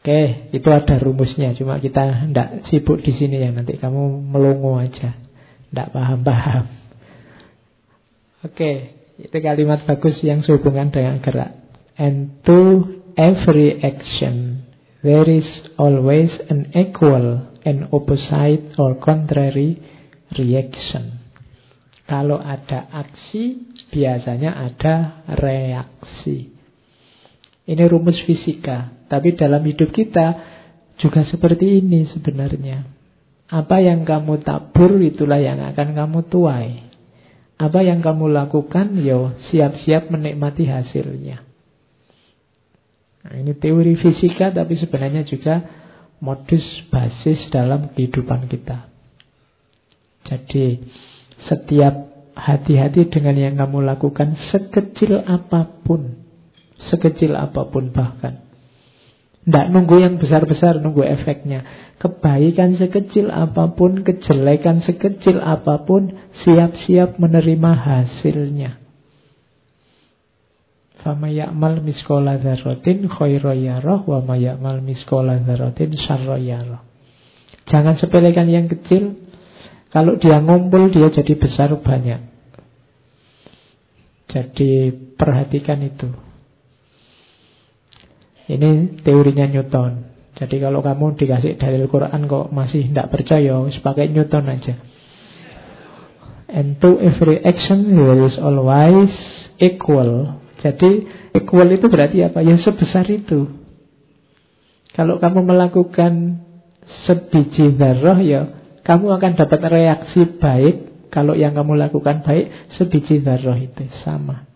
Oke, 0.00 0.50
itu 0.50 0.68
ada 0.72 0.98
rumusnya. 0.98 1.54
Cuma 1.54 1.78
kita 1.78 2.26
tidak 2.26 2.66
sibuk 2.66 3.04
di 3.04 3.12
sini 3.12 3.38
ya. 3.38 3.52
Nanti 3.52 3.76
kamu 3.76 4.24
melongo 4.24 4.80
aja. 4.80 5.14
Tidak 5.68 5.88
paham-paham. 5.94 6.64
Oke, 8.42 8.98
itu 9.22 9.36
kalimat 9.38 9.86
bagus 9.86 10.18
yang 10.26 10.42
sehubungan 10.42 10.90
dengan 10.90 11.22
gerak. 11.22 11.54
And 11.94 12.42
to 12.42 12.88
every 13.14 13.78
action, 13.78 14.66
there 15.06 15.28
is 15.28 15.46
always 15.78 16.34
an 16.50 16.74
equal 16.74 17.46
and 17.62 17.86
opposite 17.94 18.74
or 18.82 18.98
contrary 18.98 19.78
reaction. 20.34 21.21
Kalau 22.02 22.38
ada 22.42 22.90
aksi, 22.90 23.62
biasanya 23.88 24.58
ada 24.58 25.24
reaksi. 25.38 26.50
Ini 27.62 27.84
rumus 27.86 28.18
fisika. 28.26 29.06
Tapi 29.06 29.38
dalam 29.38 29.62
hidup 29.62 29.94
kita 29.94 30.26
juga 30.98 31.22
seperti 31.22 31.78
ini 31.78 32.02
sebenarnya. 32.08 32.84
Apa 33.52 33.84
yang 33.84 34.02
kamu 34.02 34.40
tabur 34.42 34.96
itulah 34.98 35.38
yang 35.38 35.60
akan 35.60 35.92
kamu 35.92 36.18
tuai. 36.32 36.88
Apa 37.60 37.84
yang 37.84 38.02
kamu 38.02 38.32
lakukan, 38.32 38.98
yo 38.98 39.36
siap-siap 39.52 40.10
menikmati 40.10 40.66
hasilnya. 40.66 41.44
Nah, 43.22 43.34
ini 43.38 43.54
teori 43.54 43.94
fisika 43.94 44.50
tapi 44.50 44.74
sebenarnya 44.74 45.22
juga 45.22 45.62
modus 46.18 46.64
basis 46.90 47.46
dalam 47.54 47.94
kehidupan 47.94 48.50
kita. 48.50 48.90
Jadi 50.26 50.82
setiap 51.46 52.12
hati-hati 52.32 53.08
dengan 53.12 53.36
yang 53.36 53.54
kamu 53.60 53.84
lakukan 53.84 54.38
sekecil 54.38 55.22
apa 55.24 55.68
pun. 55.84 56.22
Sekecil 56.78 57.36
apa 57.38 57.68
pun 57.70 57.94
bahkan. 57.94 58.42
Tidak 59.42 59.74
nunggu 59.74 59.98
yang 59.98 60.22
besar-besar, 60.22 60.78
nunggu 60.78 61.02
efeknya. 61.02 61.66
Kebaikan 61.98 62.78
sekecil 62.78 63.26
apa 63.26 63.74
pun, 63.74 64.06
kejelekan 64.06 64.78
sekecil 64.86 65.42
apa 65.42 65.82
pun, 65.82 66.14
siap-siap 66.46 67.18
menerima 67.18 67.72
hasilnya. 67.74 68.78
Fama 71.02 71.26
ya'mal 71.26 71.82
miskola 71.82 72.38
wa 72.38 74.18
ma 74.22 74.38
ya'mal 74.38 74.78
miskola 74.78 75.42
syarroyarah. 75.42 76.86
Jangan 77.66 77.98
sepelekan 77.98 78.46
yang 78.46 78.70
kecil. 78.70 79.18
Kalau 79.92 80.16
dia 80.16 80.40
ngumpul, 80.40 80.88
dia 80.88 81.12
jadi 81.12 81.36
besar 81.36 81.68
banyak. 81.76 82.32
Jadi 84.32 84.88
perhatikan 85.20 85.84
itu. 85.84 86.08
Ini 88.48 89.04
teorinya 89.04 89.44
Newton. 89.44 90.08
Jadi 90.32 90.56
kalau 90.64 90.80
kamu 90.80 91.20
dikasih 91.20 91.60
dalil 91.60 91.84
Quran 91.92 92.24
kok 92.24 92.48
masih 92.56 92.88
tidak 92.88 93.12
percaya, 93.12 93.52
pakai 93.68 94.08
Newton 94.08 94.48
aja. 94.48 94.74
And 96.48 96.80
to 96.80 96.96
every 96.96 97.44
action 97.44 97.92
there 97.92 98.24
is 98.24 98.40
always 98.40 99.12
equal. 99.60 100.40
Jadi 100.64 101.04
equal 101.36 101.68
itu 101.68 101.92
berarti 101.92 102.24
apa? 102.24 102.40
Ya 102.40 102.56
sebesar 102.56 103.04
itu. 103.12 103.48
Kalau 104.96 105.20
kamu 105.20 105.44
melakukan 105.44 106.40
sebiji 106.84 107.76
darah 107.76 108.20
ya 108.20 108.61
kamu 108.82 109.06
akan 109.14 109.32
dapat 109.38 109.60
reaksi 109.70 110.26
baik 110.38 111.08
kalau 111.12 111.38
yang 111.38 111.54
kamu 111.54 111.78
lakukan 111.78 112.26
baik 112.26 112.72
sebiji 112.72 113.22
darah 113.22 113.58
itu 113.58 113.86
sama. 114.02 114.48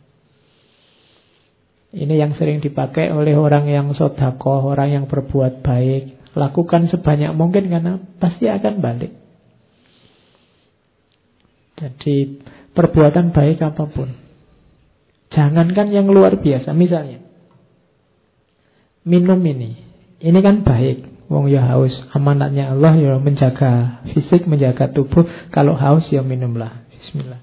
Ini 1.96 2.12
yang 2.18 2.36
sering 2.36 2.60
dipakai 2.60 3.08
oleh 3.08 3.32
orang 3.38 3.70
yang 3.70 3.88
sodako, 3.96 4.68
orang 4.68 4.92
yang 4.92 5.04
berbuat 5.06 5.64
baik. 5.64 6.34
Lakukan 6.36 6.90
sebanyak 6.92 7.32
mungkin 7.32 7.72
karena 7.72 7.96
pasti 8.20 8.50
akan 8.50 8.84
balik. 8.84 9.12
Jadi 11.76 12.40
perbuatan 12.76 13.32
baik 13.32 13.64
apa 13.64 13.84
pun. 13.88 14.12
Jangankan 15.32 15.88
yang 15.88 16.08
luar 16.12 16.36
biasa. 16.36 16.76
Misalnya, 16.76 17.24
minum 19.04 19.40
ini. 19.40 19.80
Ini 20.20 20.38
kan 20.44 20.64
baik. 20.64 21.15
Wong 21.26 21.50
ya 21.50 21.66
haus. 21.74 21.94
Amanatnya 22.14 22.70
Allah 22.70 22.94
ya 22.94 23.18
menjaga 23.18 24.02
fisik, 24.14 24.46
menjaga 24.46 24.86
tubuh. 24.90 25.26
Kalau 25.50 25.74
haus 25.74 26.06
ya 26.10 26.22
minumlah. 26.22 26.86
Bismillah. 26.94 27.42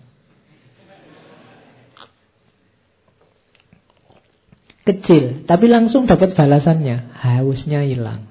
Kecil, 4.84 5.48
tapi 5.48 5.72
langsung 5.72 6.04
dapat 6.04 6.36
balasannya. 6.36 7.16
Hausnya 7.16 7.88
hilang. 7.88 8.28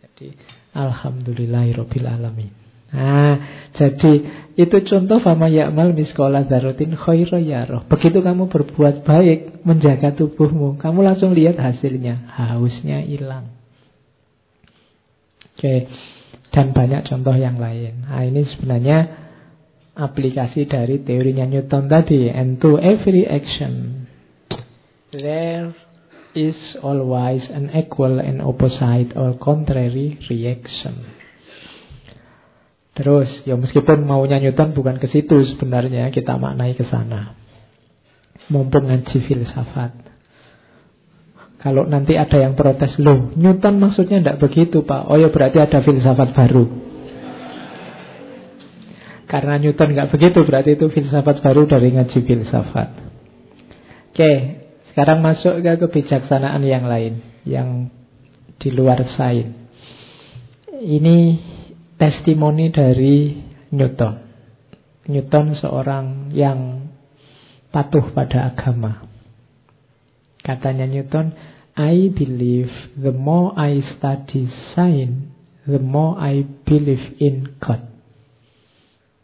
Jadi, 0.00 0.32
Alhamdulillahirobbilalamin. 0.72 2.67
Nah, 2.88 3.34
jadi 3.76 4.12
itu 4.58 4.76
contoh 4.88 5.22
fama 5.22 5.46
ya'mal 5.46 5.92
miskola 5.92 6.42
darutin 6.42 6.96
khaira 6.96 7.38
yaroh. 7.38 7.84
Begitu 7.86 8.24
kamu 8.24 8.48
berbuat 8.48 9.04
baik, 9.04 9.62
menjaga 9.62 10.16
tubuhmu, 10.16 10.80
kamu 10.80 11.04
langsung 11.04 11.36
lihat 11.36 11.60
hasilnya. 11.60 12.32
Hausnya 12.32 13.04
hilang. 13.04 13.52
Oke, 15.54 15.90
dan 16.54 16.70
banyak 16.70 17.06
contoh 17.06 17.34
yang 17.34 17.60
lain. 17.60 18.08
Nah, 18.08 18.24
ini 18.24 18.46
sebenarnya 18.46 18.98
aplikasi 19.98 20.70
dari 20.70 21.02
teorinya 21.02 21.44
Newton 21.44 21.90
tadi. 21.90 22.30
And 22.30 22.62
to 22.62 22.78
every 22.78 23.26
action, 23.26 24.06
there 25.10 25.74
is 26.32 26.78
always 26.80 27.50
an 27.50 27.74
equal 27.74 28.22
and 28.22 28.38
opposite 28.38 29.18
or 29.18 29.34
contrary 29.36 30.18
reaction. 30.30 31.17
Terus, 32.98 33.46
ya 33.46 33.54
meskipun 33.54 34.02
maunya 34.02 34.42
Newton 34.42 34.74
bukan 34.74 34.98
ke 34.98 35.06
situ 35.06 35.38
sebenarnya, 35.46 36.10
kita 36.10 36.34
maknai 36.34 36.74
ke 36.74 36.82
sana. 36.82 37.38
Mumpung 38.50 38.90
ngaji 38.90 39.22
filsafat. 39.22 39.94
Kalau 41.62 41.86
nanti 41.86 42.18
ada 42.18 42.38
yang 42.42 42.58
protes, 42.58 42.98
loh 42.98 43.30
Newton 43.38 43.78
maksudnya 43.78 44.18
tidak 44.18 44.42
begitu 44.42 44.82
Pak. 44.82 45.10
Oh 45.10 45.14
ya 45.14 45.30
berarti 45.30 45.62
ada 45.62 45.78
filsafat 45.78 46.34
baru. 46.34 46.64
Karena 49.30 49.62
Newton 49.62 49.94
nggak 49.94 50.10
begitu, 50.10 50.42
berarti 50.42 50.74
itu 50.74 50.90
filsafat 50.90 51.38
baru 51.38 51.70
dari 51.70 51.94
ngaji 51.94 52.18
filsafat. 52.24 52.90
Oke, 54.10 54.32
sekarang 54.90 55.22
masuk 55.22 55.62
ke 55.62 55.72
kebijaksanaan 55.86 56.66
yang 56.66 56.82
lain, 56.88 57.22
yang 57.46 57.86
di 58.58 58.74
luar 58.74 59.06
sains. 59.06 59.54
Ini 60.78 61.38
testimoni 61.98 62.70
dari 62.70 63.34
Newton. 63.74 64.14
Newton 65.10 65.46
seorang 65.58 66.30
yang 66.32 66.88
patuh 67.68 68.14
pada 68.14 68.48
agama. 68.48 69.04
Katanya 70.40 70.88
Newton, 70.88 71.34
I 71.76 72.08
believe 72.08 72.72
the 72.96 73.12
more 73.12 73.52
I 73.58 73.84
study 73.84 74.48
science, 74.72 75.28
the 75.68 75.82
more 75.82 76.16
I 76.16 76.46
believe 76.64 77.20
in 77.20 77.58
God. 77.60 77.84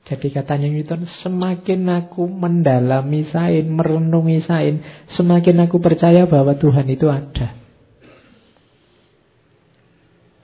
Jadi 0.05 0.29
katanya 0.29 0.69
Newton, 0.69 1.09
semakin 1.09 1.89
aku 1.89 2.29
mendalami 2.29 3.25
sains, 3.25 3.65
merenungi 3.65 4.45
sains, 4.45 4.85
semakin 5.09 5.65
aku 5.65 5.81
percaya 5.81 6.29
bahwa 6.29 6.53
Tuhan 6.61 6.85
itu 6.93 7.09
ada. 7.09 7.64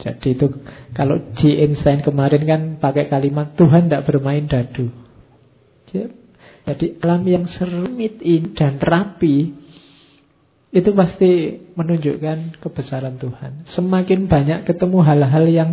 Jadi 0.01 0.33
itu 0.33 0.49
kalau 0.97 1.21
G. 1.37 1.61
Einstein 1.61 2.01
kemarin 2.01 2.43
kan 2.49 2.61
pakai 2.81 3.13
kalimat 3.13 3.53
Tuhan 3.55 3.87
tidak 3.87 4.09
bermain 4.09 4.49
dadu. 4.49 4.89
Jadi 6.65 6.87
alam 7.05 7.23
yang 7.27 7.45
serumit 7.45 8.23
dan 8.57 8.81
rapi 8.81 9.53
itu 10.71 10.91
pasti 10.95 11.59
menunjukkan 11.75 12.63
kebesaran 12.63 13.19
Tuhan. 13.19 13.67
Semakin 13.67 14.31
banyak 14.31 14.59
ketemu 14.71 14.99
hal-hal 15.03 15.45
yang 15.51 15.71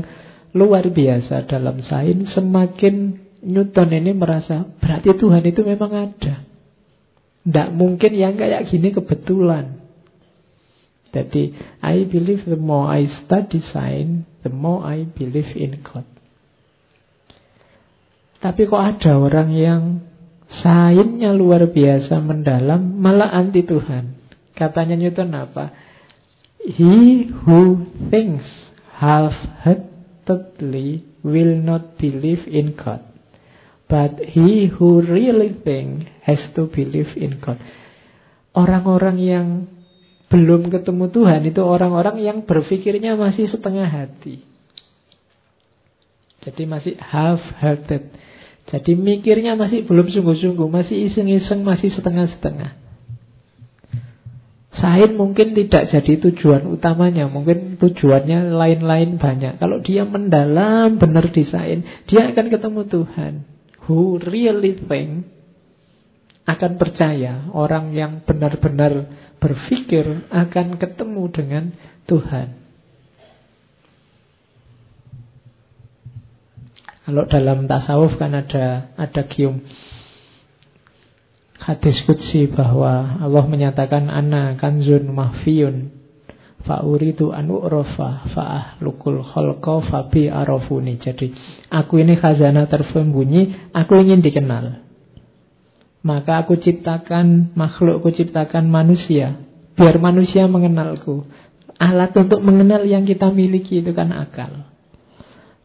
luar 0.57 0.89
biasa 0.89 1.45
dalam 1.45 1.77
sains, 1.85 2.33
semakin 2.33 3.13
Newton 3.45 3.93
ini 3.93 4.11
merasa 4.17 4.65
berarti 4.81 5.13
Tuhan 5.13 5.45
itu 5.45 5.61
memang 5.61 5.91
ada. 5.93 6.41
Tidak 7.45 7.69
mungkin 7.77 8.11
yang 8.17 8.33
kayak 8.35 8.65
gini 8.67 8.89
kebetulan. 8.89 9.76
Jadi, 11.17 11.57
I 11.81 12.05
believe 12.05 12.45
the 12.45 12.61
more 12.61 12.93
I 12.93 13.09
study 13.09 13.57
science, 13.57 14.29
the 14.45 14.53
more 14.53 14.85
I 14.85 15.09
believe 15.09 15.49
in 15.57 15.81
God. 15.81 16.05
Tapi 18.37 18.69
kok 18.69 18.77
ada 18.77 19.17
orang 19.17 19.49
yang 19.49 20.05
sainsnya 20.45 21.33
luar 21.33 21.73
biasa 21.73 22.21
mendalam, 22.21 23.01
malah 23.01 23.33
anti 23.33 23.65
Tuhan. 23.65 24.13
Katanya 24.53 24.93
Newton 24.93 25.33
apa? 25.33 25.73
He 26.61 27.25
who 27.33 27.89
thinks 28.13 28.45
half-heartedly 29.01 31.01
will 31.25 31.57
not 31.57 31.97
believe 31.97 32.45
in 32.45 32.77
God. 32.77 33.01
But 33.89 34.21
he 34.21 34.69
who 34.69 35.01
really 35.01 35.57
think 35.63 36.11
has 36.21 36.45
to 36.53 36.67
believe 36.69 37.17
in 37.17 37.41
God. 37.41 37.57
Orang-orang 38.53 39.17
yang 39.17 39.65
belum 40.27 40.67
ketemu 40.67 41.07
Tuhan 41.07 41.41
itu 41.47 41.61
orang-orang 41.63 42.19
yang 42.19 42.37
berpikirnya 42.43 43.15
masih 43.15 43.47
setengah 43.47 43.87
hati. 43.87 44.43
Jadi 46.43 46.63
masih 46.63 46.95
half-hearted. 46.99 48.11
Jadi 48.67 48.91
mikirnya 48.99 49.55
masih 49.55 49.87
belum 49.87 50.11
sungguh-sungguh, 50.11 50.67
masih 50.67 51.07
iseng-iseng, 51.07 51.63
masih 51.63 51.87
setengah-setengah. 51.91 52.87
Sain 54.77 55.17
mungkin 55.17 55.57
tidak 55.57 55.89
jadi 55.89 56.21
tujuan 56.29 56.69
utamanya 56.69 57.25
Mungkin 57.25 57.81
tujuannya 57.81 58.53
lain-lain 58.53 59.17
banyak 59.17 59.57
Kalau 59.57 59.81
dia 59.81 60.05
mendalam 60.05 61.01
benar 61.01 61.33
di 61.33 61.43
sain 61.49 61.81
Dia 62.05 62.29
akan 62.29 62.45
ketemu 62.45 62.81
Tuhan 62.85 63.33
Who 63.89 64.21
really 64.21 64.77
think 64.77 65.25
Akan 66.45 66.77
percaya 66.77 67.49
Orang 67.57 67.97
yang 67.97 68.21
benar-benar 68.21 69.09
berpikir 69.37 70.27
Akan 70.29 70.77
ketemu 70.77 71.23
dengan 71.31 71.63
Tuhan 72.05 72.57
Kalau 77.07 77.23
dalam 77.29 77.65
tasawuf 77.65 78.19
kan 78.19 78.35
ada 78.35 78.91
Ada 78.99 79.23
gium 79.31 79.63
hadis 81.67 81.99
kutsi 82.07 82.47
bahwa 82.47 83.19
Allah 83.19 83.43
menyatakan 83.43 84.07
ana 84.07 84.55
kanzun 84.55 85.09
mahfiyun 85.11 85.91
fa'uridu 86.63 87.35
anu 87.35 87.59
rofa 87.63 88.27
fa'ahlukul 88.31 89.19
kholqa 89.23 89.83
fabi 89.87 90.31
arafuni. 90.31 90.95
Jadi 90.95 91.35
aku 91.67 91.99
ini 91.99 92.15
khazanah 92.15 92.71
tersembunyi, 92.71 93.71
aku 93.75 93.99
ingin 93.99 94.23
dikenal. 94.23 94.86
Maka 96.07 96.47
aku 96.47 96.55
ciptakan 96.55 97.51
makhluk, 97.51 97.99
aku 97.99 98.15
ciptakan 98.15 98.71
manusia. 98.71 99.43
Biar 99.75 99.99
manusia 99.99 100.47
mengenalku. 100.47 101.27
Alat 101.75 102.15
untuk 102.15 102.39
mengenal 102.39 102.87
yang 102.87 103.03
kita 103.03 103.27
miliki 103.27 103.83
itu 103.83 103.91
kan 103.91 104.15
akal. 104.15 104.71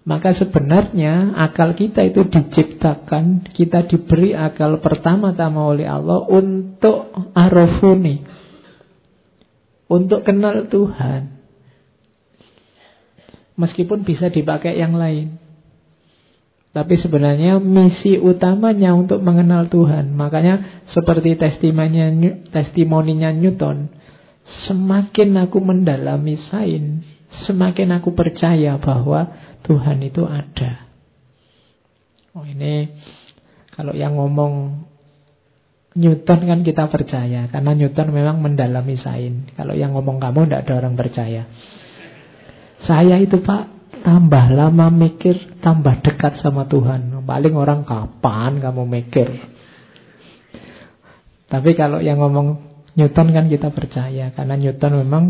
Maka 0.02 0.34
sebenarnya 0.34 1.38
akal 1.38 1.78
kita 1.78 2.02
itu 2.02 2.26
diciptakan, 2.26 3.54
kita 3.54 3.86
diberi 3.86 4.34
akal 4.34 4.82
pertama-tama 4.82 5.62
oleh 5.62 5.86
Allah 5.86 6.26
untuk 6.26 7.14
arafuni. 7.38 8.26
Untuk 9.86 10.26
kenal 10.26 10.66
Tuhan. 10.66 11.38
Meskipun 13.54 14.02
bisa 14.02 14.26
dipakai 14.26 14.74
yang 14.74 14.98
lain. 14.98 15.38
Tapi 16.72 16.96
sebenarnya 16.96 17.60
misi 17.60 18.16
utamanya 18.16 18.96
untuk 18.96 19.20
mengenal 19.20 19.68
Tuhan. 19.68 20.16
Makanya 20.16 20.84
seperti 20.88 21.36
testimoninya, 21.36 22.48
testimoninya 22.48 23.28
Newton. 23.28 23.92
Semakin 24.42 25.36
aku 25.36 25.60
mendalami 25.60 26.34
sains, 26.34 27.04
semakin 27.44 28.00
aku 28.00 28.16
percaya 28.16 28.80
bahwa 28.80 29.28
Tuhan 29.62 30.00
itu 30.00 30.24
ada. 30.24 30.88
Oh 32.32 32.48
ini 32.48 32.88
kalau 33.76 33.92
yang 33.92 34.16
ngomong 34.16 34.82
Newton 35.92 36.40
kan 36.48 36.60
kita 36.64 36.88
percaya 36.88 37.52
karena 37.52 37.76
Newton 37.76 38.16
memang 38.16 38.40
mendalami 38.40 38.96
sains. 38.96 39.52
Kalau 39.52 39.76
yang 39.76 39.92
ngomong 39.92 40.16
kamu 40.16 40.48
tidak 40.48 40.64
ada 40.64 40.74
orang 40.80 40.96
percaya. 40.96 41.44
Saya 42.80 43.20
itu 43.20 43.44
Pak 43.44 43.81
tambah 44.02 44.50
lama 44.52 44.90
mikir 44.90 45.58
tambah 45.62 46.02
dekat 46.02 46.42
sama 46.42 46.66
Tuhan. 46.66 47.22
Paling 47.22 47.54
orang 47.54 47.86
kapan 47.86 48.58
kamu 48.58 48.82
mikir? 48.84 49.28
Tapi 51.46 51.70
kalau 51.78 52.02
yang 52.02 52.18
ngomong 52.18 52.58
Newton 52.98 53.32
kan 53.32 53.46
kita 53.48 53.72
percaya 53.72 54.34
karena 54.34 54.54
Newton 54.58 55.06
memang 55.06 55.24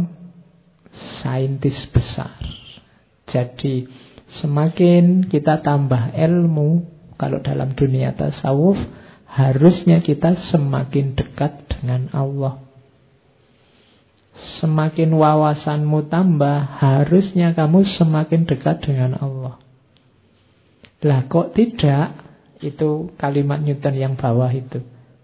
saintis 1.23 1.87
besar. 1.93 2.35
Jadi 3.29 3.87
Semakin 4.33 5.29
kita 5.29 5.61
tambah 5.61 6.17
ilmu 6.17 6.89
Kalau 7.21 7.45
dalam 7.45 7.77
dunia 7.77 8.17
tasawuf 8.17 8.81
Harusnya 9.29 10.01
kita 10.01 10.37
semakin 10.53 11.17
dekat 11.17 11.69
dengan 11.69 12.09
Allah 12.13 12.72
Semakin 14.33 15.13
wawasanmu 15.13 16.09
tambah 16.09 16.81
Harusnya 16.81 17.53
kamu 17.53 17.85
semakin 17.85 18.49
dekat 18.49 18.81
dengan 18.81 19.21
Allah 19.21 19.61
Lah 21.05 21.21
kok 21.29 21.53
tidak 21.53 22.17
Itu 22.65 23.13
kalimat 23.21 23.61
Newton 23.61 23.97
yang 23.97 24.15
bawah 24.17 24.49
itu 24.49 24.81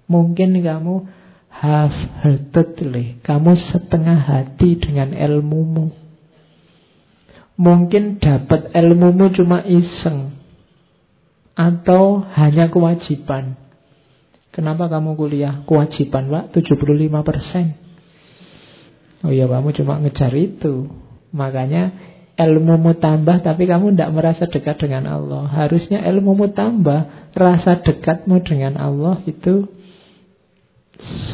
Mungkin 0.09 0.61
kamu 0.61 0.95
half-heartedly 1.49 3.25
Kamu 3.25 3.57
setengah 3.57 4.19
hati 4.29 4.77
dengan 4.77 5.17
ilmumu 5.17 6.09
Mungkin 7.59 8.23
dapat 8.23 8.71
ilmumu 8.71 9.35
cuma 9.35 9.67
iseng. 9.67 10.31
atau 11.59 12.23
hanya 12.39 12.71
kewajiban? 12.71 13.59
Kenapa 14.55 14.87
kamu 14.87 15.19
kuliah? 15.19 15.67
Kewajiban, 15.67 16.31
Pak, 16.31 16.55
75%. 16.55 17.88
Oh 19.27 19.35
iya, 19.35 19.51
kamu 19.51 19.75
cuma 19.75 19.99
ngejar 19.99 20.31
itu. 20.39 20.87
Makanya 21.35 21.91
ilmumu 22.39 22.95
tambah 22.95 23.43
tapi 23.43 23.67
kamu 23.67 23.99
tidak 23.99 24.11
merasa 24.15 24.45
dekat 24.47 24.79
dengan 24.79 25.11
Allah. 25.11 25.51
Harusnya 25.51 26.07
ilmumu 26.07 26.55
tambah, 26.55 27.31
rasa 27.35 27.83
dekatmu 27.83 28.47
dengan 28.47 28.79
Allah 28.79 29.19
itu 29.27 29.67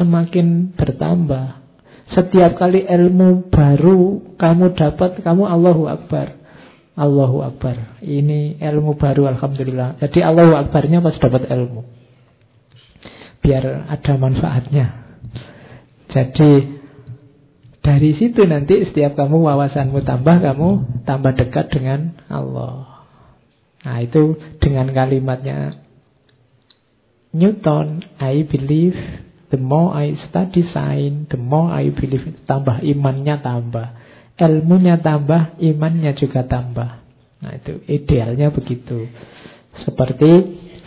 semakin 0.00 0.72
bertambah. 0.72 1.60
Setiap 2.04 2.56
kali 2.56 2.84
ilmu 2.84 3.48
baru 3.48 4.32
kamu 4.36 4.76
dapat, 4.76 5.20
kamu 5.20 5.44
Allahu 5.44 5.88
Akbar. 5.88 6.36
Allahu 6.94 7.42
Akbar. 7.42 8.00
Ini 8.00 8.60
ilmu 8.60 8.96
baru 8.96 9.28
Alhamdulillah. 9.28 10.00
Jadi 10.00 10.20
Allahu 10.20 10.56
Akbarnya 10.56 11.00
pas 11.00 11.16
dapat 11.16 11.48
ilmu. 11.48 11.84
Biar 13.44 13.88
ada 13.88 14.12
manfaatnya. 14.16 15.04
Jadi 16.12 16.83
dari 17.84 18.16
situ 18.16 18.48
nanti 18.48 18.80
setiap 18.80 19.12
kamu 19.12 19.44
wawasanmu 19.44 20.00
tambah, 20.08 20.40
kamu 20.40 20.68
tambah 21.04 21.36
dekat 21.36 21.68
dengan 21.68 22.16
Allah. 22.32 23.04
Nah 23.84 24.00
itu 24.00 24.40
dengan 24.56 24.88
kalimatnya 24.88 25.84
Newton, 27.36 28.08
I 28.16 28.48
believe 28.48 28.96
the 29.52 29.60
more 29.60 29.92
I 29.92 30.16
study 30.16 30.64
science, 30.64 31.28
the 31.28 31.36
more 31.36 31.68
I 31.68 31.92
believe. 31.92 32.24
Tambah 32.48 32.80
imannya 32.80 33.44
tambah. 33.44 33.86
Ilmunya 34.40 35.04
tambah, 35.04 35.60
imannya 35.60 36.16
juga 36.16 36.48
tambah. 36.48 37.04
Nah 37.44 37.52
itu 37.52 37.84
idealnya 37.84 38.48
begitu. 38.48 39.12
Seperti 39.76 40.30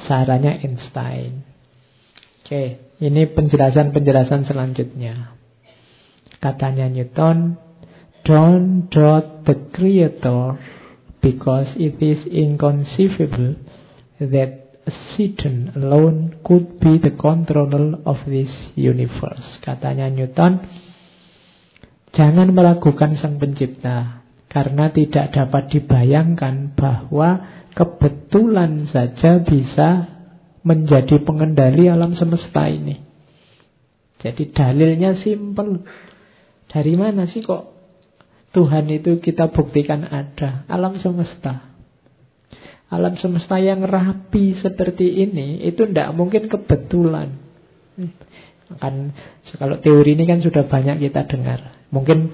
sarannya 0.10 0.66
Einstein. 0.66 1.45
Oke, 2.41 2.82
ini 3.06 3.30
penjelasan-penjelasan 3.30 4.50
selanjutnya. 4.50 5.36
Katanya 6.38 6.88
Newton, 6.88 7.57
don't 8.21 8.88
doubt 8.93 9.43
the 9.45 9.57
creator 9.73 10.57
because 11.21 11.73
it 11.77 11.97
is 11.97 12.25
inconceivable 12.29 13.57
that 14.21 14.67
Satan 14.88 15.73
alone 15.75 16.39
could 16.45 16.79
be 16.79 16.95
the 17.01 17.11
controller 17.17 17.99
of 18.07 18.23
this 18.29 18.71
universe. 18.77 19.59
Katanya 19.59 20.07
Newton, 20.07 20.63
Jangan 22.17 22.49
meragukan 22.49 23.13
sang 23.13 23.38
pencipta 23.38 24.25
Karena 24.47 24.89
tidak 24.89 25.35
dapat 25.35 25.69
dibayangkan 25.69 26.73
bahwa 26.73 27.29
kebetulan 27.75 28.88
saja 28.88 29.43
bisa 29.43 30.17
menjadi 30.63 31.19
pengendali 31.21 31.91
alam 31.91 32.15
semesta 32.15 32.65
ini. 32.65 32.95
Jadi 34.17 34.49
dalilnya 34.49 35.13
simpel. 35.19 35.83
Dari 36.68 36.93
mana 36.99 37.24
sih 37.28 37.43
kok 37.43 37.78
Tuhan 38.51 38.88
itu 38.91 39.20
kita 39.20 39.51
buktikan 39.51 40.07
ada? 40.07 40.68
Alam 40.68 40.99
semesta. 40.99 41.68
Alam 42.88 43.20
semesta 43.20 43.59
yang 43.59 43.84
rapi 43.84 44.55
seperti 44.55 45.28
ini 45.28 45.63
itu 45.68 45.84
tidak 45.88 46.15
mungkin 46.15 46.47
kebetulan. 46.47 47.36
Kan 48.80 49.11
kalau 49.59 49.80
teori 49.80 50.15
ini 50.15 50.24
kan 50.24 50.39
sudah 50.39 50.68
banyak 50.68 51.03
kita 51.03 51.28
dengar. 51.28 51.88
Mungkin 51.91 52.32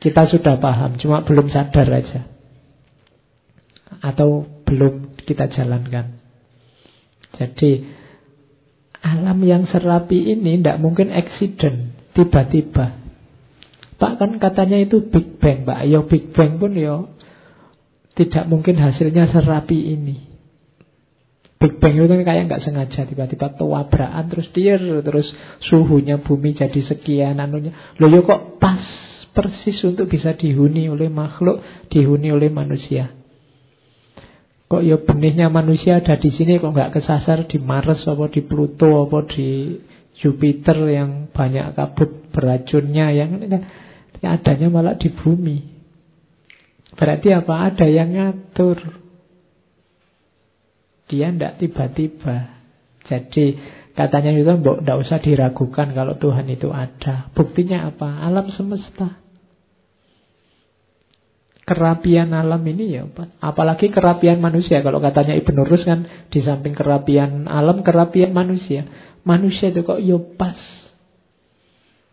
kita 0.00 0.26
sudah 0.30 0.58
paham, 0.58 0.98
cuma 0.98 1.22
belum 1.26 1.50
sadar 1.50 1.86
aja. 1.90 2.26
Atau 4.00 4.46
belum 4.66 5.18
kita 5.26 5.50
jalankan. 5.50 6.16
Jadi 7.34 7.84
alam 9.02 9.38
yang 9.42 9.66
serapi 9.66 10.34
ini 10.36 10.60
tidak 10.60 10.78
mungkin 10.78 11.10
accident, 11.10 11.94
tiba-tiba. 12.14 12.99
Pak 14.00 14.16
kan 14.16 14.40
katanya 14.40 14.80
itu 14.80 15.04
Big 15.12 15.36
Bang, 15.36 15.68
Pak. 15.68 15.84
Ya 15.84 16.00
Big 16.00 16.32
Bang 16.32 16.56
pun 16.56 16.72
ya 16.72 17.04
tidak 18.16 18.48
mungkin 18.48 18.80
hasilnya 18.80 19.28
serapi 19.28 19.76
ini. 19.76 20.16
Big 21.60 21.76
Bang 21.76 21.92
itu 21.92 22.08
kan 22.08 22.24
kayak 22.24 22.48
nggak 22.48 22.64
sengaja 22.64 23.04
tiba-tiba 23.04 23.52
tabrakan 23.52 24.24
terus 24.32 24.48
dia 24.56 24.80
terus 24.80 25.28
suhunya 25.68 26.16
bumi 26.24 26.56
jadi 26.56 26.80
sekian 26.80 27.36
anunya. 27.36 27.76
Loh 28.00 28.08
ya 28.08 28.24
kok 28.24 28.56
pas 28.56 28.80
persis 29.36 29.76
untuk 29.84 30.08
bisa 30.08 30.32
dihuni 30.32 30.88
oleh 30.88 31.12
makhluk, 31.12 31.60
dihuni 31.92 32.32
oleh 32.32 32.48
manusia. 32.48 33.12
Kok 34.70 34.80
ya 34.80 34.96
benihnya 34.96 35.52
manusia 35.52 36.00
ada 36.00 36.16
di 36.16 36.32
sini 36.32 36.56
kok 36.56 36.72
nggak 36.72 36.96
kesasar 36.96 37.44
di 37.44 37.60
Mars 37.60 38.08
apa 38.08 38.32
di 38.32 38.40
Pluto 38.40 39.04
apa 39.04 39.28
di 39.28 39.76
Jupiter 40.16 40.88
yang 40.88 41.28
banyak 41.28 41.76
kabut 41.76 42.32
beracunnya 42.32 43.12
yang 43.12 43.36
adanya 44.28 44.68
malah 44.68 44.96
di 44.96 45.08
bumi. 45.08 45.58
Berarti 46.96 47.32
apa? 47.32 47.70
Ada 47.70 47.86
yang 47.86 48.12
ngatur. 48.12 48.78
Dia 51.10 51.32
tidak 51.32 51.58
tiba-tiba. 51.58 52.36
Jadi 53.06 53.58
katanya 53.96 54.30
itu 54.36 54.52
tidak 54.60 54.98
usah 55.00 55.18
diragukan 55.18 55.88
kalau 55.96 56.14
Tuhan 56.20 56.46
itu 56.50 56.68
ada. 56.70 57.30
Buktinya 57.32 57.88
apa? 57.90 58.22
Alam 58.26 58.50
semesta. 58.52 59.18
Kerapian 61.70 62.34
alam 62.34 62.58
ini 62.66 62.98
ya 62.98 63.06
Apalagi 63.38 63.94
kerapian 63.94 64.42
manusia. 64.42 64.82
Kalau 64.82 64.98
katanya 64.98 65.38
Ibn 65.38 65.56
Rus 65.62 65.86
kan 65.86 66.02
di 66.26 66.42
samping 66.42 66.74
kerapian 66.74 67.46
alam, 67.46 67.86
kerapian 67.86 68.34
manusia. 68.34 68.86
Manusia 69.22 69.70
itu 69.70 69.86
kok 69.86 70.02
ya 70.02 70.18
pas. 70.34 70.89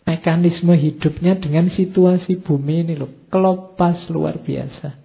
Mekanisme 0.08 0.72
hidupnya 0.72 1.36
dengan 1.36 1.68
situasi 1.68 2.40
bumi 2.40 2.88
ini 2.88 2.94
loh. 2.96 3.12
Kelopas 3.28 4.08
luar 4.08 4.40
biasa. 4.40 4.96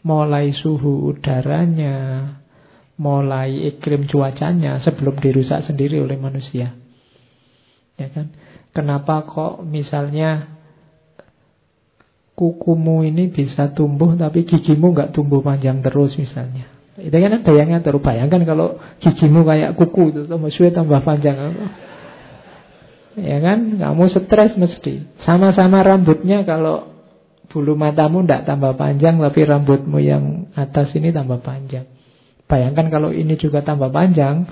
Mulai 0.00 0.56
suhu 0.56 1.12
udaranya, 1.12 2.32
mulai 2.96 3.68
iklim 3.68 4.08
cuacanya 4.08 4.80
sebelum 4.80 5.20
dirusak 5.20 5.68
sendiri 5.68 6.00
oleh 6.00 6.16
manusia. 6.16 6.72
Ya 8.00 8.08
kan? 8.08 8.32
Kenapa 8.72 9.22
kok 9.28 9.62
misalnya 9.62 10.54
kukumu 12.34 13.06
ini 13.06 13.30
bisa 13.30 13.70
tumbuh 13.70 14.18
tapi 14.18 14.42
gigimu 14.42 14.90
nggak 14.90 15.14
tumbuh 15.14 15.44
panjang 15.44 15.84
terus 15.84 16.18
misalnya. 16.18 16.66
Itu 16.98 17.14
kan 17.14 17.42
ada 17.42 17.52
yang 17.52 17.68
ngatur. 17.74 18.00
Bayangkan 18.00 18.42
kalau 18.48 18.78
gigimu 19.02 19.44
kayak 19.44 19.76
kuku 19.76 20.14
itu 20.14 20.20
tambah 20.24 20.50
suwe 20.50 20.70
tambah 20.72 21.04
panjang. 21.04 21.36
Ya 23.14 23.38
kan? 23.38 23.78
Kamu 23.78 24.04
stres 24.10 24.58
mesti. 24.58 25.06
Sama-sama 25.22 25.82
rambutnya 25.86 26.42
kalau 26.42 26.90
bulu 27.50 27.78
matamu 27.78 28.26
tidak 28.26 28.50
tambah 28.50 28.74
panjang 28.74 29.22
tapi 29.22 29.40
rambutmu 29.46 29.98
yang 30.02 30.50
atas 30.58 30.90
ini 30.98 31.14
tambah 31.14 31.38
panjang. 31.38 31.86
Bayangkan 32.44 32.90
kalau 32.92 33.14
ini 33.14 33.38
juga 33.40 33.64
tambah 33.64 33.88
panjang, 33.88 34.44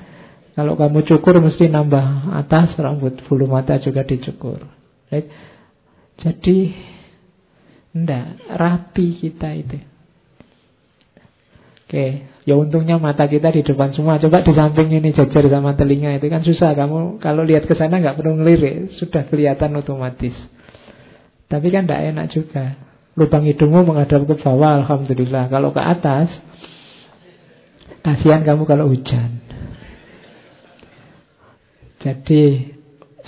kalau 0.56 0.76
kamu 0.76 1.04
cukur 1.04 1.40
mesti 1.40 1.68
nambah 1.68 2.32
atas 2.38 2.76
rambut 2.80 3.20
bulu 3.26 3.48
mata 3.48 3.76
juga 3.80 4.06
dicukur. 4.06 4.64
Right? 5.12 5.28
Jadi 6.20 6.72
ndak 7.92 8.48
rapi 8.48 9.06
kita 9.20 9.52
itu. 9.56 9.91
Oke, 11.92 12.24
ya 12.48 12.56
untungnya 12.56 12.96
mata 12.96 13.28
kita 13.28 13.52
di 13.52 13.60
depan 13.60 13.92
semua. 13.92 14.16
Coba 14.16 14.40
di 14.40 14.56
samping 14.56 14.88
ini 14.96 15.12
jajar 15.12 15.44
sama 15.52 15.76
telinga 15.76 16.16
itu 16.16 16.32
kan 16.32 16.40
susah. 16.40 16.72
Kamu 16.72 17.20
kalau 17.20 17.44
lihat 17.44 17.68
ke 17.68 17.76
sana 17.76 18.00
nggak 18.00 18.16
perlu 18.16 18.40
ngelirik, 18.40 18.96
sudah 18.96 19.28
kelihatan 19.28 19.76
otomatis. 19.76 20.32
Tapi 21.52 21.68
kan 21.68 21.84
tidak 21.84 22.00
enak 22.16 22.26
juga. 22.32 22.64
Lubang 23.12 23.44
hidungmu 23.44 23.84
menghadap 23.84 24.24
ke 24.24 24.40
bawah, 24.40 24.80
alhamdulillah. 24.80 25.52
Kalau 25.52 25.68
ke 25.76 25.84
atas, 25.84 26.32
Kasihan 28.02 28.42
kamu 28.42 28.66
kalau 28.66 28.90
hujan. 28.90 29.38
Jadi 32.02 32.74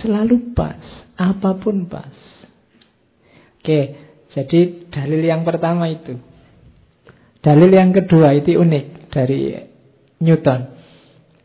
selalu 0.02 0.50
pas, 0.50 0.82
apa 1.14 1.54
pun 1.62 1.86
pas. 1.86 2.10
Oke, 3.62 3.94
jadi 4.34 4.90
dalil 4.90 5.22
yang 5.22 5.46
pertama 5.46 5.86
itu. 5.86 6.18
Dalil 7.44 7.76
yang 7.76 7.92
kedua 7.92 8.32
itu 8.40 8.56
unik 8.56 9.12
dari 9.12 9.52
Newton. 10.24 10.72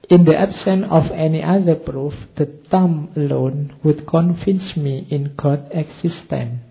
In 0.09 0.25
the 0.25 0.33
absence 0.33 0.87
of 0.89 1.11
any 1.11 1.43
other 1.43 1.75
proof, 1.75 2.15
the 2.39 2.47
thumb 2.71 3.13
alone 3.13 3.77
would 3.83 4.07
convince 4.07 4.73
me 4.79 5.05
in 5.11 5.35
God 5.35 5.69
existence. 5.75 6.65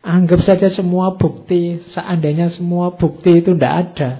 Anggap 0.00 0.40
saja 0.40 0.72
semua 0.72 1.20
bukti, 1.20 1.76
seandainya 1.92 2.48
semua 2.50 2.96
bukti 2.96 3.44
itu 3.44 3.52
tidak 3.52 3.74
ada, 3.92 4.10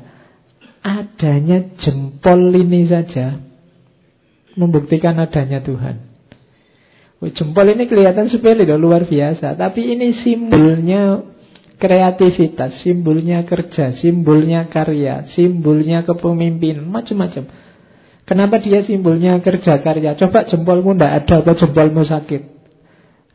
adanya 0.84 1.72
jempol 1.80 2.52
ini 2.52 2.84
saja 2.84 3.40
membuktikan 4.60 5.16
adanya 5.16 5.64
Tuhan. 5.64 6.04
Jempol 7.20 7.76
ini 7.76 7.88
kelihatan 7.88 8.28
sepele 8.28 8.64
luar 8.76 9.08
biasa. 9.08 9.56
Tapi 9.56 9.92
ini 9.96 10.12
simbolnya 10.20 11.20
kreativitas, 11.80 12.84
simbolnya 12.84 13.42
kerja, 13.48 13.96
simbolnya 13.96 14.68
karya, 14.68 15.24
simbolnya 15.32 16.04
kepemimpinan, 16.04 16.84
macam-macam. 16.84 17.48
Kenapa 18.28 18.62
dia 18.62 18.84
simbolnya 18.84 19.40
kerja 19.42 19.80
karya? 19.82 20.14
Coba 20.14 20.46
jempolmu 20.46 20.94
ndak 20.94 21.24
ada 21.24 21.34
apa 21.42 21.52
jempolmu 21.56 22.06
sakit? 22.06 22.60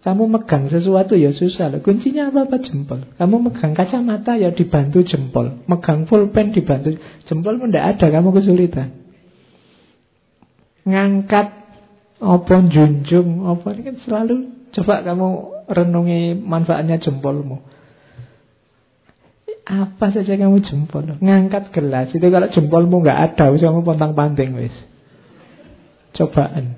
Kamu 0.05 0.29
megang 0.29 0.69
sesuatu 0.69 1.17
ya 1.17 1.33
susah 1.33 1.73
loh. 1.73 1.81
Kuncinya 1.81 2.29
apa-apa 2.29 2.61
jempol. 2.61 3.09
Kamu 3.17 3.49
megang 3.49 3.73
kacamata 3.73 4.37
ya 4.37 4.53
dibantu 4.53 5.01
jempol. 5.01 5.65
Megang 5.65 6.05
pulpen 6.05 6.53
dibantu 6.53 6.93
jempol 7.25 7.57
pun 7.57 7.73
tidak 7.73 7.97
ada. 7.97 8.13
Kamu 8.13 8.29
kesulitan. 8.29 8.93
Ngangkat 10.85 11.47
apa 12.21 12.55
junjung 12.69 13.49
apa 13.49 13.67
ini 13.75 13.81
kan 13.81 13.95
selalu 13.99 14.35
coba 14.71 15.01
kamu 15.03 15.27
renungi 15.73 16.37
manfaatnya 16.37 17.01
jempolmu. 17.01 17.65
Apa 19.65 20.13
saja 20.13 20.37
kamu 20.37 20.61
jempol. 20.61 21.17
Ngangkat 21.17 21.73
gelas 21.73 22.13
itu 22.13 22.21
kalau 22.29 22.45
jempolmu 22.53 23.01
nggak 23.01 23.33
ada, 23.33 23.49
usah 23.49 23.73
kamu 23.73 23.81
pontang 23.81 24.13
panting 24.13 24.53
wis. 24.53 24.77
Cobaan. 26.13 26.77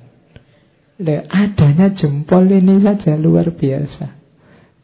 Le, 0.97 1.27
adanya 1.27 1.91
jempol 1.91 2.47
ini 2.47 2.79
saja 2.79 3.19
luar 3.19 3.51
biasa. 3.51 4.17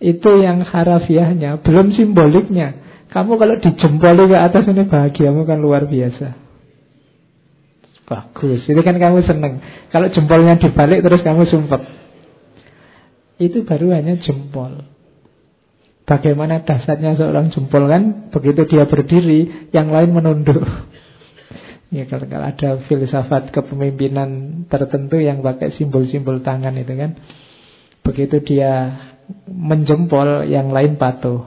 Itu 0.03 0.43
yang 0.43 0.67
harafiahnya, 0.67 1.63
belum 1.63 1.95
simboliknya. 1.95 2.75
Kamu 3.07 3.39
kalau 3.39 3.55
dijempoli 3.55 4.27
ke 4.27 4.37
atas 4.37 4.67
ini 4.67 4.83
bahagiamu 4.83 5.47
kan 5.47 5.63
luar 5.63 5.87
biasa. 5.87 6.35
Bagus, 8.03 8.67
itu 8.67 8.81
kan 8.83 8.99
kamu 8.99 9.23
seneng. 9.23 9.63
Kalau 9.87 10.11
jempolnya 10.11 10.59
dibalik 10.59 10.99
terus 10.99 11.23
kamu 11.23 11.47
sumpet. 11.47 11.87
Itu 13.39 13.63
baru 13.63 13.95
hanya 13.95 14.19
jempol. 14.19 14.92
Bagaimana 16.03 16.67
dasarnya 16.67 17.15
seorang 17.15 17.47
jempol 17.47 17.87
kan? 17.87 18.27
Begitu 18.27 18.67
dia 18.67 18.83
berdiri, 18.83 19.71
yang 19.71 19.91
lain 19.91 20.11
menunduk. 20.11 20.63
Ya 21.93 22.09
kalau, 22.09 22.25
kalau 22.25 22.49
ada 22.49 22.81
filsafat 22.89 23.53
kepemimpinan 23.53 24.65
tertentu 24.65 25.21
yang 25.21 25.45
pakai 25.45 25.69
simbol-simbol 25.69 26.41
tangan 26.41 26.73
itu 26.73 26.89
kan. 26.97 27.21
Begitu 28.01 28.41
dia 28.41 28.97
menjempol 29.45 30.49
yang 30.49 30.73
lain 30.73 30.97
patuh. 30.97 31.45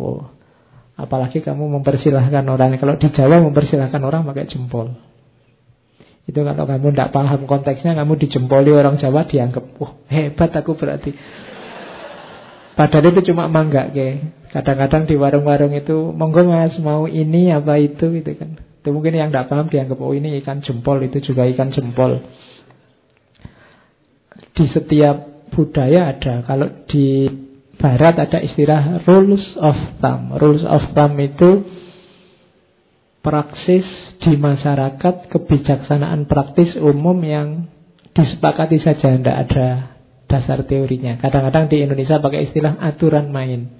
Oh, 0.00 0.32
apalagi 0.96 1.44
kamu 1.44 1.60
mempersilahkan 1.76 2.40
orang. 2.48 2.80
Kalau 2.80 2.96
di 2.96 3.12
Jawa 3.12 3.44
mempersilahkan 3.44 4.00
orang 4.00 4.24
pakai 4.32 4.48
jempol. 4.48 4.96
Itu 6.28 6.44
kalau 6.44 6.64
kamu 6.64 6.92
tidak 6.92 7.12
paham 7.12 7.44
konteksnya, 7.48 7.96
kamu 7.96 8.12
dijempoli 8.20 8.72
orang 8.72 8.96
Jawa 8.96 9.24
dianggap, 9.24 9.64
wah 9.76 9.88
oh, 9.88 9.92
hebat 10.12 10.52
aku 10.56 10.72
berarti. 10.76 11.16
Padahal 12.78 13.10
itu 13.10 13.34
cuma 13.34 13.50
mangga 13.50 13.90
ke. 13.90 14.22
Kadang-kadang 14.54 15.10
di 15.10 15.18
warung-warung 15.18 15.74
itu, 15.74 16.14
monggo 16.14 16.46
mas 16.46 16.78
mau 16.78 17.10
ini 17.10 17.50
apa 17.50 17.74
itu 17.74 18.06
gitu 18.14 18.38
kan. 18.38 18.54
Itu 18.54 18.94
mungkin 18.94 19.18
yang 19.18 19.34
tidak 19.34 19.50
paham 19.50 19.66
dianggap 19.66 19.98
oh 19.98 20.14
ini 20.14 20.38
ikan 20.38 20.62
jempol 20.62 21.02
itu 21.02 21.18
juga 21.18 21.42
ikan 21.50 21.74
jempol. 21.74 22.22
Di 24.54 24.64
setiap 24.70 25.50
budaya 25.50 26.14
ada. 26.14 26.46
Kalau 26.46 26.86
di 26.86 27.26
barat 27.82 28.14
ada 28.14 28.38
istilah 28.38 29.02
rules 29.10 29.58
of 29.58 29.74
thumb. 29.98 30.38
Rules 30.38 30.62
of 30.62 30.94
thumb 30.94 31.18
itu 31.18 31.66
praksis 33.26 34.14
di 34.22 34.38
masyarakat, 34.38 35.26
kebijaksanaan 35.26 36.30
praktis 36.30 36.78
umum 36.78 37.18
yang 37.26 37.66
disepakati 38.14 38.78
saja, 38.78 39.18
tidak 39.18 39.36
ada 39.50 39.97
dasar 40.28 40.62
teorinya. 40.68 41.16
Kadang-kadang 41.16 41.72
di 41.72 41.82
Indonesia 41.82 42.20
pakai 42.20 42.44
istilah 42.46 42.76
aturan 42.78 43.32
main. 43.32 43.72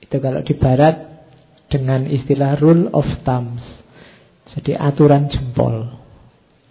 Itu 0.00 0.16
kalau 0.22 0.40
di 0.46 0.54
barat 0.54 1.26
dengan 1.66 2.06
istilah 2.06 2.56
rule 2.62 2.88
of 2.94 3.06
thumbs. 3.26 3.62
Jadi 4.50 4.78
aturan 4.78 5.30
jempol. 5.30 5.90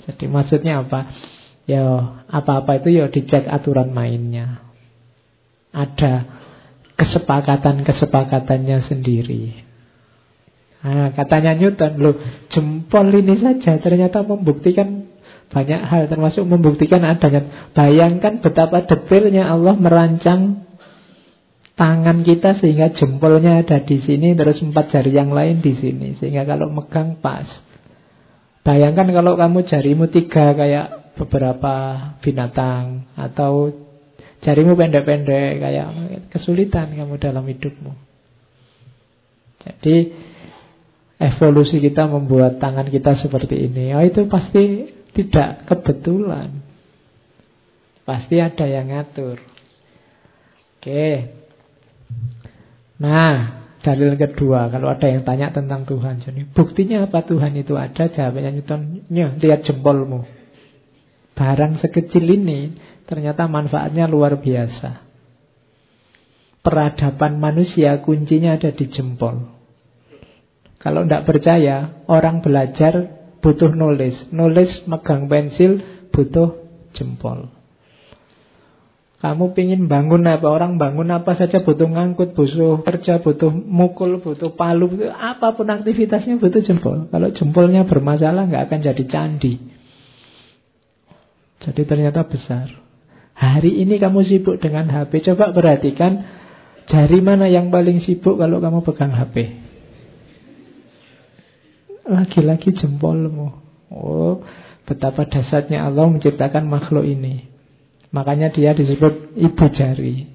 Jadi 0.08 0.26
maksudnya 0.28 0.84
apa? 0.84 1.12
Ya 1.70 1.86
apa-apa 2.26 2.82
itu 2.82 2.98
ya 2.98 3.12
dicek 3.12 3.46
aturan 3.46 3.94
mainnya. 3.94 4.64
Ada 5.70 6.26
kesepakatan-kesepakatannya 6.98 8.78
sendiri. 8.84 9.70
Nah, 10.80 11.12
katanya 11.12 11.56
Newton, 11.60 12.00
loh 12.00 12.16
jempol 12.48 13.12
ini 13.12 13.36
saja 13.36 13.76
ternyata 13.84 14.24
membuktikan 14.24 15.09
banyak 15.50 15.82
hal 15.82 16.06
termasuk 16.06 16.46
membuktikan 16.46 17.02
adanya. 17.02 17.70
Bayangkan 17.74 18.38
betapa 18.40 18.86
detailnya 18.86 19.50
Allah 19.50 19.74
merancang 19.74 20.70
tangan 21.74 22.22
kita 22.22 22.60
sehingga 22.60 22.94
jempolnya 22.94 23.66
ada 23.66 23.82
di 23.82 23.98
sini 23.98 24.38
terus 24.38 24.62
empat 24.62 24.94
jari 24.94 25.16
yang 25.16 25.34
lain 25.34 25.64
di 25.64 25.74
sini 25.74 26.14
sehingga 26.20 26.46
kalau 26.46 26.70
megang 26.70 27.18
pas. 27.18 27.50
Bayangkan 28.62 29.10
kalau 29.10 29.34
kamu 29.40 29.66
jarimu 29.66 30.06
tiga 30.14 30.54
kayak 30.54 31.18
beberapa 31.18 31.74
binatang 32.22 33.10
atau 33.18 33.74
jarimu 34.46 34.78
pendek-pendek 34.78 35.64
kayak 35.64 35.90
kesulitan 36.30 36.94
kamu 36.94 37.18
dalam 37.18 37.48
hidupmu. 37.48 37.92
Jadi 39.60 39.96
evolusi 41.20 41.84
kita 41.84 42.08
membuat 42.08 42.62
tangan 42.62 42.88
kita 42.88 43.18
seperti 43.18 43.72
ini. 43.72 43.92
Oh 43.98 44.04
itu 44.04 44.28
pasti 44.32 44.99
tidak 45.14 45.66
kebetulan. 45.70 46.64
Pasti 48.04 48.42
ada 48.42 48.66
yang 48.66 48.90
ngatur. 48.90 49.38
Oke, 50.80 51.40
Nah, 53.00 53.64
dalil 53.80 54.20
kedua, 54.20 54.68
kalau 54.68 54.92
ada 54.92 55.08
yang 55.08 55.24
tanya 55.24 55.56
tentang 55.56 55.88
Tuhan, 55.88 56.20
jadi 56.20 56.44
buktinya 56.52 57.08
apa 57.08 57.24
Tuhan 57.24 57.56
itu 57.56 57.80
ada? 57.80 58.12
Jawabnya 58.12 58.52
Newton, 58.52 59.08
lihat 59.40 59.64
jempolmu. 59.64 60.28
Barang 61.32 61.80
sekecil 61.80 62.28
ini 62.28 62.76
ternyata 63.08 63.48
manfaatnya 63.48 64.04
luar 64.12 64.36
biasa. 64.36 65.08
Peradaban 66.60 67.40
manusia 67.40 67.96
kuncinya 68.04 68.60
ada 68.60 68.76
di 68.76 68.86
jempol. 68.92 69.48
Kalau 70.76 71.08
tidak 71.08 71.24
percaya, 71.24 72.04
orang 72.12 72.44
belajar 72.44 73.19
butuh 73.40 73.72
nulis. 73.76 74.30
Nulis 74.32 74.84
megang 74.86 75.28
pensil 75.28 75.84
butuh 76.12 76.60
jempol. 76.96 77.52
Kamu 79.20 79.52
pingin 79.52 79.92
bangun 79.92 80.24
apa? 80.32 80.48
Orang 80.48 80.80
bangun 80.80 81.12
apa 81.12 81.36
saja 81.36 81.60
butuh 81.60 81.92
ngangkut, 81.92 82.32
butuh 82.40 82.80
kerja, 82.88 83.20
butuh 83.20 83.52
mukul, 83.52 84.24
butuh 84.24 84.56
palu, 84.56 84.96
butuh 84.96 85.12
apa 85.12 85.52
pun 85.60 85.68
aktivitasnya 85.68 86.40
butuh 86.40 86.64
jempol. 86.64 87.12
Kalau 87.12 87.28
jempolnya 87.36 87.84
bermasalah 87.84 88.48
nggak 88.48 88.64
akan 88.72 88.80
jadi 88.80 89.04
candi. 89.04 89.60
Jadi 91.60 91.82
ternyata 91.84 92.24
besar. 92.24 92.72
Hari 93.36 93.84
ini 93.84 94.00
kamu 94.00 94.24
sibuk 94.24 94.64
dengan 94.64 94.88
HP. 94.88 95.20
Coba 95.32 95.52
perhatikan 95.52 96.24
jari 96.88 97.20
mana 97.20 97.52
yang 97.52 97.68
paling 97.68 98.00
sibuk 98.00 98.40
kalau 98.40 98.64
kamu 98.64 98.88
pegang 98.88 99.12
HP. 99.12 99.68
Lagi-lagi 102.10 102.74
jempolmu. 102.74 103.54
Oh, 103.94 104.42
betapa 104.90 105.30
dasarnya 105.30 105.86
Allah 105.86 106.10
menciptakan 106.10 106.66
makhluk 106.66 107.06
ini. 107.06 107.46
Makanya 108.10 108.50
dia 108.50 108.74
disebut 108.74 109.38
ibu 109.38 109.66
jari. 109.70 110.26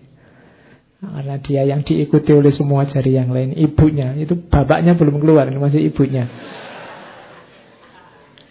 Karena 1.05 1.37
dia 1.43 1.63
yang 1.67 1.83
diikuti 1.85 2.33
oleh 2.33 2.55
semua 2.55 2.87
jari 2.87 3.19
yang 3.19 3.35
lain. 3.35 3.53
Ibunya, 3.59 4.15
itu 4.17 4.39
bapaknya 4.39 4.97
belum 4.97 5.21
keluar, 5.21 5.51
ini 5.51 5.59
masih 5.61 5.83
ibunya. 5.91 6.31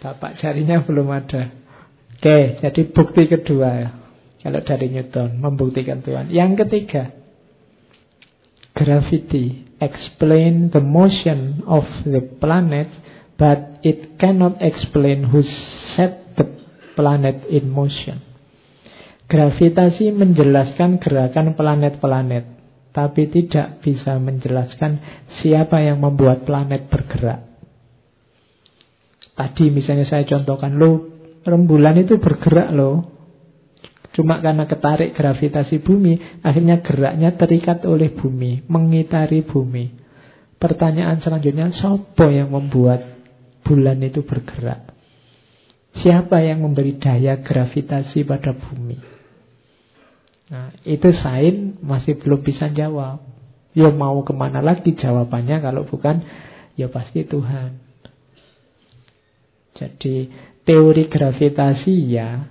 Bapak 0.03 0.35
jarinya 0.37 0.83
belum 0.83 1.07
ada. 1.09 1.49
Oke, 2.19 2.59
jadi 2.59 2.81
bukti 2.91 3.31
kedua 3.31 4.03
kalau 4.43 4.59
dari 4.59 4.91
Newton 4.91 5.39
membuktikan 5.39 6.03
Tuhan. 6.03 6.27
Yang 6.27 6.67
ketiga, 6.67 7.15
gravity 8.75 9.63
explain 9.79 10.71
the 10.71 10.83
motion 10.83 11.63
of 11.67 11.87
the 12.03 12.19
planet, 12.39 12.91
but 13.37 13.81
it 13.81 14.15
cannot 14.21 14.61
explain 14.61 15.29
who 15.29 15.41
set 15.95 16.37
the 16.37 16.45
planet 16.93 17.45
in 17.49 17.69
motion. 17.69 18.21
Gravitasi 19.25 20.13
menjelaskan 20.13 21.01
gerakan 21.01 21.57
planet-planet, 21.57 22.45
tapi 22.93 23.31
tidak 23.33 23.81
bisa 23.81 24.21
menjelaskan 24.21 25.25
siapa 25.41 25.81
yang 25.81 26.03
membuat 26.03 26.45
planet 26.45 26.85
bergerak. 26.91 27.41
Tadi 29.33 29.73
misalnya 29.73 30.05
saya 30.05 30.29
contohkan, 30.29 30.77
lo 30.77 31.09
rembulan 31.41 31.97
itu 31.97 32.21
bergerak 32.21 32.69
loh. 32.77 33.09
Cuma 34.13 34.37
karena 34.37 34.69
ketarik 34.69 35.17
gravitasi 35.17 35.81
bumi, 35.81 36.45
akhirnya 36.45 36.85
geraknya 36.85 37.33
terikat 37.33 37.81
oleh 37.89 38.13
bumi, 38.13 38.61
mengitari 38.69 39.41
bumi. 39.41 39.89
Pertanyaan 40.61 41.17
selanjutnya, 41.17 41.73
siapa 41.73 42.29
yang 42.29 42.53
membuat 42.53 43.12
bulan 43.63 44.03
itu 44.03 44.21
bergerak? 44.21 44.91
Siapa 45.93 46.41
yang 46.41 46.65
memberi 46.65 46.97
daya 46.99 47.39
gravitasi 47.39 48.25
pada 48.27 48.51
bumi? 48.51 48.97
Nah, 50.51 50.69
itu 50.85 51.09
sain 51.15 51.79
masih 51.81 52.19
belum 52.19 52.43
bisa 52.43 52.69
jawab. 52.69 53.23
Ya 53.73 53.89
mau 53.89 54.21
ke 54.21 54.33
mana 54.35 54.61
lagi 54.61 54.93
jawabannya 54.93 55.57
kalau 55.63 55.87
bukan 55.87 56.21
ya 56.77 56.91
pasti 56.91 57.25
Tuhan. 57.25 57.81
Jadi 59.73 60.29
teori 60.61 61.09
gravitasi 61.09 61.93
ya 62.13 62.45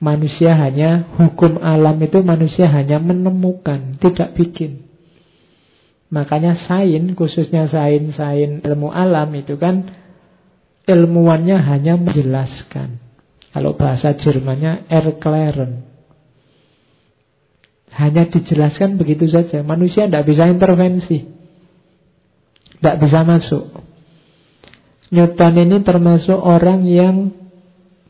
manusia 0.00 0.56
hanya 0.56 1.08
hukum 1.16 1.60
alam 1.60 1.96
itu 2.00 2.20
manusia 2.20 2.68
hanya 2.68 3.00
menemukan, 3.00 3.96
tidak 4.00 4.36
bikin. 4.36 4.85
Makanya 6.06 6.54
sain, 6.54 7.18
khususnya 7.18 7.66
sain-sain 7.66 8.62
ilmu 8.62 8.94
alam 8.94 9.26
itu 9.34 9.58
kan 9.58 9.90
ilmuwannya 10.86 11.58
hanya 11.58 11.98
menjelaskan. 11.98 13.02
Kalau 13.50 13.74
bahasa 13.74 14.14
Jermannya 14.14 14.86
erklären. 14.86 15.82
Hanya 17.96 18.28
dijelaskan 18.28 19.00
begitu 19.00 19.26
saja. 19.26 19.64
Manusia 19.64 20.06
tidak 20.06 20.28
bisa 20.28 20.44
intervensi. 20.46 21.24
Tidak 22.76 22.96
bisa 23.00 23.24
masuk. 23.24 23.64
Newton 25.08 25.54
ini 25.56 25.80
termasuk 25.80 26.36
orang 26.36 26.84
yang 26.84 27.32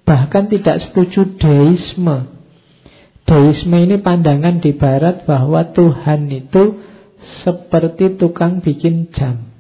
bahkan 0.03 0.51
tidak 0.51 0.83
setuju 0.83 1.39
deisme. 1.39 2.35
Deisme 3.23 3.77
ini 3.79 4.03
pandangan 4.03 4.59
di 4.59 4.75
barat 4.75 5.23
bahwa 5.23 5.71
Tuhan 5.71 6.31
itu 6.31 6.83
seperti 7.43 8.17
tukang 8.17 8.63
bikin 8.63 9.11
jam. 9.11 9.53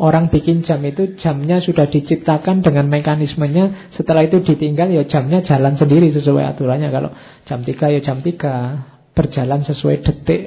Orang 0.00 0.32
bikin 0.32 0.64
jam 0.64 0.80
itu 0.80 1.18
jamnya 1.20 1.60
sudah 1.60 1.84
diciptakan 1.84 2.64
dengan 2.64 2.88
mekanismenya. 2.88 3.92
Setelah 3.92 4.24
itu 4.24 4.40
ditinggal 4.40 4.88
ya 4.88 5.04
jamnya 5.04 5.44
jalan 5.44 5.76
sendiri 5.76 6.08
sesuai 6.08 6.56
aturannya. 6.56 6.88
Kalau 6.88 7.12
jam 7.44 7.60
3 7.60 7.94
ya 7.94 8.00
jam 8.00 8.24
3 8.24 9.00
Berjalan 9.10 9.66
sesuai 9.66 10.06
detik, 10.06 10.42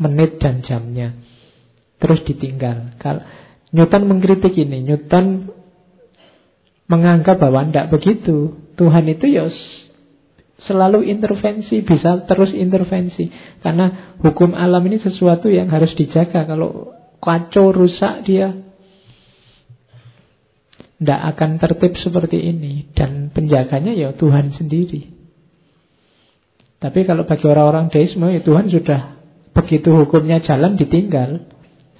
menit 0.00 0.40
dan 0.40 0.64
jamnya. 0.64 1.12
Terus 2.00 2.24
ditinggal. 2.24 2.96
Kalau 2.96 3.22
Newton 3.70 4.08
mengkritik 4.08 4.56
ini 4.56 4.80
Newton 4.80 5.52
menganggap 6.88 7.36
bahwa 7.36 7.68
tidak 7.68 7.92
begitu. 7.92 8.56
Tuhan 8.80 9.06
itu 9.12 9.26
ya 9.28 9.46
selalu 10.58 11.06
intervensi, 11.06 11.80
bisa 11.86 12.26
terus 12.26 12.50
intervensi. 12.50 13.30
Karena 13.62 14.16
hukum 14.18 14.52
alam 14.52 14.82
ini 14.90 14.98
sesuatu 14.98 15.46
yang 15.46 15.70
harus 15.70 15.94
dijaga. 15.94 16.44
Kalau 16.44 16.92
kacau, 17.22 17.70
rusak 17.70 18.26
dia, 18.26 18.54
tidak 20.98 21.20
akan 21.34 21.50
tertib 21.62 21.94
seperti 21.94 22.38
ini. 22.42 22.90
Dan 22.90 23.30
penjaganya 23.30 23.94
ya 23.94 24.10
Tuhan 24.14 24.50
sendiri. 24.50 25.14
Tapi 26.78 27.02
kalau 27.06 27.26
bagi 27.26 27.46
orang-orang 27.46 27.90
deisme 27.90 28.30
ya 28.30 28.38
Tuhan 28.38 28.70
sudah 28.70 29.18
Begitu 29.58 29.90
hukumnya 29.90 30.38
jalan 30.38 30.78
ditinggal. 30.78 31.50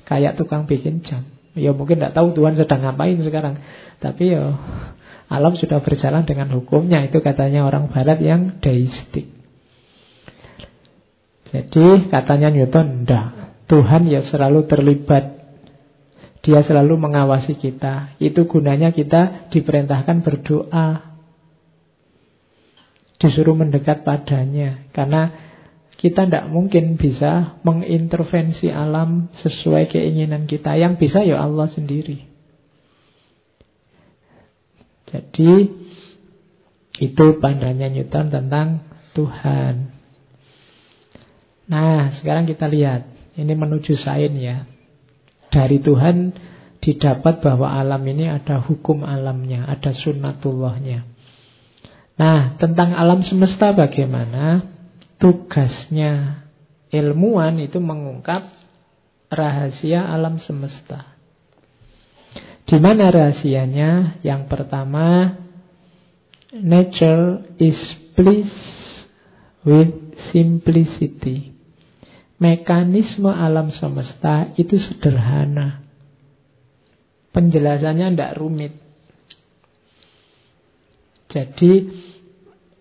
Kayak 0.06 0.38
tukang 0.38 0.70
bikin 0.70 1.02
jam. 1.02 1.26
Ya 1.58 1.74
mungkin 1.74 1.98
tidak 1.98 2.14
tahu 2.14 2.32
Tuhan 2.32 2.54
sedang 2.54 2.86
ngapain 2.86 3.18
sekarang. 3.18 3.58
Tapi 3.98 4.30
ya 4.30 4.54
Alam 5.28 5.54
sudah 5.60 5.84
berjalan 5.84 6.24
dengan 6.24 6.48
hukumnya 6.56 7.04
Itu 7.04 7.20
katanya 7.20 7.68
orang 7.68 7.92
barat 7.92 8.18
yang 8.24 8.58
deistik 8.64 9.28
Jadi 11.52 12.08
katanya 12.08 12.48
Newton 12.48 13.04
Tidak 13.04 13.26
Tuhan 13.68 14.08
ya 14.08 14.24
selalu 14.24 14.64
terlibat 14.64 15.38
dia 16.48 16.62
selalu 16.62 16.96
mengawasi 16.96 17.58
kita. 17.58 18.16
Itu 18.22 18.46
gunanya 18.46 18.94
kita 18.94 19.50
diperintahkan 19.50 20.22
berdoa. 20.22 21.18
Disuruh 23.18 23.52
mendekat 23.52 24.06
padanya. 24.06 24.88
Karena 24.94 25.28
kita 25.98 26.24
tidak 26.30 26.46
mungkin 26.46 26.94
bisa 26.94 27.58
mengintervensi 27.66 28.70
alam 28.70 29.28
sesuai 29.34 29.90
keinginan 29.90 30.46
kita. 30.46 30.78
Yang 30.78 31.04
bisa 31.04 31.26
ya 31.26 31.42
Allah 31.42 31.66
sendiri. 31.66 32.27
Jadi 35.08 35.50
itu 36.98 37.26
pandangannya 37.38 37.94
Newton 37.94 38.26
tentang 38.28 38.84
Tuhan. 39.14 39.94
Nah, 41.68 42.12
sekarang 42.18 42.48
kita 42.48 42.66
lihat. 42.66 43.08
Ini 43.38 43.54
menuju 43.54 43.94
sains 43.94 44.34
ya. 44.34 44.66
Dari 45.48 45.78
Tuhan 45.78 46.34
didapat 46.82 47.38
bahwa 47.38 47.70
alam 47.70 48.02
ini 48.02 48.26
ada 48.26 48.58
hukum 48.58 49.06
alamnya, 49.06 49.68
ada 49.70 49.94
sunnatullahnya. 49.94 51.06
Nah, 52.18 52.58
tentang 52.58 52.98
alam 52.98 53.22
semesta 53.22 53.70
bagaimana? 53.70 54.66
Tugasnya 55.22 56.42
ilmuwan 56.90 57.58
itu 57.62 57.78
mengungkap 57.78 58.54
rahasia 59.30 60.02
alam 60.02 60.38
semesta. 60.42 61.17
Di 62.68 62.76
mana 62.76 63.08
rahasianya? 63.08 64.20
Yang 64.20 64.42
pertama, 64.52 65.40
nature 66.52 67.48
is 67.56 67.80
pleased 68.12 69.08
with 69.64 69.88
simplicity. 70.28 71.56
Mekanisme 72.36 73.32
alam 73.32 73.72
semesta 73.72 74.52
itu 74.60 74.76
sederhana. 74.76 75.80
Penjelasannya 77.32 78.12
tidak 78.12 78.36
rumit. 78.36 78.76
Jadi 81.32 81.88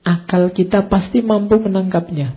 akal 0.03 0.51
kita 0.51 0.91
pasti 0.91 1.23
mampu 1.23 1.63
menangkapnya. 1.63 2.35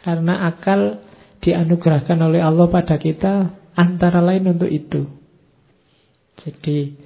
Karena 0.00 0.48
akal 0.48 1.04
dianugerahkan 1.44 2.16
oleh 2.20 2.40
Allah 2.40 2.68
pada 2.72 2.96
kita 2.96 3.52
antara 3.76 4.24
lain 4.24 4.56
untuk 4.56 4.68
itu. 4.72 5.23
Jadi 6.42 6.98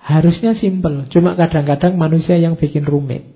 harusnya 0.00 0.56
simpel, 0.56 1.04
cuma 1.12 1.36
kadang-kadang 1.36 1.94
manusia 1.98 2.40
yang 2.40 2.56
bikin 2.56 2.88
rumit. 2.88 3.26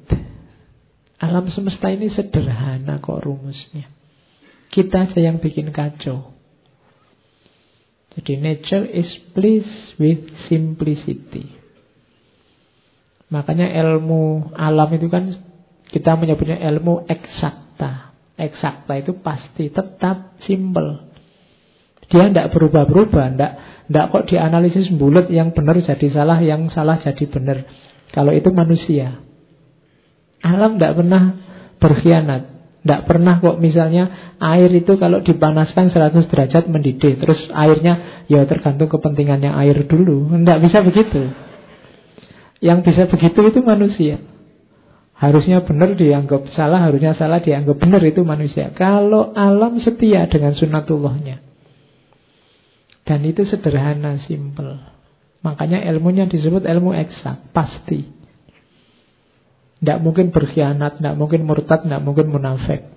Alam 1.20 1.48
semesta 1.52 1.92
ini 1.92 2.08
sederhana 2.08 3.00
kok 3.00 3.22
rumusnya. 3.24 3.88
Kita 4.72 5.06
aja 5.06 5.20
yang 5.20 5.38
bikin 5.38 5.70
kacau. 5.70 6.34
Jadi 8.14 8.32
nature 8.38 8.86
is 8.86 9.10
pleased 9.34 9.98
with 9.98 10.30
simplicity. 10.46 11.50
Makanya 13.30 13.74
ilmu 13.74 14.54
alam 14.54 14.90
itu 14.94 15.10
kan 15.10 15.34
kita 15.90 16.14
menyebutnya 16.14 16.62
ilmu 16.62 17.06
eksakta. 17.10 18.14
Eksakta 18.34 18.98
itu 18.98 19.18
pasti 19.18 19.70
tetap 19.70 20.38
simple. 20.42 21.10
Dia 22.10 22.30
tidak 22.30 22.54
berubah-berubah, 22.54 23.24
tidak 23.34 23.52
tidak 23.84 24.06
kok 24.16 24.24
dianalisis 24.32 24.88
bulat 24.96 25.28
yang 25.28 25.52
benar 25.52 25.76
jadi 25.76 26.06
salah, 26.08 26.40
yang 26.40 26.72
salah 26.72 26.96
jadi 26.96 27.24
benar. 27.28 27.68
Kalau 28.16 28.32
itu 28.32 28.48
manusia. 28.48 29.20
Alam 30.40 30.80
tidak 30.80 31.04
pernah 31.04 31.22
berkhianat. 31.76 32.42
Tidak 32.84 33.00
pernah 33.08 33.40
kok 33.40 33.56
misalnya 33.60 34.36
air 34.40 34.68
itu 34.72 35.00
kalau 35.00 35.24
dipanaskan 35.24 35.88
100 35.92 36.16
derajat 36.28 36.64
mendidih. 36.68 37.16
Terus 37.16 37.48
airnya 37.52 38.24
ya 38.28 38.44
tergantung 38.48 38.88
kepentingannya 38.88 39.52
air 39.52 39.84
dulu. 39.84 40.32
Tidak 40.32 40.58
bisa 40.64 40.80
begitu. 40.80 41.32
Yang 42.64 42.78
bisa 42.88 43.02
begitu 43.08 43.40
itu 43.44 43.60
manusia. 43.60 44.16
Harusnya 45.12 45.60
benar 45.64 45.92
dianggap 45.92 46.48
salah, 46.52 46.84
harusnya 46.84 47.12
salah 47.16 47.40
dianggap 47.40 47.76
benar 47.76 48.00
itu 48.04 48.24
manusia. 48.24 48.72
Kalau 48.72 49.32
alam 49.36 49.76
setia 49.80 50.24
dengan 50.28 50.56
sunatullahnya. 50.56 51.43
Dan 53.04 53.20
itu 53.28 53.44
sederhana, 53.44 54.16
simple. 54.24 54.80
Makanya 55.44 55.84
ilmunya 55.92 56.24
disebut 56.24 56.64
ilmu 56.64 56.96
eksak, 56.96 57.52
pasti. 57.52 58.08
Tidak 59.84 60.00
mungkin 60.00 60.32
berkhianat, 60.32 61.04
tidak 61.04 61.14
mungkin 61.20 61.44
murtad, 61.44 61.84
tidak 61.84 62.00
mungkin 62.00 62.32
munafik. 62.32 62.88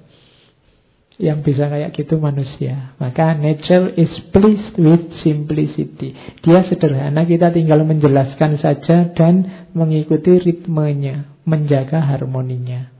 Yang 1.19 1.39
bisa 1.43 1.67
kayak 1.67 1.91
gitu 1.91 2.15
manusia. 2.23 2.95
Maka 3.03 3.35
nature 3.35 3.91
is 3.99 4.15
pleased 4.31 4.79
with 4.79 5.11
simplicity. 5.19 6.15
Dia 6.39 6.63
sederhana, 6.63 7.27
kita 7.27 7.51
tinggal 7.51 7.83
menjelaskan 7.83 8.55
saja 8.55 9.11
dan 9.11 9.67
mengikuti 9.75 10.39
ritmenya, 10.39 11.27
menjaga 11.43 11.99
harmoninya. 11.99 12.95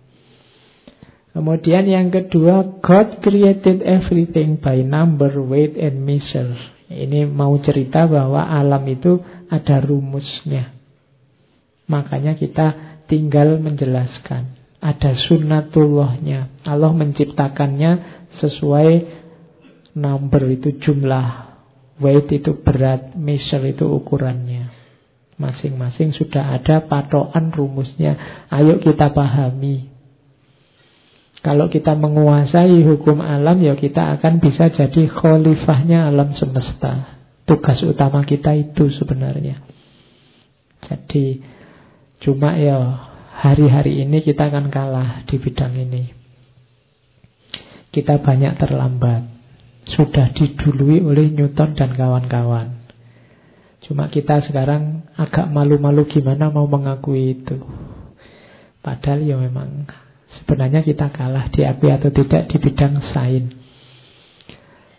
Kemudian 1.32 1.88
yang 1.88 2.12
kedua, 2.12 2.84
God 2.84 3.24
created 3.24 3.80
everything 3.86 4.60
by 4.60 4.84
number, 4.84 5.40
weight, 5.40 5.80
and 5.80 6.04
measure. 6.04 6.77
Ini 6.88 7.28
mau 7.28 7.52
cerita 7.60 8.08
bahwa 8.08 8.48
alam 8.48 8.84
itu 8.88 9.20
ada 9.52 9.84
rumusnya. 9.84 10.72
Makanya 11.88 12.36
kita 12.36 13.00
tinggal 13.12 13.60
menjelaskan. 13.60 14.56
Ada 14.80 15.16
sunnatullahnya. 15.28 16.64
Allah 16.64 16.92
menciptakannya 16.96 17.92
sesuai 18.40 18.92
number 19.98 20.44
itu 20.54 20.80
jumlah. 20.80 21.48
Weight 21.98 22.30
itu 22.30 22.62
berat, 22.62 23.18
measure 23.18 23.66
itu 23.66 23.90
ukurannya. 23.90 24.70
Masing-masing 25.42 26.14
sudah 26.14 26.54
ada 26.54 26.86
patokan 26.86 27.50
rumusnya. 27.50 28.46
Ayo 28.54 28.78
kita 28.78 29.10
pahami. 29.12 29.97
Kalau 31.46 31.70
kita 31.70 31.94
menguasai 31.94 32.82
hukum 32.84 33.22
alam, 33.22 33.62
ya 33.62 33.78
kita 33.78 34.18
akan 34.18 34.42
bisa 34.42 34.74
jadi 34.74 35.06
khalifahnya 35.06 36.10
alam 36.10 36.34
semesta. 36.34 37.20
Tugas 37.48 37.80
utama 37.86 38.26
kita 38.28 38.52
itu 38.58 38.90
sebenarnya. 38.92 39.62
Jadi, 40.84 41.40
cuma 42.20 42.58
ya 42.58 42.80
hari-hari 43.38 44.04
ini 44.04 44.26
kita 44.26 44.50
akan 44.50 44.68
kalah 44.74 45.24
di 45.24 45.38
bidang 45.38 45.78
ini. 45.78 46.04
Kita 47.94 48.20
banyak 48.20 48.58
terlambat. 48.60 49.24
Sudah 49.88 50.36
didului 50.36 51.00
oleh 51.00 51.32
Newton 51.32 51.72
dan 51.80 51.96
kawan-kawan. 51.96 52.84
Cuma 53.88 54.12
kita 54.12 54.44
sekarang 54.44 55.08
agak 55.16 55.48
malu-malu 55.48 56.04
gimana 56.12 56.52
mau 56.52 56.68
mengakui 56.68 57.40
itu. 57.40 57.56
Padahal 58.84 59.24
ya 59.24 59.40
memang 59.40 59.88
Sebenarnya 60.28 60.84
kita 60.84 61.08
kalah 61.08 61.48
diakui 61.48 61.88
atau 61.88 62.12
tidak 62.12 62.52
di 62.52 62.58
bidang 62.60 63.00
sains. 63.00 63.56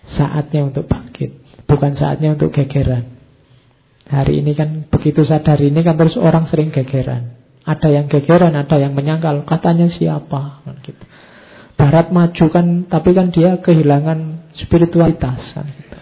Saatnya 0.09 0.65
untuk 0.65 0.89
bangkit, 0.89 1.65
bukan 1.69 1.93
saatnya 1.93 2.33
untuk 2.33 2.49
gegeran. 2.49 3.13
Hari 4.09 4.41
ini 4.41 4.57
kan 4.57 4.89
begitu 4.89 5.21
sadar 5.21 5.61
ini 5.61 5.85
kan 5.85 6.01
terus 6.01 6.17
orang 6.17 6.49
sering 6.49 6.73
gegeran. 6.73 7.37
Ada 7.69 7.93
yang 7.93 8.09
gegeran, 8.09 8.57
ada 8.57 8.81
yang 8.81 8.97
menyangkal. 8.97 9.45
Katanya 9.45 9.93
siapa? 9.93 10.65
Kan 10.65 10.81
gitu. 10.81 11.05
Barat 11.77 12.09
maju 12.09 12.45
kan, 12.49 12.89
tapi 12.89 13.13
kan 13.13 13.29
dia 13.29 13.61
kehilangan 13.61 14.49
spiritualitas 14.57 15.53
kan 15.53 15.69
gitu. 15.69 15.99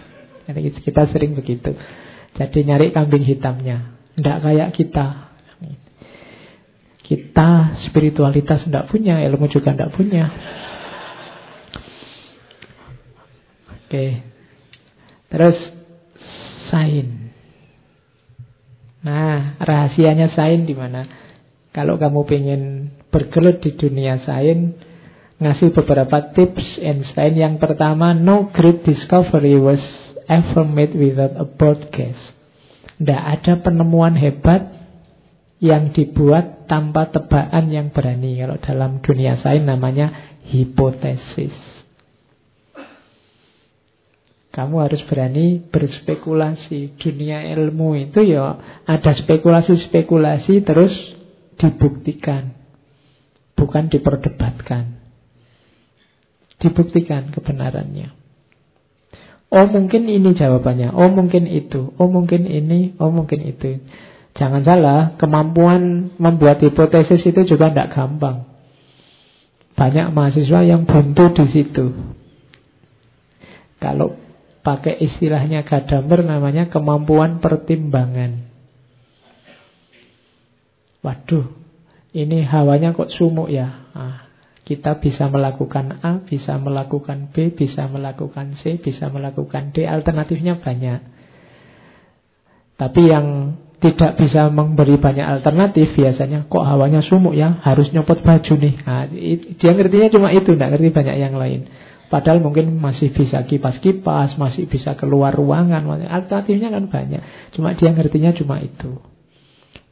Jadi 0.47 0.59
kita 0.79 1.03
sering 1.11 1.35
begitu. 1.35 1.75
Jadi 2.39 2.63
nyari 2.63 2.95
kambing 2.95 3.27
hitamnya. 3.27 3.91
Tidak 4.15 4.37
kayak 4.39 4.71
kita. 4.71 5.26
Kita 7.07 7.79
spiritualitas 7.87 8.67
tidak 8.67 8.91
punya, 8.91 9.23
ilmu 9.23 9.47
juga 9.47 9.71
tidak 9.71 9.95
punya. 9.95 10.27
Oke. 13.87 14.19
Terus 15.31 15.55
sain. 16.67 17.31
Nah, 19.07 19.55
rahasianya 19.55 20.27
sain 20.35 20.67
di 20.67 20.75
mana? 20.75 21.07
Kalau 21.71 21.95
kamu 21.95 22.27
pengen 22.27 22.61
bergelut 23.07 23.63
di 23.63 23.71
dunia 23.79 24.19
sain, 24.19 24.75
ngasih 25.39 25.71
beberapa 25.71 26.35
tips 26.35 26.83
Einstein. 26.83 27.39
Yang 27.39 27.63
pertama, 27.63 28.11
no 28.11 28.51
great 28.51 28.83
discovery 28.83 29.55
was 29.55 29.79
ever 30.27 30.67
made 30.67 30.91
without 30.91 31.39
a 31.39 31.47
broadcast. 31.47 32.35
Tidak 32.99 33.21
ada 33.23 33.63
penemuan 33.63 34.19
hebat 34.19 34.86
yang 35.57 35.89
dibuat 35.89 36.69
tanpa 36.69 37.09
tebakan 37.09 37.73
yang 37.73 37.89
berani. 37.89 38.37
Kalau 38.37 38.57
dalam 38.61 38.91
dunia 39.01 39.39
sains 39.39 39.65
namanya 39.65 40.37
hipotesis. 40.45 41.55
Kamu 44.53 44.81
harus 44.81 45.05
berani 45.05 45.61
berspekulasi. 45.69 46.97
Dunia 46.97 47.45
ilmu 47.53 47.93
itu 47.93 48.25
ya 48.25 48.57
ada 48.89 49.11
spekulasi-spekulasi 49.13 50.65
terus 50.65 50.93
dibuktikan. 51.61 52.57
Bukan 53.53 53.89
diperdebatkan. 53.89 54.97
Dibuktikan 56.57 57.29
kebenarannya. 57.29 58.17
Oh 59.53 59.65
mungkin 59.69 60.09
ini 60.09 60.33
jawabannya. 60.33 60.89
Oh 60.89 61.09
mungkin 61.13 61.45
itu. 61.45 61.93
Oh 62.01 62.09
mungkin 62.09 62.49
ini. 62.49 62.97
Oh 62.97 63.13
mungkin 63.13 63.45
itu. 63.45 63.77
Jangan 64.37 64.61
salah, 64.61 65.01
kemampuan 65.17 66.13
membuat 66.21 66.61
hipotesis 66.61 67.25
itu 67.25 67.41
juga 67.41 67.73
tidak 67.73 67.97
gampang. 67.97 68.45
Banyak 69.73 70.13
mahasiswa 70.13 70.61
yang 70.61 70.85
buntu 70.85 71.41
di 71.41 71.45
situ. 71.49 71.85
Kalau 73.81 74.13
pakai 74.61 75.01
istilahnya 75.01 75.65
Gadamer 75.65 76.21
namanya 76.21 76.69
kemampuan 76.69 77.41
pertimbangan. 77.41 78.45
Waduh, 81.01 81.49
ini 82.13 82.45
hawanya 82.45 82.93
kok 82.93 83.09
sumuk 83.09 83.49
ya. 83.49 83.89
Ah, 83.97 84.27
kita 84.65 85.01
bisa 85.01 85.29
melakukan 85.33 85.97
A, 86.05 86.21
bisa 86.21 86.61
melakukan 86.61 87.33
B, 87.33 87.55
bisa 87.57 87.89
melakukan 87.89 88.53
C, 88.59 88.77
bisa 88.77 89.09
melakukan 89.09 89.73
D. 89.73 89.87
Alternatifnya 89.87 90.61
banyak. 90.61 91.01
Tapi 92.77 93.01
yang 93.09 93.57
tidak 93.77 94.17
bisa 94.17 94.49
memberi 94.49 94.97
banyak 94.97 95.21
alternatif 95.21 95.93
biasanya 95.93 96.49
kok 96.49 96.65
hawanya 96.65 97.05
sumuk 97.05 97.37
ya 97.37 97.61
harus 97.61 97.93
nyopot 97.93 98.25
baju 98.25 98.53
nih. 98.57 98.75
Nah, 98.81 99.05
dia 99.53 99.71
ngertinya 99.77 100.09
cuma 100.09 100.33
itu 100.33 100.49
tidak 100.57 100.69
ngerti 100.73 100.89
banyak 100.89 101.15
yang 101.21 101.37
lain. 101.37 101.69
Padahal 102.09 102.41
mungkin 102.41 102.73
masih 102.81 103.13
bisa 103.13 103.45
kipas-kipas 103.45 104.39
masih 104.41 104.65
bisa 104.65 104.97
keluar 104.97 105.29
ruangan 105.35 105.85
alternatifnya 106.09 106.73
kan 106.73 106.89
banyak. 106.89 107.21
Cuma 107.53 107.77
dia 107.77 107.93
ngertinya 107.93 108.33
cuma 108.33 108.57
itu. 108.65 108.97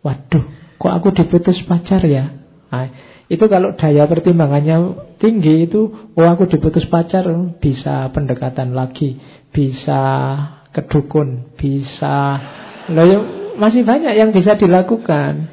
Waduh 0.02 0.45
kok 0.82 0.94
aku 0.94 1.07
diputus 1.14 1.62
pacar 1.70 2.02
ya? 2.10 2.34
Nah, 2.74 2.90
itu 3.30 3.45
kalau 3.45 3.78
daya 3.78 4.10
pertimbangannya 4.10 4.78
tinggi 5.22 5.70
itu 5.70 6.10
oh 6.18 6.26
aku 6.26 6.49
diputus 6.49 6.90
pacar 6.90 7.30
bisa 7.62 8.10
pendekatan 8.10 8.74
lagi 8.74 9.22
bisa 9.53 10.02
kedukun 10.74 11.53
bisa 11.53 12.41
loh 12.90 13.44
masih 13.57 13.88
banyak 13.88 14.14
yang 14.15 14.30
bisa 14.36 14.56
dilakukan. 14.60 15.52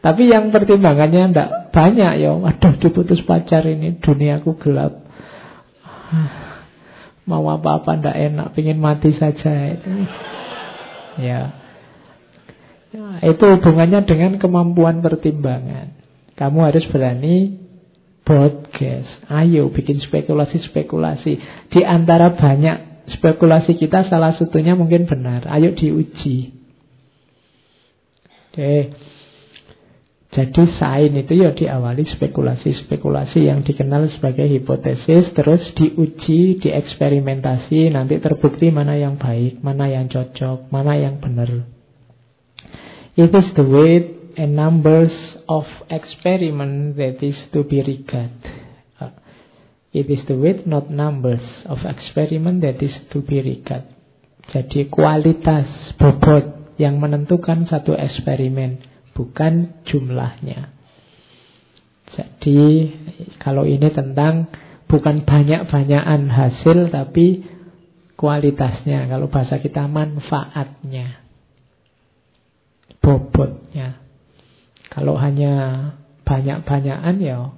Tapi 0.00 0.32
yang 0.32 0.48
pertimbangannya 0.48 1.30
tidak 1.30 1.50
banyak 1.76 2.12
ya. 2.24 2.32
Waduh 2.32 2.74
diputus 2.80 3.20
pacar 3.20 3.68
ini 3.68 4.00
duniaku 4.00 4.56
gelap. 4.56 5.04
Mau 7.28 7.46
apa-apa 7.46 8.00
ndak 8.00 8.16
enak, 8.16 8.46
pingin 8.56 8.80
mati 8.80 9.12
saja. 9.12 9.76
Ya. 11.20 11.52
Itu 13.22 13.44
hubungannya 13.44 14.02
dengan 14.08 14.40
kemampuan 14.40 15.04
pertimbangan. 15.04 15.94
Kamu 16.34 16.58
harus 16.64 16.88
berani 16.88 17.60
broadcast. 18.24 19.28
Ayo 19.28 19.68
bikin 19.68 20.00
spekulasi-spekulasi. 20.00 21.32
Di 21.68 21.80
antara 21.84 22.32
banyak 22.32 23.04
spekulasi 23.04 23.76
kita 23.76 24.08
salah 24.08 24.32
satunya 24.32 24.72
mungkin 24.72 25.04
benar. 25.04 25.44
Ayo 25.46 25.76
diuji. 25.76 26.59
Oke. 28.50 28.90
Jadi 30.30 30.62
sain 30.78 31.10
itu 31.18 31.42
ya 31.42 31.50
diawali 31.50 32.06
spekulasi-spekulasi 32.06 33.50
yang 33.50 33.66
dikenal 33.66 34.06
sebagai 34.14 34.46
hipotesis, 34.46 35.34
terus 35.34 35.74
diuji, 35.74 36.62
dieksperimentasi, 36.62 37.90
nanti 37.90 38.22
terbukti 38.22 38.70
mana 38.70 38.94
yang 38.94 39.18
baik, 39.18 39.58
mana 39.58 39.90
yang 39.90 40.06
cocok, 40.06 40.70
mana 40.70 40.94
yang 40.94 41.18
benar. 41.18 41.66
It 43.18 43.34
is 43.34 43.50
the 43.58 43.66
weight 43.66 44.38
and 44.38 44.54
numbers 44.54 45.10
of 45.50 45.66
experiment 45.90 46.94
that 46.94 47.18
is 47.26 47.50
to 47.50 47.66
be 47.66 47.82
regarded. 47.82 48.38
It 49.90 50.06
is 50.06 50.22
the 50.30 50.38
weight, 50.38 50.62
not 50.62 50.86
numbers 50.86 51.42
of 51.66 51.82
experiment 51.82 52.62
that 52.62 52.78
is 52.78 52.94
to 53.10 53.18
be 53.26 53.42
regarded. 53.42 53.90
Jadi 54.46 54.86
kualitas 54.86 55.94
bobot 55.98 56.59
yang 56.80 56.96
menentukan 56.96 57.68
satu 57.68 57.92
eksperimen, 57.92 58.80
bukan 59.12 59.84
jumlahnya. 59.84 60.72
Jadi 62.10 62.90
kalau 63.38 63.68
ini 63.68 63.86
tentang 63.92 64.50
bukan 64.90 65.22
banyak-banyakan 65.22 66.26
hasil 66.26 66.90
tapi 66.90 67.46
kualitasnya. 68.18 69.06
Kalau 69.06 69.30
bahasa 69.30 69.62
kita 69.62 69.86
manfaatnya. 69.86 71.22
Bobotnya. 72.98 74.02
Kalau 74.90 75.14
hanya 75.14 75.54
banyak-banyakan 76.26 77.16
ya 77.22 77.54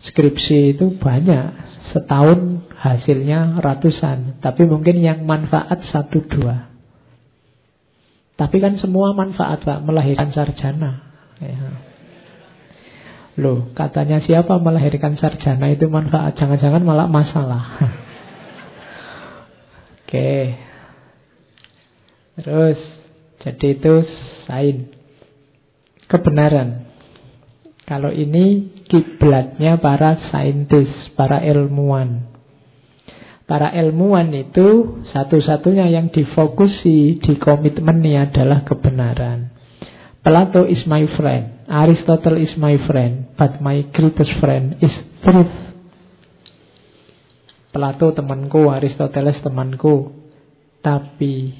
skripsi 0.00 0.74
itu 0.74 0.96
banyak. 0.96 1.68
Setahun 1.92 2.72
hasilnya 2.80 3.60
ratusan. 3.60 4.40
Tapi 4.40 4.64
mungkin 4.64 4.98
yang 5.04 5.28
manfaat 5.28 5.84
satu 5.84 6.24
dua. 6.24 6.71
Tapi 8.32 8.56
kan 8.58 8.74
semua 8.80 9.12
manfaat 9.12 9.60
Pak 9.62 9.84
Melahirkan 9.84 10.32
sarjana. 10.32 11.04
Ya. 11.36 11.76
Loh 13.36 13.72
katanya 13.72 14.20
siapa 14.20 14.56
melahirkan 14.60 15.16
sarjana 15.16 15.72
itu 15.72 15.88
manfaat? 15.88 16.36
Jangan-jangan 16.36 16.82
malah 16.84 17.08
masalah. 17.08 17.64
Oke. 20.04 20.56
Terus 22.40 22.80
Jadi 23.42 23.74
itu 23.74 23.94
sain. 24.46 24.86
Kebenaran. 26.06 26.86
Kalau 27.82 28.14
ini 28.14 28.70
kiblatnya 28.86 29.74
para 29.80 30.14
saintis 30.30 30.88
Para 31.18 31.42
ilmuwan 31.42 32.31
Para 33.52 33.68
ilmuwan 33.68 34.32
itu 34.32 35.04
satu-satunya 35.04 35.84
yang 35.92 36.08
difokusi 36.08 37.20
di 37.20 37.36
komitmennya 37.36 38.32
adalah 38.32 38.64
kebenaran. 38.64 39.52
Plato 40.24 40.64
is 40.64 40.88
my 40.88 41.04
friend. 41.04 41.68
Aristotle 41.68 42.40
is 42.40 42.56
my 42.56 42.80
friend, 42.88 43.28
but 43.36 43.60
my 43.60 43.84
greatest 43.92 44.32
friend 44.40 44.80
is 44.80 44.96
truth. 45.20 45.52
Plato 47.76 48.16
temanku, 48.16 48.72
Aristoteles 48.72 49.44
temanku, 49.44 50.16
tapi 50.80 51.52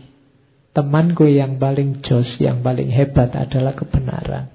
temanku 0.73 1.28
yang 1.28 1.60
paling 1.60 2.01
jos, 2.01 2.40
yang 2.40 2.64
paling 2.64 2.89
hebat 2.89 3.36
adalah 3.36 3.77
kebenaran. 3.77 4.48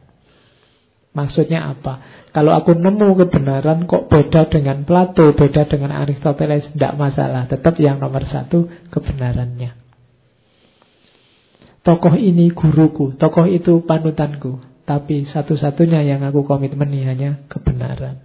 Maksudnya 1.18 1.74
apa? 1.74 1.98
Kalau 2.30 2.54
aku 2.54 2.78
nemu 2.78 3.18
kebenaran 3.26 3.90
kok 3.90 4.06
beda 4.06 4.54
dengan 4.54 4.86
Plato, 4.86 5.34
beda 5.34 5.66
dengan 5.66 5.98
Aristoteles, 5.98 6.70
tidak 6.78 6.94
masalah. 6.94 7.50
Tetap 7.50 7.74
yang 7.82 7.98
nomor 7.98 8.22
satu 8.30 8.70
kebenarannya. 8.94 9.74
Tokoh 11.82 12.14
ini 12.14 12.54
guruku, 12.54 13.18
tokoh 13.18 13.50
itu 13.50 13.82
panutanku. 13.82 14.62
Tapi 14.86 15.26
satu-satunya 15.26 16.06
yang 16.06 16.22
aku 16.22 16.46
komitmen 16.46 16.94
hanya 17.02 17.42
kebenaran. 17.50 18.22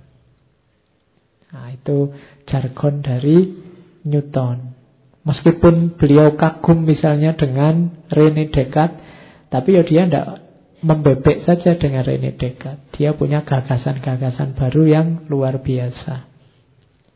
Nah 1.49 1.73
itu 1.73 2.13
jargon 2.45 3.01
dari 3.01 3.57
Newton. 4.05 4.77
Meskipun 5.25 5.97
beliau 5.97 6.37
kagum 6.37 6.85
misalnya 6.85 7.33
dengan 7.39 8.05
Rene 8.13 8.53
Descartes, 8.53 9.01
tapi 9.49 9.79
ya 9.79 9.83
dia 9.87 10.05
tidak 10.05 10.42
membebek 10.83 11.47
saja 11.47 11.79
dengan 11.79 12.03
Rene 12.03 12.35
Descartes. 12.35 12.91
Dia 12.99 13.15
punya 13.15 13.47
gagasan-gagasan 13.47 14.59
baru 14.59 14.83
yang 14.85 15.07
luar 15.31 15.63
biasa. 15.63 16.27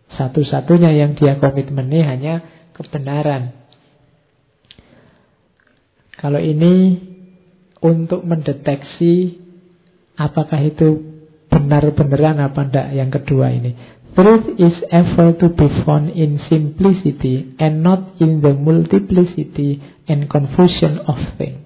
Satu-satunya 0.07 0.95
yang 0.95 1.19
dia 1.19 1.35
komitmeni 1.37 2.01
hanya 2.07 2.47
kebenaran. 2.79 3.67
Kalau 6.15 6.39
ini 6.39 7.03
untuk 7.83 8.23
mendeteksi 8.23 9.43
apakah 10.17 10.63
itu 10.63 11.03
benar-benaran 11.51 12.41
apa 12.41 12.61
enggak 12.63 12.89
yang 12.95 13.11
kedua 13.11 13.53
ini. 13.53 13.75
Truth 14.17 14.57
is 14.57 14.81
ever 14.89 15.37
to 15.37 15.53
be 15.53 15.69
found 15.85 16.09
in 16.09 16.41
simplicity 16.41 17.53
and 17.61 17.85
not 17.85 18.17
in 18.17 18.41
the 18.41 18.57
multiplicity 18.57 19.85
and 20.09 20.25
confusion 20.33 21.05
of 21.05 21.21
things. 21.37 21.66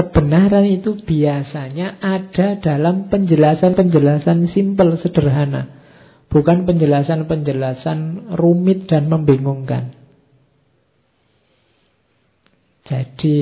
Kebenaran 0.00 0.64
itu 0.64 0.96
biasanya 0.96 2.00
ada 2.00 2.56
dalam 2.56 3.12
penjelasan-penjelasan 3.12 4.48
simpel, 4.48 4.96
sederhana. 4.96 5.76
Bukan 6.32 6.64
penjelasan-penjelasan 6.64 8.32
rumit 8.32 8.88
dan 8.88 9.12
membingungkan. 9.12 9.92
Jadi 12.88 13.36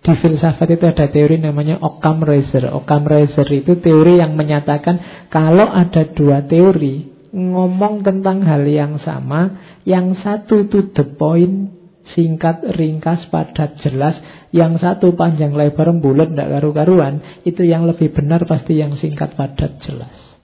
di 0.00 0.12
filsafat 0.16 0.72
itu 0.72 0.88
ada 0.88 1.04
teori 1.12 1.36
namanya 1.36 1.76
Occam 1.84 2.24
Razor. 2.24 2.72
Occam 2.72 3.04
Razor 3.04 3.48
itu 3.52 3.76
teori 3.76 4.24
yang 4.24 4.40
menyatakan 4.40 5.28
kalau 5.28 5.68
ada 5.68 6.08
dua 6.16 6.48
teori 6.48 7.28
ngomong 7.28 8.00
tentang 8.00 8.40
hal 8.40 8.64
yang 8.64 8.96
sama, 8.96 9.76
yang 9.84 10.16
satu 10.16 10.64
to 10.64 10.96
the 10.96 11.04
point, 11.04 11.83
singkat, 12.12 12.60
ringkas, 12.76 13.32
padat, 13.32 13.80
jelas. 13.80 14.20
Yang 14.52 14.84
satu 14.84 15.16
panjang 15.16 15.56
lebar 15.56 15.88
bulat 15.96 16.36
tidak 16.36 16.60
karu-karuan, 16.60 17.42
itu 17.48 17.64
yang 17.64 17.88
lebih 17.88 18.12
benar 18.12 18.44
pasti 18.44 18.76
yang 18.76 18.92
singkat, 18.94 19.32
padat, 19.34 19.80
jelas. 19.80 20.34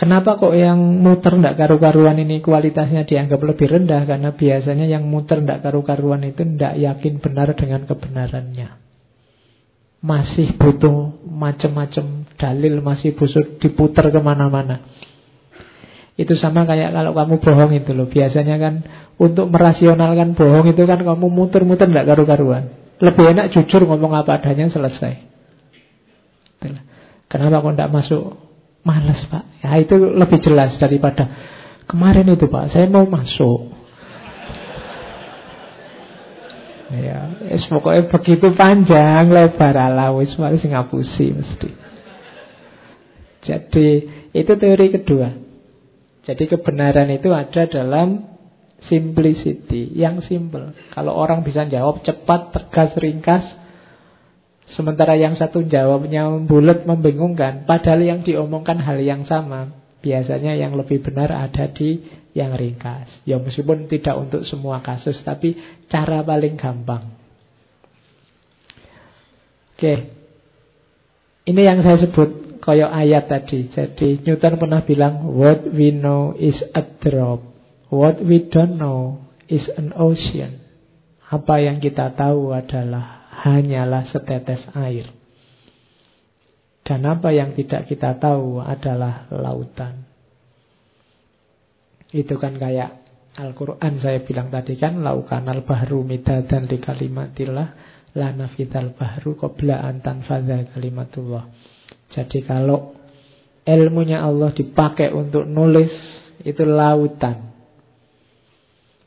Kenapa 0.00 0.40
kok 0.40 0.56
yang 0.56 0.80
muter 1.04 1.36
tidak 1.36 1.60
karu-karuan 1.60 2.16
ini 2.16 2.40
kualitasnya 2.40 3.04
dianggap 3.04 3.36
lebih 3.36 3.68
rendah? 3.68 4.08
Karena 4.08 4.32
biasanya 4.32 4.88
yang 4.88 5.04
muter 5.04 5.44
tidak 5.44 5.60
karu-karuan 5.60 6.24
itu 6.24 6.40
tidak 6.40 6.80
yakin 6.80 7.20
benar 7.20 7.52
dengan 7.52 7.84
kebenarannya. 7.84 8.80
Masih 10.00 10.56
butuh 10.56 11.20
macam-macam 11.28 12.24
dalil, 12.32 12.80
masih 12.80 13.12
butuh 13.12 13.60
diputar 13.60 14.08
ke 14.08 14.20
mana-mana. 14.24 14.88
Itu 16.20 16.36
sama 16.36 16.68
kayak 16.68 16.92
kalau 16.92 17.16
kamu 17.16 17.40
bohong 17.40 17.72
itu 17.72 17.96
loh. 17.96 18.04
Biasanya 18.04 18.60
kan 18.60 18.84
untuk 19.16 19.48
merasionalkan 19.48 20.36
bohong 20.36 20.68
itu 20.68 20.84
kan 20.84 21.00
kamu 21.00 21.26
muter-muter 21.32 21.88
tidak 21.88 22.12
karu-karuan. 22.12 22.76
Lebih 23.00 23.24
enak 23.32 23.56
jujur 23.56 23.88
ngomong 23.88 24.12
apa 24.12 24.36
adanya 24.36 24.68
selesai. 24.68 25.16
Kenapa 27.24 27.64
kok 27.64 27.72
tidak 27.72 27.88
masuk? 27.88 28.36
Males 28.84 29.24
pak. 29.32 29.48
Ya 29.64 29.80
itu 29.80 29.96
lebih 29.96 30.36
jelas 30.44 30.76
daripada 30.76 31.24
kemarin 31.88 32.28
itu 32.36 32.44
pak. 32.52 32.68
Saya 32.68 32.84
mau 32.92 33.08
masuk. 33.08 33.80
Ya, 36.90 37.32
es 37.48 37.64
pokoknya 37.70 38.10
begitu 38.10 38.50
panjang 38.58 39.30
lebar 39.30 39.78
ala 39.78 40.12
wis 40.12 40.36
wis 40.36 40.66
ngapusi 40.68 41.32
mesti. 41.32 41.70
Jadi 43.40 43.88
itu 44.36 44.52
teori 44.58 44.86
kedua. 45.00 45.39
Jadi 46.30 46.46
kebenaran 46.46 47.10
itu 47.10 47.34
ada 47.34 47.66
dalam 47.66 48.22
simplicity, 48.78 49.90
yang 49.98 50.22
simple. 50.22 50.70
Kalau 50.94 51.10
orang 51.18 51.42
bisa 51.42 51.66
jawab 51.66 52.06
cepat, 52.06 52.54
tegas, 52.54 52.94
ringkas, 53.02 53.44
sementara 54.70 55.18
yang 55.18 55.34
satu 55.34 55.66
jawabnya 55.66 56.30
bulat, 56.46 56.86
membingungkan, 56.86 57.66
padahal 57.66 57.98
yang 57.98 58.22
diomongkan 58.22 58.78
hal 58.78 59.02
yang 59.02 59.26
sama. 59.26 59.74
Biasanya 60.00 60.54
yang 60.54 60.78
lebih 60.78 61.02
benar 61.02 61.34
ada 61.34 61.66
di 61.66 61.98
yang 62.30 62.54
ringkas. 62.54 63.26
Ya 63.26 63.36
meskipun 63.42 63.90
tidak 63.90 64.14
untuk 64.14 64.46
semua 64.46 64.78
kasus, 64.86 65.18
tapi 65.26 65.58
cara 65.90 66.22
paling 66.22 66.54
gampang. 66.54 67.10
Oke. 69.74 70.14
Ini 71.44 71.60
yang 71.66 71.82
saya 71.82 71.98
sebut 72.06 72.49
koyok 72.60 72.92
ayat 72.92 73.26
tadi. 73.26 73.66
Jadi 73.72 74.22
Newton 74.22 74.60
pernah 74.60 74.84
bilang 74.84 75.24
what 75.32 75.64
we 75.72 75.90
know 75.90 76.36
is 76.36 76.60
a 76.76 76.84
drop. 76.84 77.42
What 77.90 78.22
we 78.22 78.46
don't 78.46 78.78
know 78.78 79.24
is 79.50 79.66
an 79.74 79.96
ocean. 79.96 80.62
Apa 81.26 81.58
yang 81.58 81.82
kita 81.82 82.14
tahu 82.14 82.54
adalah 82.54 83.26
hanyalah 83.42 84.06
setetes 84.06 84.68
air. 84.76 85.10
Dan 86.86 87.06
apa 87.06 87.30
yang 87.34 87.54
tidak 87.54 87.86
kita 87.90 88.18
tahu 88.18 88.62
adalah 88.62 89.30
lautan. 89.30 90.06
Itu 92.10 92.38
kan 92.38 92.58
kayak 92.58 93.00
Al-Quran 93.30 94.02
saya 94.02 94.26
bilang 94.26 94.50
tadi 94.50 94.74
kan 94.74 95.06
Laukan 95.06 95.46
al-bahru 95.46 96.02
midadan 96.02 96.66
di 96.66 96.82
kalimatillah 96.82 97.68
Lana 98.18 98.50
fital 98.50 98.90
bahru 98.98 99.38
qabla 99.38 99.86
antan 99.86 100.26
fadha 100.26 100.66
kalimatullah 100.74 101.46
jadi 102.10 102.38
kalau 102.42 102.98
ilmunya 103.62 104.18
Allah 104.18 104.50
dipakai 104.50 105.14
untuk 105.14 105.46
nulis 105.46 105.94
itu 106.42 106.66
lautan. 106.66 107.54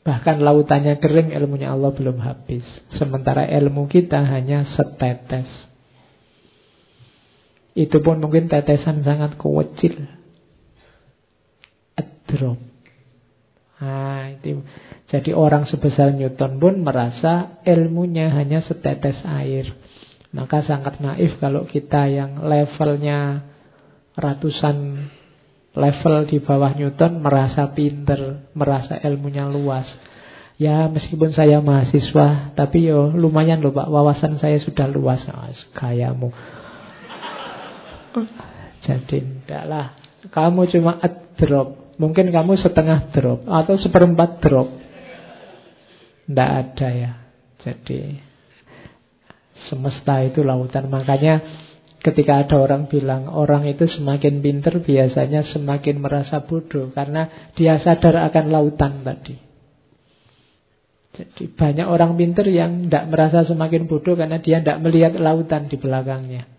Bahkan 0.04 0.40
lautannya 0.40 1.00
kering, 1.00 1.32
ilmunya 1.32 1.72
Allah 1.72 1.92
belum 1.92 2.20
habis. 2.20 2.64
Sementara 2.92 3.48
ilmu 3.48 3.88
kita 3.88 4.20
hanya 4.20 4.68
setetes. 4.68 5.48
Itu 7.72 8.04
pun 8.04 8.20
mungkin 8.20 8.48
tetesan 8.48 9.00
sangat 9.00 9.40
kecil. 9.40 10.04
A. 11.96 12.04
Nah, 13.84 14.32
itu. 14.32 14.64
Jadi 15.08 15.30
orang 15.36 15.68
sebesar 15.68 16.14
Newton 16.14 16.56
pun 16.56 16.80
merasa 16.80 17.60
ilmunya 17.68 18.32
hanya 18.32 18.64
setetes 18.64 19.20
air. 19.28 19.72
Maka 20.34 20.66
sangat 20.66 20.98
naif 20.98 21.38
kalau 21.38 21.62
kita 21.62 22.10
yang 22.10 22.42
levelnya 22.42 23.46
ratusan 24.18 25.06
level 25.78 26.26
di 26.26 26.42
bawah 26.42 26.74
Newton 26.74 27.22
merasa 27.22 27.70
pinter, 27.70 28.50
merasa 28.50 28.98
ilmunya 28.98 29.46
luas. 29.46 29.86
Ya 30.58 30.86
meskipun 30.90 31.30
saya 31.34 31.62
mahasiswa, 31.62 32.54
tapi 32.54 32.86
yo 32.86 33.14
lumayan 33.14 33.62
loh 33.62 33.74
pak, 33.74 33.86
wawasan 33.86 34.38
saya 34.42 34.58
sudah 34.58 34.90
luas. 34.90 35.22
Nah, 35.26 35.50
kayamu. 35.74 36.30
Jadi 38.82 39.18
lah. 39.50 39.98
Kamu 40.30 40.66
cuma 40.70 40.98
a 40.98 41.10
drop. 41.38 41.94
Mungkin 41.94 42.34
kamu 42.34 42.58
setengah 42.58 43.10
drop 43.14 43.46
atau 43.46 43.78
seperempat 43.78 44.42
drop. 44.42 44.66
Tidak 46.26 46.50
ada 46.50 46.88
ya. 46.90 47.12
Jadi 47.62 48.33
Semesta 49.54 50.18
itu 50.26 50.42
lautan. 50.42 50.90
Makanya 50.90 51.40
ketika 52.02 52.44
ada 52.44 52.60
orang 52.60 52.90
bilang 52.90 53.32
orang 53.32 53.64
itu 53.64 53.88
semakin 53.88 54.44
pinter 54.44 54.82
biasanya 54.82 55.46
semakin 55.46 56.02
merasa 56.02 56.44
bodoh 56.44 56.92
karena 56.92 57.50
dia 57.56 57.80
sadar 57.80 58.28
akan 58.28 58.44
lautan 58.50 59.06
tadi. 59.06 59.40
Jadi 61.14 61.46
banyak 61.54 61.86
orang 61.86 62.18
pinter 62.18 62.42
yang 62.50 62.90
tidak 62.90 63.06
merasa 63.06 63.46
semakin 63.46 63.86
bodoh 63.86 64.18
karena 64.18 64.42
dia 64.42 64.58
tidak 64.58 64.82
melihat 64.82 65.14
lautan 65.14 65.70
di 65.70 65.78
belakangnya. 65.78 66.50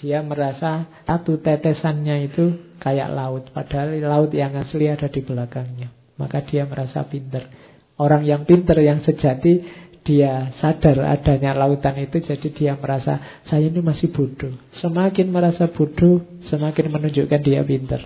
Dia 0.00 0.18
merasa 0.24 0.88
satu 1.06 1.38
tetesannya 1.38 2.26
itu 2.26 2.74
kayak 2.82 3.14
laut, 3.14 3.54
padahal 3.54 3.94
laut 4.02 4.34
yang 4.34 4.58
asli 4.58 4.90
ada 4.90 5.06
di 5.06 5.22
belakangnya. 5.22 5.94
Maka 6.18 6.42
dia 6.42 6.66
merasa 6.66 7.06
pinter. 7.06 7.46
Orang 8.00 8.26
yang 8.26 8.42
pinter 8.42 8.74
yang 8.82 8.98
sejati 8.98 9.81
dia 10.02 10.50
sadar 10.58 10.98
adanya 11.06 11.54
lautan 11.54 11.94
itu 12.02 12.18
jadi 12.18 12.48
dia 12.50 12.72
merasa 12.74 13.42
saya 13.46 13.70
ini 13.70 13.78
masih 13.78 14.10
bodoh. 14.10 14.50
Semakin 14.74 15.30
merasa 15.30 15.70
bodoh, 15.70 16.26
semakin 16.42 16.90
menunjukkan 16.90 17.40
dia 17.42 17.62
pinter. 17.62 18.02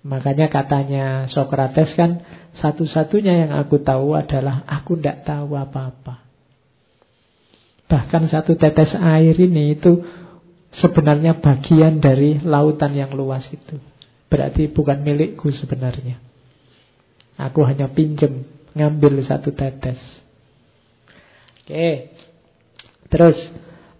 Makanya 0.00 0.48
katanya 0.48 1.28
Socrates 1.28 1.92
kan 1.92 2.24
satu-satunya 2.56 3.48
yang 3.48 3.52
aku 3.56 3.80
tahu 3.84 4.16
adalah 4.16 4.64
aku 4.64 4.96
tidak 4.96 5.28
tahu 5.28 5.56
apa-apa. 5.56 6.24
Bahkan 7.90 8.30
satu 8.30 8.56
tetes 8.56 8.96
air 8.96 9.36
ini 9.36 9.76
itu 9.76 10.00
sebenarnya 10.72 11.42
bagian 11.42 12.00
dari 12.00 12.40
lautan 12.40 12.96
yang 12.96 13.12
luas 13.12 13.44
itu. 13.50 13.76
Berarti 14.30 14.70
bukan 14.70 15.02
milikku 15.02 15.50
sebenarnya. 15.50 16.22
Aku 17.34 17.66
hanya 17.66 17.90
pinjem 17.90 18.46
ngambil 18.78 19.20
satu 19.26 19.50
tetes. 19.50 19.98
Oke. 21.70 22.18
Terus 23.10 23.38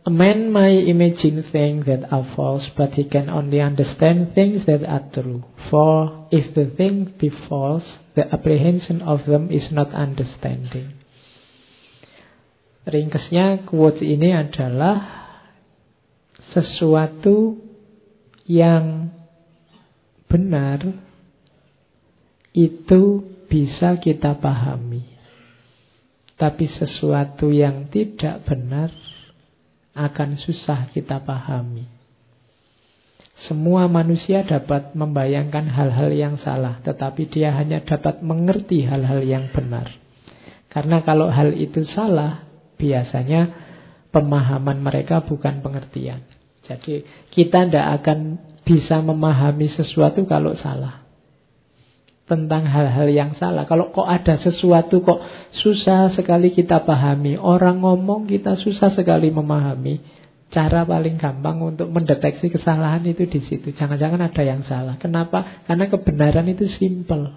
A 0.07 0.11
man 0.11 0.51
may 0.51 0.89
imagine 0.89 1.45
things 1.53 1.85
that 1.85 2.11
are 2.11 2.25
false, 2.35 2.65
but 2.75 2.97
he 2.97 3.05
can 3.05 3.29
only 3.29 3.61
understand 3.61 4.33
things 4.35 4.65
that 4.65 4.83
are 4.89 5.05
true. 5.13 5.45
For 5.69 6.27
if 6.33 6.55
the 6.55 6.73
thing 6.75 7.13
be 7.21 7.29
false, 7.29 7.99
the 8.17 8.25
apprehension 8.33 9.03
of 9.03 9.27
them 9.27 9.53
is 9.53 9.69
not 9.71 9.93
understanding. 9.93 10.97
Ringkesnya 12.89 13.69
quote 13.69 14.01
ini 14.01 14.33
adalah 14.33 15.05
sesuatu 16.49 17.61
yang 18.49 19.13
benar 20.33 20.81
itu 22.57 23.21
bisa 23.53 24.01
kita 24.01 24.33
pahami. 24.41 25.20
Tapi 26.41 26.65
sesuatu 26.65 27.53
yang 27.53 27.93
tidak 27.93 28.49
benar 28.49 28.89
akan 29.93 30.41
susah 30.41 30.89
kita 30.89 31.21
pahami. 31.21 31.85
Semua 33.37 33.89
manusia 33.93 34.41
dapat 34.45 34.97
membayangkan 34.97 35.69
hal-hal 35.69 36.12
yang 36.12 36.35
salah, 36.41 36.81
tetapi 36.81 37.29
dia 37.29 37.53
hanya 37.53 37.85
dapat 37.85 38.25
mengerti 38.25 38.89
hal-hal 38.89 39.21
yang 39.21 39.53
benar. 39.53 39.93
Karena 40.73 41.05
kalau 41.05 41.29
hal 41.29 41.53
itu 41.53 41.85
salah, 41.85 42.45
biasanya 42.81 43.53
pemahaman 44.09 44.81
mereka 44.81 45.21
bukan 45.21 45.61
pengertian. 45.61 46.25
Jadi 46.65 47.05
kita 47.33 47.69
tidak 47.69 48.01
akan 48.01 48.41
bisa 48.65 49.01
memahami 49.05 49.69
sesuatu 49.73 50.25
kalau 50.25 50.57
salah 50.57 50.99
tentang 52.31 52.62
hal-hal 52.70 53.11
yang 53.11 53.35
salah. 53.35 53.66
Kalau 53.66 53.90
kok 53.90 54.07
ada 54.07 54.39
sesuatu 54.39 55.02
kok 55.02 55.19
susah 55.51 56.07
sekali 56.15 56.55
kita 56.55 56.86
pahami. 56.86 57.35
Orang 57.35 57.82
ngomong 57.82 58.31
kita 58.31 58.55
susah 58.55 58.94
sekali 58.94 59.35
memahami. 59.35 59.98
Cara 60.51 60.86
paling 60.86 61.19
gampang 61.19 61.59
untuk 61.62 61.90
mendeteksi 61.90 62.51
kesalahan 62.51 63.02
itu 63.07 63.27
di 63.27 63.43
situ. 63.43 63.74
Jangan-jangan 63.74 64.31
ada 64.31 64.43
yang 64.43 64.62
salah. 64.62 64.94
Kenapa? 64.98 65.62
Karena 65.66 65.90
kebenaran 65.90 66.47
itu 66.47 66.66
simple. 66.70 67.35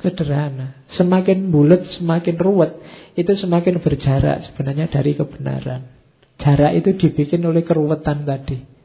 Sederhana. 0.00 0.84
Semakin 0.88 1.52
bulat, 1.52 1.84
semakin 1.96 2.36
ruwet. 2.40 2.72
Itu 3.16 3.36
semakin 3.36 3.84
berjarak 3.84 4.48
sebenarnya 4.48 4.88
dari 4.88 5.12
kebenaran. 5.12 5.92
Jarak 6.40 6.72
itu 6.72 6.96
dibikin 6.96 7.44
oleh 7.44 7.60
keruwetan 7.64 8.24
tadi. 8.24 8.79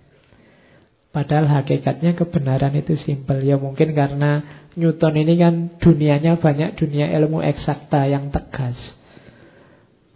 Padahal 1.15 1.47
hakikatnya 1.47 2.11
kebenaran 2.11 2.75
itu 2.75 2.99
simpel. 2.99 3.39
Ya 3.39 3.55
mungkin 3.55 3.95
karena 3.95 4.43
Newton 4.75 5.15
ini 5.15 5.39
kan 5.39 5.79
dunianya 5.79 6.35
banyak 6.35 6.75
dunia 6.75 7.07
ilmu 7.15 7.39
eksakta 7.39 8.03
yang 8.11 8.35
tegas. 8.35 8.75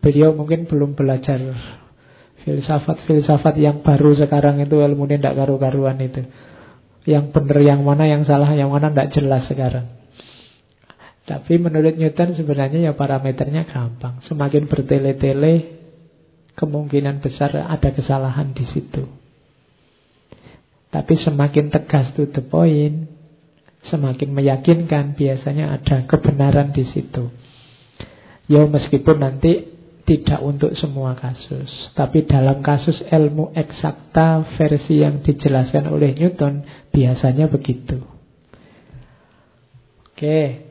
Beliau 0.03 0.35
mungkin 0.35 0.67
belum 0.67 0.99
belajar 0.99 1.39
filsafat-filsafat 2.43 3.55
yang 3.63 3.79
baru 3.79 4.11
sekarang 4.11 4.59
itu 4.59 4.75
ilmu 4.75 5.07
ini 5.07 5.23
tidak 5.23 5.39
karu-karuan 5.39 6.03
itu. 6.03 6.27
Yang 7.07 7.31
benar 7.31 7.59
yang 7.63 7.79
mana, 7.79 8.03
yang 8.03 8.27
salah 8.27 8.51
yang 8.51 8.67
mana 8.67 8.91
tidak 8.91 9.15
jelas 9.15 9.47
sekarang. 9.47 9.87
Tapi 11.23 11.63
menurut 11.63 11.95
Newton 11.95 12.35
sebenarnya 12.35 12.91
ya 12.91 12.93
parameternya 12.99 13.63
gampang. 13.71 14.19
Semakin 14.27 14.67
bertele-tele, 14.67 15.79
kemungkinan 16.59 17.23
besar 17.23 17.55
ada 17.55 17.87
kesalahan 17.95 18.51
di 18.51 18.67
situ. 18.67 19.18
Tapi 20.89 21.13
semakin 21.21 21.69
tegas 21.69 22.09
to 22.17 22.25
the 22.33 22.41
point, 22.41 23.05
semakin 23.85 24.33
meyakinkan 24.33 25.13
biasanya 25.13 25.77
ada 25.77 26.03
kebenaran 26.09 26.73
di 26.73 26.81
situ. 26.81 27.29
Ya 28.49 28.65
meskipun 28.65 29.21
nanti 29.21 29.69
tidak 30.09 30.41
untuk 30.41 30.73
semua 30.73 31.13
kasus, 31.13 31.69
tapi 31.93 32.25
dalam 32.25 32.65
kasus 32.65 33.05
ilmu 33.05 33.53
eksakta 33.53 34.41
versi 34.57 35.05
yang 35.05 35.21
dijelaskan 35.21 35.85
oleh 35.85 36.17
Newton 36.17 36.65
biasanya 36.89 37.45
begitu. 37.45 38.01
Oke. 40.09 40.65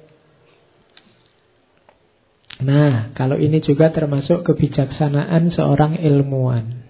Nah, 2.59 3.15
kalau 3.15 3.39
ini 3.39 3.62
juga 3.62 3.95
termasuk 3.95 4.43
kebijaksanaan 4.43 5.55
seorang 5.55 6.03
ilmuwan. 6.03 6.82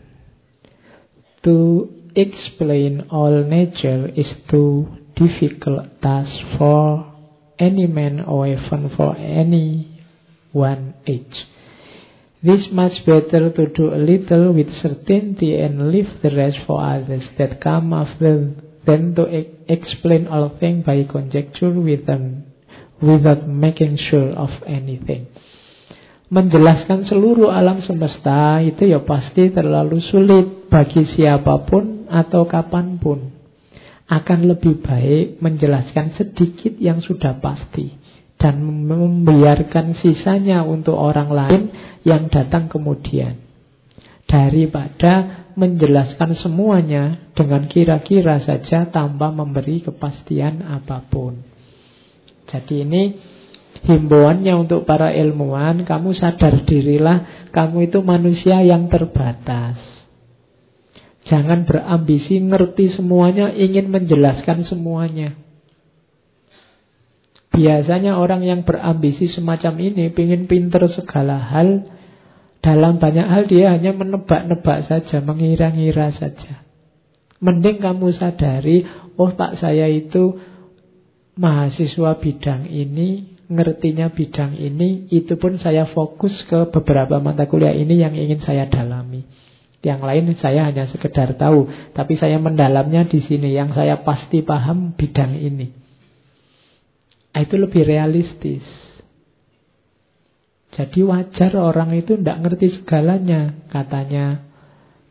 To 1.45 1.93
explain 2.19 3.07
all 3.11 3.45
nature 3.47 4.11
is 4.15 4.35
too 4.51 4.91
difficult 5.15 5.87
task 6.03 6.35
for 6.59 7.07
any 7.59 7.87
man 7.87 8.21
or 8.21 8.47
even 8.47 8.91
for 8.97 9.15
any 9.17 9.87
one 10.53 10.95
age. 11.07 11.47
This 12.43 12.69
much 12.71 13.05
better 13.05 13.51
to 13.51 13.67
do 13.75 13.95
a 13.95 13.99
little 13.99 14.55
with 14.55 14.71
certainty 14.71 15.59
and 15.59 15.91
leave 15.91 16.23
the 16.23 16.31
rest 16.31 16.59
for 16.67 16.83
others 16.83 17.29
that 17.39 17.61
come 17.61 17.93
after 17.93 18.55
than 18.87 19.15
to 19.19 19.27
e 19.27 19.51
explain 19.67 20.31
all 20.31 20.55
things 20.55 20.87
by 20.87 21.03
conjecture 21.03 21.75
with 21.75 22.07
them, 22.07 22.47
without 23.03 23.43
making 23.47 23.99
sure 23.99 24.31
of 24.39 24.55
anything. 24.65 25.27
Menjelaskan 26.31 27.09
seluruh 27.09 27.51
alam 27.51 27.83
semesta 27.83 28.63
itu 28.63 28.87
ya 28.87 29.03
pasti 29.03 29.51
terlalu 29.51 29.99
sulit 29.99 30.71
bagi 30.71 31.03
siapa 31.09 31.67
pun 31.67 31.98
atau 32.09 32.49
kapan 32.49 32.97
pun 32.97 33.31
akan 34.09 34.49
lebih 34.49 34.81
baik 34.81 35.45
menjelaskan 35.45 36.17
sedikit 36.17 36.75
yang 36.81 37.05
sudah 37.05 37.37
pasti 37.39 37.93
dan 38.41 38.63
membiarkan 38.65 39.93
sisanya 39.93 40.65
untuk 40.65 40.97
orang 40.97 41.29
lain 41.29 41.63
yang 42.09 42.33
datang 42.33 42.73
kemudian 42.73 43.37
daripada 44.29 45.45
menjelaskan 45.57 46.37
semuanya 46.37 47.33
dengan 47.33 47.67
kira-kira 47.67 48.39
saja 48.39 48.87
tanpa 48.87 49.33
memberi 49.33 49.83
kepastian 49.83 50.63
apa 50.63 51.03
pun. 51.09 51.41
Jadi 52.45 52.85
ini 52.85 53.03
himbauannya 53.89 54.55
untuk 54.55 54.85
para 54.85 55.11
ilmuwan, 55.17 55.83
kamu 55.83 56.13
sadar 56.13 56.63
dirilah 56.63 57.51
kamu 57.51 57.91
itu 57.91 57.99
manusia 58.05 58.61
yang 58.63 58.87
terbatas. 58.87 59.98
Jangan 61.29 61.69
berambisi 61.69 62.41
ngerti 62.41 62.89
semuanya, 62.89 63.53
ingin 63.53 63.93
menjelaskan 63.93 64.65
semuanya. 64.65 65.37
Biasanya 67.53 68.17
orang 68.17 68.47
yang 68.49 68.65
berambisi 68.65 69.29
semacam 69.29 69.77
ini 69.93 70.09
ingin 70.09 70.49
pinter 70.49 70.89
segala 70.89 71.37
hal. 71.37 71.85
Dalam 72.65 72.97
banyak 72.97 73.29
hal 73.29 73.45
dia 73.45 73.77
hanya 73.77 73.93
menebak-nebak 73.93 74.89
saja, 74.89 75.21
mengira-ngira 75.21 76.11
saja. 76.17 76.65
Mending 77.39 77.79
kamu 77.79 78.11
sadari, 78.11 78.83
oh 79.15 79.31
pak 79.31 79.61
saya 79.61 79.87
itu 79.87 80.39
mahasiswa 81.39 82.19
bidang 82.19 82.67
ini, 82.67 83.39
ngertinya 83.47 84.11
bidang 84.11 84.59
ini, 84.59 85.07
itu 85.13 85.39
pun 85.39 85.55
saya 85.55 85.87
fokus 85.87 86.35
ke 86.51 86.67
beberapa 86.75 87.23
mata 87.23 87.47
kuliah 87.47 87.77
ini 87.77 88.03
yang 88.03 88.17
ingin 88.19 88.43
saya 88.43 88.67
dalami. 88.67 89.23
Yang 89.79 90.01
lain 90.03 90.27
saya 90.35 90.67
hanya 90.67 90.91
sekedar 90.91 91.39
tahu, 91.39 91.71
tapi 91.95 92.19
saya 92.19 92.43
mendalamnya 92.43 93.07
di 93.07 93.23
sini. 93.23 93.55
Yang 93.55 93.79
saya 93.79 94.03
pasti 94.03 94.43
paham 94.43 94.95
bidang 94.99 95.39
ini. 95.39 95.71
Ah, 97.31 97.47
itu 97.47 97.55
lebih 97.55 97.87
realistis. 97.87 98.67
Jadi 100.75 101.07
wajar 101.07 101.55
orang 101.55 101.95
itu 101.95 102.19
tidak 102.19 102.39
ngerti 102.43 102.83
segalanya, 102.83 103.55
katanya 103.71 104.43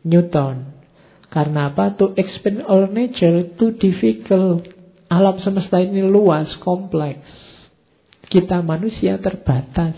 Newton. 0.04 0.76
Karena 1.28 1.72
apa? 1.72 1.92
To 1.96 2.16
explain 2.16 2.64
all 2.64 2.88
nature 2.88 3.56
too 3.56 3.76
difficult. 3.76 4.64
Alam 5.08 5.40
semesta 5.40 5.80
ini 5.80 6.04
luas, 6.04 6.56
kompleks. 6.60 7.28
Kita 8.28 8.60
manusia 8.60 9.16
terbatas. 9.16 9.96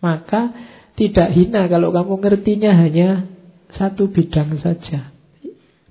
Maka 0.00 0.52
tidak 0.96 1.28
hina 1.36 1.68
kalau 1.68 1.92
kamu 1.92 2.18
ngertinya 2.24 2.72
hanya 2.72 3.28
satu 3.68 4.08
bidang 4.08 4.56
saja. 4.56 5.12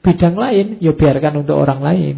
Bidang 0.01 0.35
lain, 0.37 0.81
ya 0.81 0.93
biarkan 0.93 1.45
untuk 1.45 1.57
orang 1.57 1.81
lain. 1.81 2.17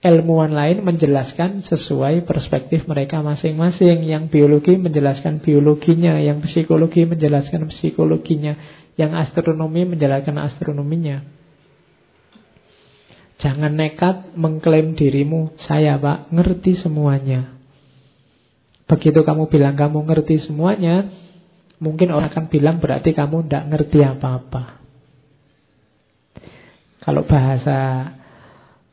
ilmuwan 0.00 0.56
lain 0.56 0.80
menjelaskan 0.80 1.60
sesuai 1.60 2.24
perspektif 2.24 2.88
mereka 2.88 3.20
masing-masing. 3.20 4.00
Yang 4.08 4.32
biologi 4.32 4.80
menjelaskan 4.80 5.44
biologinya, 5.44 6.16
yang 6.16 6.40
psikologi 6.40 7.04
menjelaskan 7.04 7.68
psikologinya, 7.68 8.56
yang 8.96 9.12
astronomi 9.12 9.84
menjelaskan 9.84 10.40
astronominya. 10.40 11.20
Jangan 13.40 13.72
nekat 13.72 14.36
mengklaim 14.36 14.96
dirimu, 14.96 15.56
saya 15.60 15.96
pak, 15.96 16.28
ngerti 16.32 16.76
semuanya. 16.76 17.59
Begitu 18.90 19.22
kamu 19.22 19.46
bilang 19.46 19.78
kamu 19.78 20.02
ngerti 20.02 20.42
semuanya, 20.42 21.06
mungkin 21.78 22.10
orang 22.10 22.34
akan 22.34 22.50
bilang 22.50 22.82
berarti 22.82 23.14
kamu 23.14 23.46
tidak 23.46 23.64
ngerti 23.70 24.02
apa-apa. 24.02 24.82
Kalau 26.98 27.22
bahasa 27.22 28.10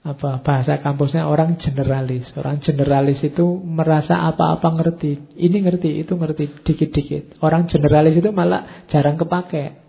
apa 0.08 0.40
bahasa 0.40 0.80
kampusnya 0.80 1.26
orang 1.26 1.58
generalis. 1.60 2.30
Orang 2.38 2.62
generalis 2.64 3.20
itu 3.26 3.44
merasa 3.66 4.24
apa-apa 4.30 4.70
ngerti. 4.80 5.36
Ini 5.36 5.58
ngerti, 5.66 5.90
itu 6.06 6.14
ngerti 6.16 6.64
dikit-dikit. 6.64 7.44
Orang 7.44 7.68
generalis 7.68 8.22
itu 8.22 8.30
malah 8.30 8.88
jarang 8.88 9.18
kepake. 9.18 9.84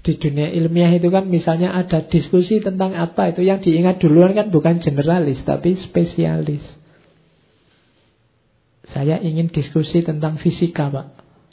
Di 0.00 0.16
dunia 0.16 0.48
ilmiah 0.48 0.96
itu 0.96 1.12
kan 1.12 1.28
misalnya 1.28 1.76
ada 1.76 2.08
diskusi 2.08 2.64
tentang 2.64 2.96
apa 2.96 3.36
itu 3.36 3.44
yang 3.44 3.60
diingat 3.60 4.00
duluan 4.00 4.32
kan 4.32 4.48
bukan 4.48 4.80
generalis 4.80 5.44
tapi 5.44 5.76
spesialis. 5.76 6.79
Saya 8.88 9.20
ingin 9.20 9.52
diskusi 9.52 10.00
tentang 10.00 10.40
fisika, 10.40 10.88
Pak. 10.88 11.06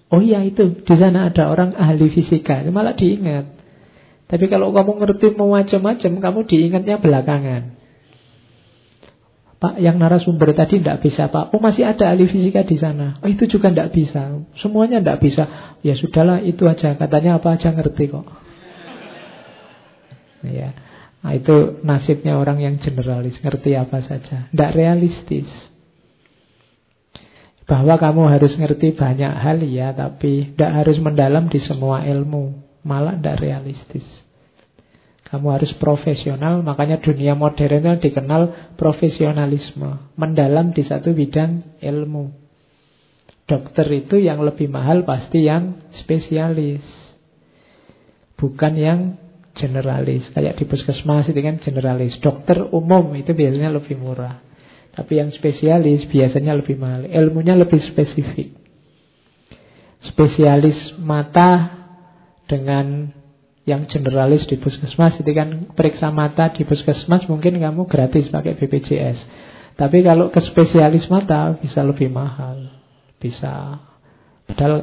Oh 0.07 0.23
iya 0.23 0.39
itu, 0.47 0.83
di 0.87 0.95
sana 0.95 1.27
ada 1.27 1.51
orang 1.51 1.75
ahli 1.75 2.07
fisika, 2.07 2.63
malah 2.71 2.95
diingat. 2.95 3.57
Tapi 4.27 4.47
kalau 4.47 4.71
kamu 4.71 5.03
ngerti 5.03 5.35
mau 5.35 5.51
macam-macam, 5.55 6.11
kamu 6.19 6.39
diingatnya 6.47 6.95
belakangan. 6.99 7.75
Pak, 9.57 9.81
yang 9.81 9.97
narasumber 9.97 10.53
tadi 10.53 10.77
tidak 10.77 11.01
bisa, 11.01 11.33
Pak. 11.33 11.49
Oh, 11.49 11.57
masih 11.57 11.81
ada 11.89 12.13
ahli 12.13 12.29
fisika 12.29 12.61
di 12.61 12.77
sana. 12.77 13.17
Oh, 13.25 13.29
itu 13.31 13.49
juga 13.49 13.73
tidak 13.73 13.89
bisa. 13.89 14.37
Semuanya 14.61 15.01
tidak 15.01 15.17
bisa. 15.17 15.43
Ya 15.81 15.97
sudahlah, 15.97 16.45
itu 16.45 16.69
aja. 16.69 16.93
Katanya 16.93 17.41
apa 17.41 17.57
aja 17.57 17.73
ngerti 17.73 18.05
kok. 18.05 18.27
Ya. 20.45 20.77
Nah, 21.25 21.33
itu 21.33 21.81
nasibnya 21.81 22.37
orang 22.37 22.61
yang 22.61 22.77
generalis, 22.77 23.41
ngerti 23.41 23.73
apa 23.73 23.97
saja. 24.05 24.45
Tidak 24.53 24.71
realistis. 24.77 25.49
Bahwa 27.67 27.99
kamu 27.99 28.31
harus 28.31 28.55
ngerti 28.55 28.95
banyak 28.95 29.33
hal 29.43 29.59
ya, 29.67 29.91
tapi 29.91 30.55
tidak 30.55 30.71
harus 30.83 30.97
mendalam 31.03 31.51
di 31.51 31.59
semua 31.59 32.07
ilmu 32.07 32.67
malah 32.87 33.19
tidak 33.19 33.43
realistis. 33.43 34.07
Kamu 35.27 35.51
harus 35.51 35.75
profesional, 35.75 36.63
makanya 36.63 37.03
dunia 37.03 37.35
modern 37.35 37.99
itu 37.99 38.07
dikenal 38.07 38.71
profesionalisme, 38.79 40.15
mendalam 40.15 40.71
di 40.71 40.87
satu 40.87 41.11
bidang 41.11 41.83
ilmu. 41.83 42.31
Dokter 43.43 43.87
itu 43.91 44.23
yang 44.23 44.39
lebih 44.39 44.71
mahal 44.71 45.03
pasti 45.03 45.43
yang 45.43 45.83
spesialis, 45.91 46.83
bukan 48.39 48.73
yang 48.79 48.99
generalis. 49.51 50.31
Kayak 50.31 50.63
di 50.63 50.63
puskesmas 50.63 51.27
itu 51.27 51.39
kan 51.43 51.59
generalis. 51.59 52.15
Dokter 52.23 52.63
umum 52.71 53.11
itu 53.19 53.35
biasanya 53.35 53.75
lebih 53.75 53.99
murah. 53.99 54.46
Tapi 54.97 55.21
yang 55.21 55.29
spesialis 55.29 56.09
biasanya 56.09 56.57
lebih 56.57 56.73
mahal. 56.81 57.05
Ilmunya 57.05 57.53
lebih 57.53 57.77
spesifik. 57.77 58.49
Spesialis 60.01 60.97
mata 60.97 61.69
dengan 62.49 63.13
yang 63.67 63.85
generalis 63.85 64.49
di 64.49 64.57
puskesmas 64.57 65.21
itu 65.21 65.31
kan 65.37 65.69
periksa 65.77 66.09
mata 66.09 66.49
di 66.49 66.65
puskesmas 66.65 67.29
mungkin 67.29 67.61
kamu 67.61 67.85
gratis 67.85 68.31
pakai 68.33 68.57
BPJS. 68.57 69.19
Tapi 69.77 70.01
kalau 70.01 70.33
ke 70.33 70.41
spesialis 70.41 71.05
mata 71.13 71.53
bisa 71.53 71.85
lebih 71.85 72.09
mahal. 72.09 72.73
Bisa 73.21 73.77
padahal 74.49 74.81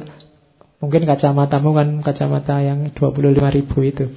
mungkin 0.79 1.03
kacamatamu 1.03 1.69
kan 1.75 1.89
kacamata 2.07 2.63
yang 2.63 2.87
25 2.95 3.35
ribu 3.51 3.77
itu. 3.83 4.07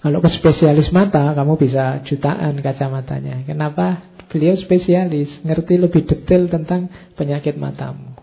Kalau 0.00 0.18
ke 0.18 0.30
spesialis 0.32 0.90
mata 0.90 1.30
kamu 1.38 1.54
bisa 1.54 2.02
jutaan 2.02 2.58
kacamatanya. 2.58 3.46
Kenapa? 3.46 4.09
Beliau 4.30 4.54
spesialis, 4.54 5.42
ngerti 5.42 5.74
lebih 5.74 6.06
detail 6.06 6.46
tentang 6.46 6.86
penyakit 7.18 7.58
matamu. 7.58 8.14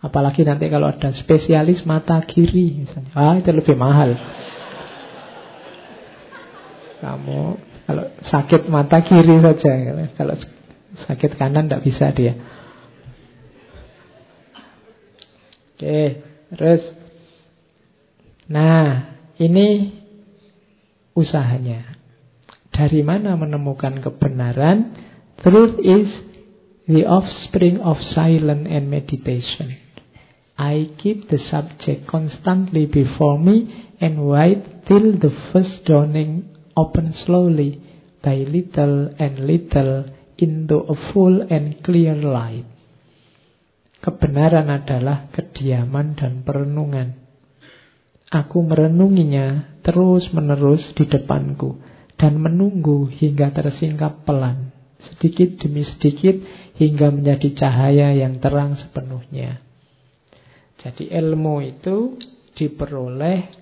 Apalagi 0.00 0.48
nanti 0.48 0.72
kalau 0.72 0.88
ada 0.88 1.12
spesialis 1.12 1.84
mata 1.84 2.16
kiri 2.24 2.80
misalnya. 2.80 3.12
Ah, 3.12 3.36
itu 3.36 3.52
lebih 3.52 3.76
mahal. 3.76 4.16
Kamu 7.04 7.40
kalau 7.84 8.04
sakit 8.24 8.64
mata 8.72 9.04
kiri 9.04 9.44
saja, 9.44 9.72
kalau 10.16 10.34
sakit 11.04 11.36
kanan 11.36 11.68
tidak 11.68 11.84
bisa 11.84 12.08
dia. 12.16 12.32
Oke, 15.76 16.24
terus 16.52 16.82
Nah, 18.50 19.14
ini 19.38 19.94
usahanya. 21.14 21.94
Dari 22.74 23.06
mana 23.06 23.38
menemukan 23.38 24.02
kebenaran? 24.02 24.90
Truth 25.40 25.80
is 25.80 26.20
the 26.84 27.08
offspring 27.08 27.80
of 27.80 27.96
silence 28.04 28.68
and 28.68 28.92
meditation. 28.92 29.80
I 30.60 30.92
keep 31.00 31.32
the 31.32 31.40
subject 31.40 32.04
constantly 32.04 32.84
before 32.84 33.40
me 33.40 33.88
and 34.04 34.28
wait 34.28 34.84
till 34.84 35.16
the 35.16 35.32
first 35.48 35.88
dawning 35.88 36.44
opens 36.76 37.24
slowly 37.24 37.80
by 38.20 38.44
little 38.44 39.16
and 39.16 39.48
little 39.48 40.12
into 40.36 40.84
a 40.84 40.96
full 41.12 41.40
and 41.48 41.80
clear 41.80 42.20
light. 42.20 42.68
Kebenaran 44.04 44.68
adalah 44.68 45.32
kediaman 45.32 46.20
dan 46.20 46.44
perenungan. 46.44 47.16
Aku 48.28 48.60
merenunginya 48.60 49.80
terus-menerus 49.80 50.92
di 50.92 51.08
depanku 51.08 51.80
dan 52.20 52.36
menunggu 52.36 53.08
hingga 53.08 53.56
tersingkap 53.56 54.28
pelan, 54.28 54.69
sedikit 55.00 55.60
demi 55.60 55.82
sedikit 55.82 56.36
hingga 56.76 57.12
menjadi 57.12 57.48
cahaya 57.56 58.12
yang 58.16 58.40
terang 58.40 58.76
sepenuhnya. 58.76 59.60
Jadi 60.80 61.12
ilmu 61.12 61.60
itu 61.60 62.16
diperoleh 62.56 63.52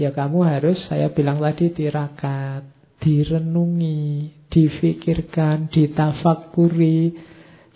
ya 0.00 0.08
kamu 0.08 0.48
harus 0.48 0.88
saya 0.88 1.12
bilang 1.12 1.36
tadi 1.44 1.68
tirakat, 1.68 2.64
direnungi, 2.96 4.32
difikirkan, 4.48 5.68
ditafakuri 5.68 7.12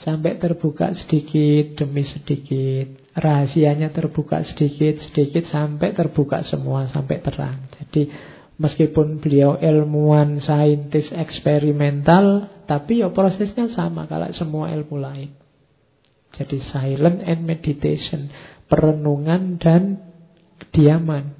sampai 0.01 0.40
terbuka 0.40 0.97
sedikit 0.97 1.85
demi 1.85 2.09
sedikit. 2.09 3.05
Rahasianya 3.15 3.94
terbuka 3.94 4.43
sedikit 4.43 4.98
sedikit 4.98 5.47
sampai 5.47 5.93
terbuka 5.94 6.43
semua 6.43 6.89
sampai 6.89 7.20
terang. 7.20 7.69
Jadi 7.78 8.11
meskipun 8.59 9.19
beliau 9.19 9.59
ilmuwan, 9.59 10.39
saintis, 10.39 11.11
eksperimental, 11.11 12.51
tapi 12.65 13.03
ya 13.03 13.11
prosesnya 13.11 13.67
sama 13.71 14.07
kalau 14.07 14.31
semua 14.31 14.71
ilmu 14.71 14.97
lain. 14.99 15.31
Jadi 16.35 16.59
silent 16.59 17.23
and 17.23 17.47
meditation 17.47 18.27
perenungan 18.67 19.61
dan 19.63 20.03
kediaman. 20.59 21.39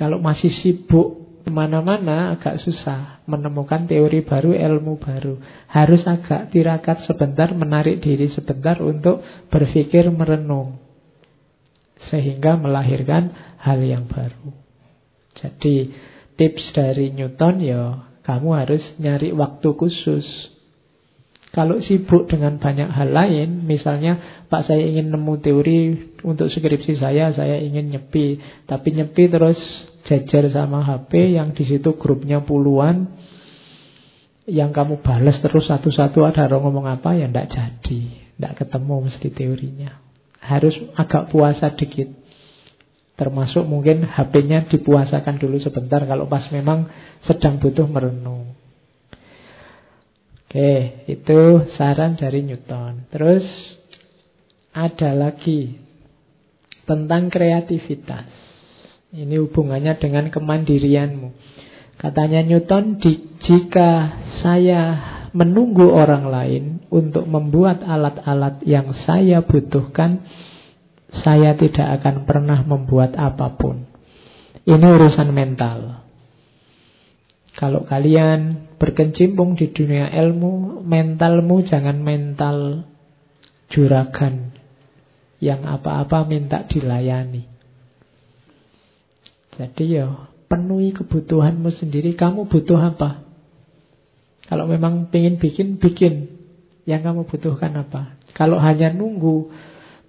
Kalau 0.00 0.22
masih 0.22 0.48
sibuk 0.48 1.20
ke 1.44 1.50
mana-mana 1.50 2.36
agak 2.36 2.62
susah 2.62 3.20
menemukan 3.26 3.84
teori 3.84 4.22
baru, 4.22 4.54
ilmu 4.54 4.96
baru. 5.00 5.40
Harus 5.68 6.06
agak 6.06 6.52
tirakat 6.54 7.04
sebentar, 7.04 7.50
menarik 7.52 8.00
diri 8.00 8.30
sebentar 8.30 8.78
untuk 8.80 9.20
berpikir 9.50 10.08
merenung. 10.08 10.78
Sehingga 12.00 12.56
melahirkan 12.56 13.56
hal 13.60 13.82
yang 13.84 14.08
baru. 14.08 14.59
Jadi 15.36 15.92
tips 16.34 16.72
dari 16.74 17.12
Newton 17.14 17.62
ya 17.62 18.08
kamu 18.24 18.48
harus 18.54 18.82
nyari 18.98 19.34
waktu 19.34 19.68
khusus 19.76 20.26
kalau 21.50 21.82
sibuk 21.82 22.30
dengan 22.30 22.62
banyak 22.62 22.86
hal 22.94 23.10
lain, 23.10 23.66
misalnya 23.66 24.46
Pak 24.46 24.70
saya 24.70 24.86
ingin 24.86 25.10
nemu 25.10 25.34
teori 25.42 25.78
untuk 26.22 26.46
skripsi 26.46 26.94
saya, 26.94 27.34
saya 27.34 27.58
ingin 27.58 27.90
nyepi, 27.90 28.38
tapi 28.70 28.94
nyepi 28.94 29.26
terus 29.26 29.58
jajar 30.06 30.46
sama 30.46 30.86
HP 30.86 31.34
yang 31.34 31.50
di 31.50 31.66
situ 31.66 31.98
grupnya 31.98 32.38
puluhan, 32.38 33.10
yang 34.46 34.70
kamu 34.70 35.02
balas 35.02 35.42
terus 35.42 35.66
satu-satu 35.66 36.22
ada 36.22 36.46
orang 36.46 36.70
ngomong 36.70 36.86
apa 36.86 37.18
ya 37.18 37.26
ndak 37.26 37.50
jadi, 37.50 38.00
ndak 38.38 38.62
ketemu 38.62 39.10
mesti 39.10 39.28
teorinya. 39.34 39.90
Harus 40.38 40.78
agak 40.94 41.34
puasa 41.34 41.74
dikit. 41.74 42.14
Termasuk 43.20 43.68
mungkin 43.68 44.08
HP-nya 44.08 44.64
dipuasakan 44.64 45.36
dulu 45.36 45.60
sebentar 45.60 46.00
kalau 46.08 46.24
pas 46.24 46.48
memang 46.48 46.88
sedang 47.20 47.60
butuh 47.60 47.84
merenung. 47.84 48.56
Oke, 50.48 51.04
itu 51.04 51.68
saran 51.76 52.16
dari 52.16 52.40
Newton. 52.40 53.04
Terus 53.12 53.44
ada 54.72 55.12
lagi 55.12 55.76
tentang 56.88 57.28
kreativitas. 57.28 58.24
Ini 59.12 59.36
hubungannya 59.36 60.00
dengan 60.00 60.32
kemandirianmu. 60.32 61.28
Katanya 62.00 62.40
Newton, 62.40 62.96
jika 63.44 64.16
saya 64.40 64.80
menunggu 65.36 65.92
orang 65.92 66.24
lain 66.32 66.64
untuk 66.88 67.28
membuat 67.28 67.84
alat-alat 67.84 68.64
yang 68.64 68.90
saya 68.96 69.44
butuhkan, 69.44 70.24
saya 71.10 71.58
tidak 71.58 72.00
akan 72.00 72.24
pernah 72.24 72.62
membuat 72.62 73.18
apa 73.18 73.50
pun. 73.58 73.82
Ini 74.62 74.86
urusan 74.86 75.34
mental. 75.34 76.06
Kalau 77.58 77.82
kalian 77.82 78.70
berkecimpung 78.78 79.58
di 79.58 79.74
dunia 79.74 80.08
ilmu, 80.14 80.80
mentalmu 80.86 81.66
jangan 81.66 81.98
mental 81.98 82.86
juragan 83.68 84.54
yang 85.42 85.66
apa-apa 85.66 86.24
minta 86.24 86.62
dilayani. 86.64 87.48
Jadi 89.56 89.98
ya 89.98 90.30
penuhi 90.46 90.94
kebutuhanmu 90.94 91.68
sendiri. 91.74 92.14
Kamu 92.14 92.46
butuh 92.46 92.78
apa? 92.78 93.26
Kalau 94.46 94.66
memang 94.70 95.10
ingin 95.10 95.38
bikin, 95.38 95.78
bikin. 95.78 96.38
Yang 96.88 97.00
kamu 97.06 97.20
butuhkan 97.28 97.72
apa? 97.76 98.18
Kalau 98.34 98.58
hanya 98.58 98.90
nunggu 98.90 99.52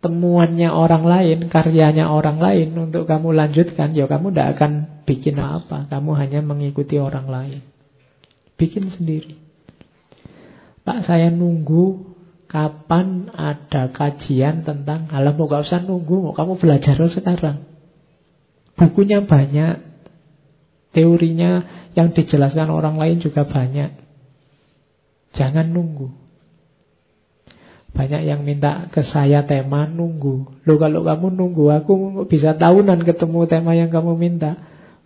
temuannya 0.02 0.74
orang 0.74 1.06
lain, 1.06 1.40
karyanya 1.48 2.10
orang 2.10 2.42
lain 2.42 2.74
untuk 2.74 3.06
kamu 3.06 3.38
lanjutkan, 3.38 3.94
ya 3.94 4.10
kamu 4.10 4.34
tidak 4.34 4.58
akan 4.58 4.72
bikin 5.06 5.38
apa. 5.38 5.86
Kamu 5.88 6.18
hanya 6.18 6.42
mengikuti 6.42 6.98
orang 6.98 7.30
lain. 7.30 7.62
Bikin 8.58 8.90
sendiri. 8.90 9.38
Pak 10.82 11.06
saya 11.06 11.30
nunggu 11.30 12.14
kapan 12.50 13.30
ada 13.32 13.94
kajian 13.94 14.66
tentang 14.66 15.08
alam 15.14 15.38
mau 15.38 15.48
gak 15.48 15.70
nunggu, 15.86 16.30
mau 16.30 16.34
kamu 16.34 16.58
belajar 16.58 16.98
sekarang. 16.98 17.70
Bukunya 18.76 19.22
banyak, 19.22 19.92
Teorinya 20.92 21.64
yang 21.96 22.12
dijelaskan 22.12 22.68
orang 22.68 23.00
lain 23.00 23.24
juga 23.24 23.48
banyak. 23.48 23.96
Jangan 25.32 25.72
nunggu. 25.72 26.12
Banyak 27.92 28.24
yang 28.24 28.48
minta 28.48 28.88
ke 28.88 29.04
saya 29.04 29.44
tema 29.44 29.84
nunggu. 29.84 30.64
Loh 30.64 30.78
kalau 30.80 31.04
kamu 31.04 31.28
nunggu 31.36 31.66
aku 31.76 32.24
bisa 32.32 32.56
tahunan 32.56 33.04
ketemu 33.04 33.40
tema 33.52 33.76
yang 33.76 33.92
kamu 33.92 34.16
minta. 34.16 34.56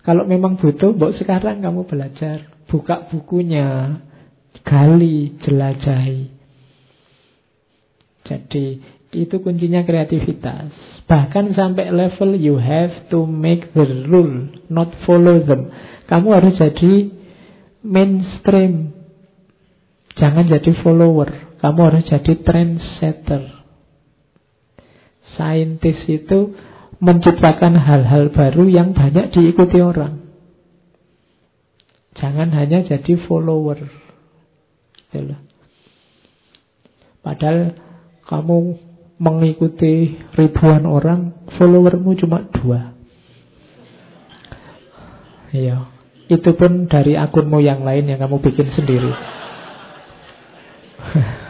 Kalau 0.06 0.22
memang 0.30 0.54
butuh, 0.62 0.94
mbok 0.94 1.18
sekarang 1.18 1.66
kamu 1.66 1.90
belajar. 1.90 2.46
Buka 2.70 3.10
bukunya, 3.10 3.98
gali, 4.62 5.34
jelajahi. 5.42 6.30
Jadi 8.26 8.66
itu 9.16 9.36
kuncinya 9.42 9.82
kreativitas. 9.82 10.74
Bahkan 11.10 11.58
sampai 11.58 11.90
level 11.90 12.38
you 12.38 12.62
have 12.62 13.10
to 13.10 13.26
make 13.26 13.74
the 13.74 14.06
rule, 14.06 14.50
not 14.70 14.94
follow 15.10 15.42
them. 15.42 15.74
Kamu 16.06 16.38
harus 16.38 16.58
jadi 16.62 17.10
mainstream. 17.82 18.94
Jangan 20.14 20.46
jadi 20.46 20.72
follower. 20.86 21.55
Kamu 21.66 21.82
harus 21.82 22.06
jadi 22.06 22.46
trendsetter. 22.46 23.42
Saintis 25.34 25.98
itu 26.06 26.54
menciptakan 27.02 27.82
hal-hal 27.82 28.30
baru 28.30 28.70
yang 28.70 28.94
banyak 28.94 29.34
diikuti 29.34 29.82
orang. 29.82 30.30
Jangan 32.14 32.54
hanya 32.54 32.86
jadi 32.86 33.18
follower. 33.18 33.82
Padahal 37.26 37.74
kamu 38.30 38.58
mengikuti 39.18 40.22
ribuan 40.38 40.86
orang, 40.86 41.50
followermu 41.58 42.14
cuma 42.22 42.46
dua. 42.46 42.94
Iya, 45.50 45.90
itu 46.30 46.54
pun 46.54 46.86
dari 46.86 47.18
akunmu 47.18 47.58
yang 47.58 47.82
lain 47.82 48.06
yang 48.06 48.22
kamu 48.22 48.38
bikin 48.38 48.70
sendiri. 48.70 49.10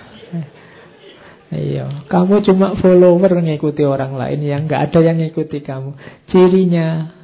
Iya, 1.55 2.05
kamu 2.11 2.43
cuma 2.43 2.75
follower 2.75 3.31
mengikuti 3.39 3.87
orang 3.87 4.19
lain 4.19 4.39
yang 4.43 4.61
nggak 4.67 4.91
ada 4.91 4.99
yang 4.99 5.17
ngikuti 5.23 5.63
kamu. 5.63 5.95
Cirinya 6.27 7.15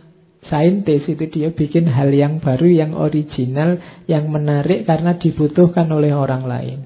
saintis 0.42 1.06
itu 1.06 1.28
dia 1.28 1.52
bikin 1.52 1.92
hal 1.92 2.10
yang 2.10 2.40
baru, 2.40 2.66
yang 2.66 2.92
original, 2.96 3.78
yang 4.08 4.32
menarik 4.32 4.88
karena 4.88 5.20
dibutuhkan 5.20 5.92
oleh 5.92 6.16
orang 6.16 6.48
lain. 6.48 6.80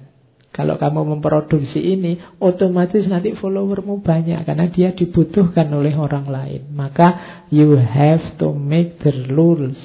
Kalau 0.56 0.80
kamu 0.80 1.20
memproduksi 1.20 1.84
ini, 1.84 2.16
otomatis 2.40 3.12
nanti 3.12 3.36
followermu 3.36 4.00
banyak 4.00 4.48
karena 4.48 4.72
dia 4.72 4.96
dibutuhkan 4.96 5.68
oleh 5.76 5.92
orang 6.00 6.32
lain. 6.32 6.72
Maka 6.72 7.44
you 7.52 7.76
have 7.76 8.40
to 8.40 8.56
make 8.56 9.04
the 9.04 9.28
rules, 9.28 9.76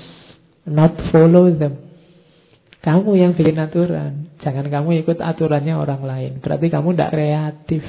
not 0.63 0.95
follow 1.11 1.51
them. 1.51 1.90
Kamu 2.81 3.13
yang 3.13 3.37
bikin 3.37 3.61
aturan, 3.61 4.33
jangan 4.41 4.65
kamu 4.73 5.05
ikut 5.05 5.21
aturannya 5.21 5.77
orang 5.77 6.01
lain. 6.01 6.33
Berarti 6.41 6.73
kamu 6.73 6.97
tidak 6.97 7.13
kreatif. 7.13 7.85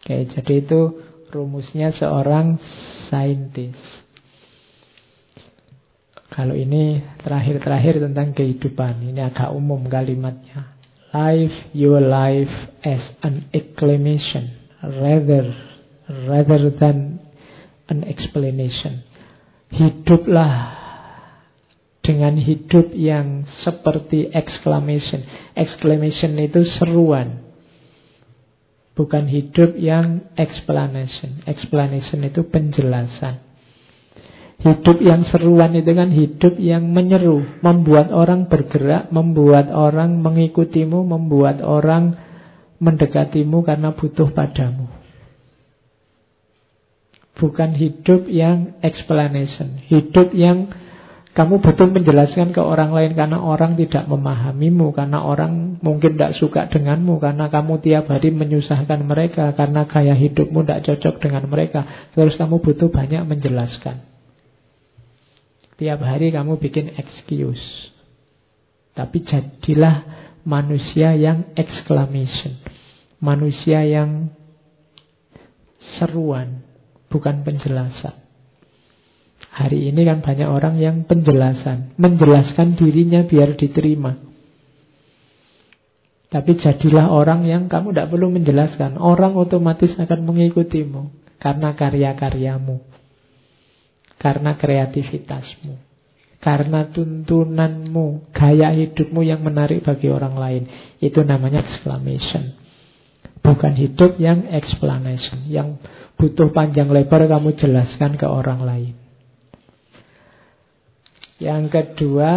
Oke, 0.00 0.16
jadi 0.28 0.52
itu 0.60 0.80
rumusnya 1.32 1.96
seorang 1.96 2.60
saintis. 3.08 3.80
Kalau 6.28 6.52
ini 6.52 7.00
terakhir-terakhir 7.24 8.04
tentang 8.04 8.36
kehidupan, 8.36 9.02
ini 9.02 9.20
agak 9.24 9.50
umum 9.50 9.80
kalimatnya. 9.88 10.76
Live 11.10 11.74
your 11.74 11.98
life 11.98 12.52
as 12.86 13.02
an 13.26 13.50
acclamation 13.50 14.60
rather 14.78 15.50
rather 16.28 16.70
than 16.70 17.18
an 17.90 18.06
explanation. 18.06 19.02
Hiduplah 19.74 20.79
dengan 22.10 22.34
hidup 22.34 22.90
yang 22.90 23.46
seperti 23.62 24.34
exclamation. 24.34 25.22
Exclamation 25.54 26.34
itu 26.42 26.66
seruan. 26.66 27.38
Bukan 28.98 29.30
hidup 29.30 29.78
yang 29.78 30.34
explanation. 30.34 31.46
Explanation 31.46 32.26
itu 32.26 32.42
penjelasan. 32.50 33.46
Hidup 34.60 34.98
yang 35.00 35.22
seruan 35.22 35.72
itu 35.78 35.94
kan 35.94 36.10
hidup 36.10 36.58
yang 36.58 36.90
menyeru, 36.90 37.62
membuat 37.62 38.10
orang 38.10 38.50
bergerak, 38.50 39.08
membuat 39.14 39.70
orang 39.70 40.18
mengikutimu, 40.20 41.06
membuat 41.06 41.62
orang 41.62 42.12
mendekatimu 42.82 43.62
karena 43.62 43.94
butuh 43.94 44.34
padamu. 44.34 44.90
Bukan 47.38 47.72
hidup 47.72 48.28
yang 48.28 48.76
explanation, 48.84 49.80
hidup 49.88 50.36
yang 50.36 50.68
kamu 51.30 51.62
betul 51.62 51.94
menjelaskan 51.94 52.50
ke 52.50 52.58
orang 52.58 52.90
lain 52.90 53.14
karena 53.14 53.38
orang 53.38 53.78
tidak 53.78 54.02
memahamimu, 54.10 54.90
karena 54.90 55.22
orang 55.22 55.78
mungkin 55.78 56.18
tidak 56.18 56.34
suka 56.34 56.66
denganmu, 56.66 57.22
karena 57.22 57.46
kamu 57.46 57.78
tiap 57.78 58.10
hari 58.10 58.34
menyusahkan 58.34 58.98
mereka, 59.06 59.54
karena 59.54 59.86
gaya 59.86 60.10
hidupmu 60.18 60.66
tidak 60.66 60.90
cocok 60.90 61.14
dengan 61.22 61.46
mereka. 61.46 62.10
Terus 62.10 62.34
kamu 62.34 62.58
butuh 62.58 62.90
banyak 62.90 63.22
menjelaskan. 63.30 64.02
Tiap 65.78 66.00
hari 66.02 66.34
kamu 66.34 66.58
bikin 66.58 66.98
excuse. 66.98 67.94
Tapi 68.98 69.22
jadilah 69.22 70.02
manusia 70.42 71.14
yang 71.14 71.54
exclamation. 71.54 72.58
Manusia 73.22 73.86
yang 73.86 74.34
seruan, 75.78 76.66
bukan 77.06 77.46
penjelasan. 77.46 78.29
Hari 79.50 79.90
ini 79.90 80.06
kan 80.06 80.22
banyak 80.22 80.46
orang 80.46 80.78
yang 80.78 81.02
penjelasan, 81.10 81.98
menjelaskan 81.98 82.78
dirinya 82.78 83.26
biar 83.26 83.58
diterima. 83.58 84.30
Tapi 86.30 86.54
jadilah 86.54 87.10
orang 87.10 87.42
yang 87.42 87.66
kamu 87.66 87.90
tidak 87.90 88.14
perlu 88.14 88.30
menjelaskan. 88.30 89.02
Orang 89.02 89.34
otomatis 89.34 89.98
akan 89.98 90.22
mengikutimu 90.22 91.10
karena 91.42 91.74
karya-karyamu. 91.74 92.78
Karena 94.14 94.54
kreativitasmu. 94.54 95.74
Karena 96.38 96.86
tuntunanmu, 96.86 98.30
gaya 98.30 98.70
hidupmu 98.70 99.20
yang 99.26 99.42
menarik 99.42 99.82
bagi 99.82 100.06
orang 100.06 100.38
lain. 100.38 100.62
Itu 101.02 101.26
namanya 101.26 101.66
exclamation. 101.66 102.54
Bukan 103.42 103.74
hidup 103.74 104.14
yang 104.22 104.46
explanation. 104.54 105.50
Yang 105.50 105.82
butuh 106.14 106.54
panjang 106.54 106.94
lebar 106.94 107.26
kamu 107.26 107.58
jelaskan 107.58 108.14
ke 108.14 108.24
orang 108.30 108.62
lain. 108.62 109.09
Yang 111.40 111.64
kedua, 111.72 112.32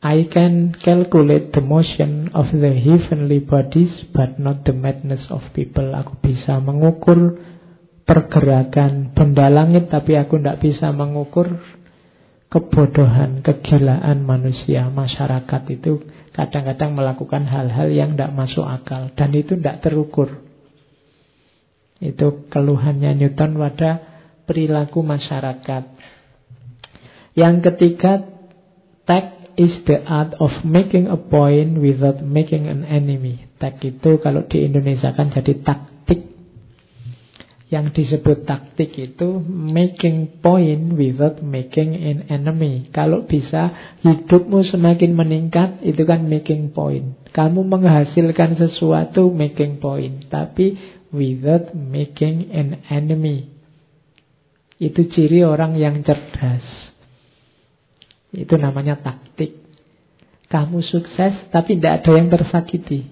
I 0.00 0.24
can 0.32 0.72
calculate 0.80 1.52
the 1.52 1.60
motion 1.60 2.32
of 2.32 2.48
the 2.48 2.72
heavenly 2.72 3.44
bodies 3.44 4.08
but 4.16 4.40
not 4.40 4.64
the 4.64 4.72
madness 4.72 5.28
of 5.28 5.44
people. 5.52 5.84
Aku 5.92 6.16
bisa 6.24 6.56
mengukur 6.64 7.36
pergerakan 8.08 9.12
benda 9.12 9.52
langit 9.52 9.92
tapi 9.92 10.16
aku 10.16 10.40
tidak 10.40 10.64
bisa 10.64 10.88
mengukur 10.96 11.60
kebodohan, 12.48 13.42
kegilaan 13.44 14.24
manusia, 14.24 14.88
masyarakat 14.88 15.62
itu 15.76 16.06
kadang-kadang 16.32 16.94
melakukan 16.96 17.44
hal-hal 17.44 17.90
yang 17.90 18.14
tidak 18.14 18.32
masuk 18.32 18.64
akal 18.64 19.12
dan 19.12 19.34
itu 19.36 19.58
tidak 19.60 19.84
terukur. 19.84 20.40
Itu 22.00 22.48
keluhannya 22.48 23.12
Newton 23.12 23.60
pada 23.60 23.90
perilaku 24.46 25.02
masyarakat. 25.02 26.15
Yang 27.36 27.56
ketiga, 27.68 28.24
tact 29.04 29.52
is 29.60 29.84
the 29.84 30.00
art 30.08 30.32
of 30.40 30.64
making 30.64 31.12
a 31.12 31.20
point 31.20 31.76
without 31.76 32.24
making 32.24 32.64
an 32.64 32.88
enemy. 32.88 33.44
Tact 33.60 33.84
itu 33.84 34.16
kalau 34.24 34.48
di 34.48 34.64
Indonesia 34.64 35.12
kan 35.12 35.28
jadi 35.28 35.60
taktik. 35.60 36.32
Yang 37.68 37.86
disebut 37.92 38.48
taktik 38.48 38.96
itu 38.96 39.42
making 39.48 40.40
point 40.40 40.96
without 40.96 41.44
making 41.44 41.92
an 41.92 42.24
enemy. 42.32 42.88
Kalau 42.88 43.28
bisa 43.28 43.96
hidupmu 44.00 44.64
semakin 44.64 45.12
meningkat, 45.12 45.84
itu 45.84 46.08
kan 46.08 46.24
making 46.24 46.72
point. 46.72 47.20
Kamu 47.36 47.68
menghasilkan 47.68 48.56
sesuatu 48.56 49.28
making 49.28 49.76
point, 49.76 50.24
tapi 50.32 50.78
without 51.12 51.76
making 51.76 52.48
an 52.48 52.80
enemy. 52.88 53.52
Itu 54.80 55.04
ciri 55.04 55.44
orang 55.44 55.76
yang 55.76 56.00
cerdas. 56.00 56.95
Itu 58.36 58.60
namanya 58.60 59.00
taktik. 59.00 59.64
Kamu 60.52 60.84
sukses 60.84 61.48
tapi 61.48 61.80
tidak 61.80 62.04
ada 62.04 62.10
yang 62.20 62.28
tersakiti. 62.28 63.08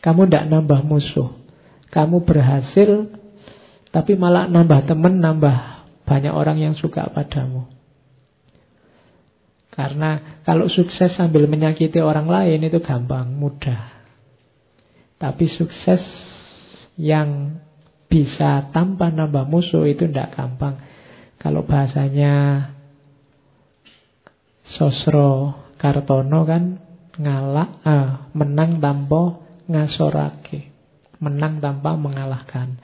Kamu 0.00 0.26
tidak 0.26 0.48
nambah 0.48 0.80
musuh. 0.88 1.36
Kamu 1.92 2.24
berhasil, 2.24 3.08
tapi 3.92 4.16
malah 4.16 4.48
nambah 4.48 4.88
teman, 4.88 5.20
nambah 5.20 5.56
banyak 6.08 6.32
orang 6.32 6.60
yang 6.60 6.74
suka 6.76 7.08
padamu. 7.12 7.68
Karena 9.72 10.40
kalau 10.42 10.66
sukses 10.66 11.14
sambil 11.14 11.46
menyakiti 11.46 12.02
orang 12.02 12.26
lain 12.26 12.66
itu 12.66 12.82
gampang, 12.82 13.30
mudah. 13.30 13.94
Tapi 15.20 15.46
sukses 15.46 16.02
yang 16.98 17.62
bisa 18.10 18.68
tanpa 18.74 19.12
nambah 19.12 19.46
musuh 19.46 19.86
itu 19.86 20.08
tidak 20.10 20.34
gampang. 20.34 20.80
Kalau 21.38 21.62
bahasanya 21.62 22.66
Sosro 24.68 25.54
Kartono 25.78 26.44
kan 26.44 26.76
ngalak, 27.16 27.70
ah, 27.86 28.28
menang 28.34 28.82
tanpa 28.82 29.40
ngasorake. 29.70 30.68
Menang 31.18 31.58
tanpa 31.58 31.94
mengalahkan. 31.98 32.78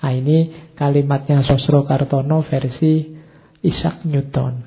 Nah 0.00 0.12
ini 0.12 0.72
kalimatnya 0.74 1.44
Sosro 1.44 1.84
Kartono 1.84 2.40
versi 2.44 3.04
Isaac 3.60 4.04
Newton. 4.08 4.64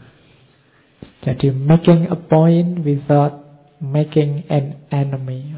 Jadi 1.24 1.50
making 1.56 2.12
a 2.12 2.18
point 2.20 2.84
without 2.84 3.44
making 3.80 4.48
an 4.52 4.88
enemy. 4.92 5.56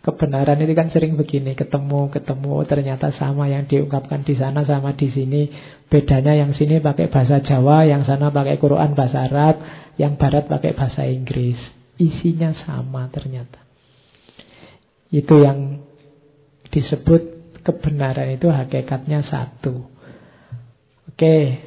Kebenaran 0.00 0.56
itu 0.64 0.72
kan 0.72 0.88
sering 0.88 1.12
begini, 1.12 1.52
ketemu, 1.52 2.08
ketemu, 2.08 2.64
ternyata 2.64 3.12
sama 3.12 3.52
yang 3.52 3.68
diungkapkan 3.68 4.24
di 4.24 4.32
sana 4.32 4.64
sama 4.64 4.96
di 4.96 5.12
sini. 5.12 5.52
Bedanya 5.92 6.32
yang 6.32 6.56
sini 6.56 6.80
pakai 6.80 7.12
bahasa 7.12 7.44
Jawa, 7.44 7.84
yang 7.84 8.00
sana 8.08 8.32
pakai 8.32 8.56
Quran 8.56 8.96
bahasa 8.96 9.28
Arab, 9.28 9.60
yang 10.00 10.16
barat 10.16 10.48
pakai 10.48 10.72
bahasa 10.72 11.04
Inggris. 11.04 11.60
Isinya 12.00 12.56
sama 12.56 13.12
ternyata. 13.12 13.60
Itu 15.12 15.44
yang 15.44 15.84
disebut 16.72 17.40
kebenaran 17.60 18.40
itu 18.40 18.48
hakikatnya 18.48 19.20
satu. 19.20 19.84
Oke, 21.12 21.60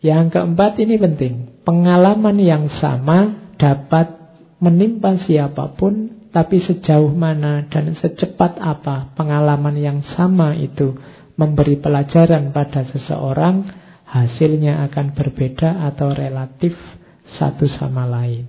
yang 0.00 0.32
keempat 0.32 0.78
ini 0.80 0.96
penting. 0.96 1.34
Pengalaman 1.66 2.40
yang 2.40 2.72
sama 2.72 3.52
dapat 3.60 4.16
menimpa 4.62 5.18
siapa 5.20 5.76
pun, 5.76 6.17
tapi 6.38 6.62
sejauh 6.62 7.10
mana 7.10 7.66
dan 7.66 7.90
secepat 7.98 8.62
apa 8.62 9.10
pengalaman 9.18 9.74
yang 9.74 9.98
sama 10.06 10.54
itu 10.54 10.94
memberi 11.34 11.82
pelajaran 11.82 12.54
pada 12.54 12.86
seseorang, 12.86 13.66
hasilnya 14.06 14.86
akan 14.86 15.18
berbeda 15.18 15.82
atau 15.90 16.14
relatif 16.14 16.78
satu 17.26 17.66
sama 17.66 18.06
lain. 18.06 18.46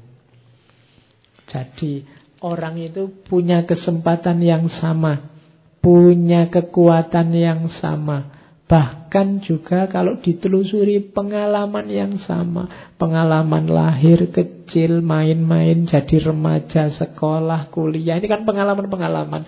Jadi, 1.49 2.05
orang 2.45 2.77
itu 2.77 3.25
punya 3.25 3.65
kesempatan 3.65 4.37
yang 4.45 4.69
sama 4.69 5.39
punya 5.79 6.47
kekuatan 6.51 7.31
yang 7.33 7.61
sama. 7.79 8.38
Bahkan 8.69 9.41
juga 9.41 9.89
kalau 9.89 10.21
ditelusuri 10.21 11.01
pengalaman 11.09 11.89
yang 11.89 12.13
sama. 12.21 12.93
Pengalaman 13.01 13.65
lahir 13.65 14.29
kecil, 14.29 15.01
main-main, 15.01 15.89
jadi 15.89 16.29
remaja, 16.29 16.93
sekolah, 16.93 17.73
kuliah. 17.73 18.21
Ini 18.21 18.29
kan 18.29 18.45
pengalaman-pengalaman. 18.45 19.41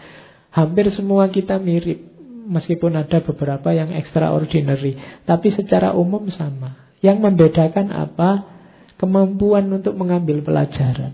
Hampir 0.49 0.89
semua 0.89 1.30
kita 1.30 1.61
mirip. 1.61 2.02
Meskipun 2.49 2.98
ada 2.98 3.22
beberapa 3.22 3.69
yang 3.69 3.93
extraordinary. 3.93 4.98
Tapi 5.22 5.53
secara 5.53 5.93
umum 5.93 6.26
sama. 6.34 6.98
Yang 7.06 7.22
membedakan 7.22 7.93
apa? 7.93 8.49
Kemampuan 8.98 9.69
untuk 9.69 9.93
mengambil 10.02 10.41
pelajaran. 10.41 11.14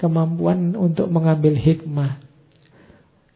Kemampuan 0.00 0.72
untuk 0.80 1.12
mengambil 1.12 1.60
hikmah 1.60 2.29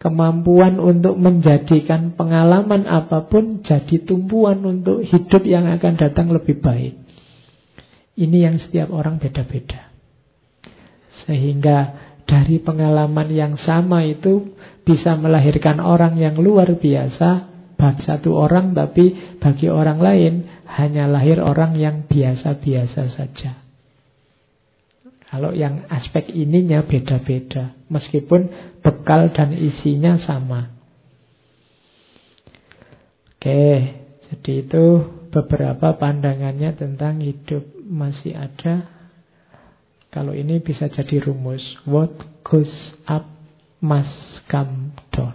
Kemampuan 0.04 0.76
untuk 0.76 1.16
menjadikan 1.16 2.12
pengalaman 2.12 2.84
apa 2.84 3.24
pun 3.24 3.64
jadi 3.64 4.04
tumpuan 4.04 4.60
untuk 4.60 5.00
hidup 5.00 5.40
yang 5.48 5.64
akan 5.64 5.96
datang 5.96 6.28
lebih 6.28 6.60
baik. 6.60 6.92
Ini 8.12 8.52
yang 8.52 8.60
setiap 8.60 8.92
orang 8.92 9.16
beda-beda. 9.16 9.88
Sehingga 11.24 11.78
dari 12.28 12.60
pengalaman 12.60 13.32
yang 13.32 13.56
sama 13.56 14.04
itu 14.04 14.52
bisa 14.84 15.16
melahirkan 15.16 15.80
orang 15.80 16.20
yang 16.20 16.36
luar 16.36 16.68
biasa 16.76 17.48
bagi 17.80 18.04
satu 18.04 18.36
orang 18.36 18.76
tapi 18.76 19.36
bagi 19.40 19.72
orang 19.72 20.04
lain 20.04 20.34
hanya 20.68 21.08
lahir 21.08 21.40
orang 21.40 21.80
yang 21.80 22.04
biasa-biasa 22.04 23.08
saja. 23.08 23.63
Kalau 25.34 25.50
yang 25.50 25.82
aspek 25.90 26.30
ininya 26.30 26.86
beda-beda, 26.86 27.74
meskipun 27.90 28.54
bekal 28.78 29.34
dan 29.34 29.50
isinya 29.50 30.14
sama. 30.14 30.70
Oke, 33.34 33.66
jadi 34.30 34.52
itu 34.62 34.84
beberapa 35.34 35.98
pandangannya 35.98 36.78
tentang 36.78 37.18
hidup 37.18 37.66
masih 37.82 38.38
ada. 38.38 38.86
Kalau 40.14 40.38
ini 40.38 40.62
bisa 40.62 40.86
jadi 40.86 41.26
rumus. 41.26 41.82
What 41.82 42.14
goes 42.46 42.94
up 43.10 43.26
must 43.82 44.46
come 44.46 44.94
down. 45.10 45.34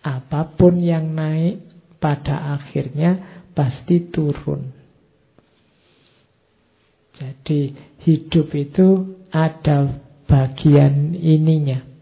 Apa 0.00 0.56
pun 0.56 0.80
yang 0.80 1.12
naik 1.12 1.68
pada 2.00 2.56
akhirnya 2.56 3.44
pasti 3.52 4.08
turun. 4.08 4.72
Jadi 7.14 7.93
hidup 8.04 8.52
itu 8.52 9.18
ada 9.32 10.04
bagian 10.28 11.16
ininya. 11.16 11.94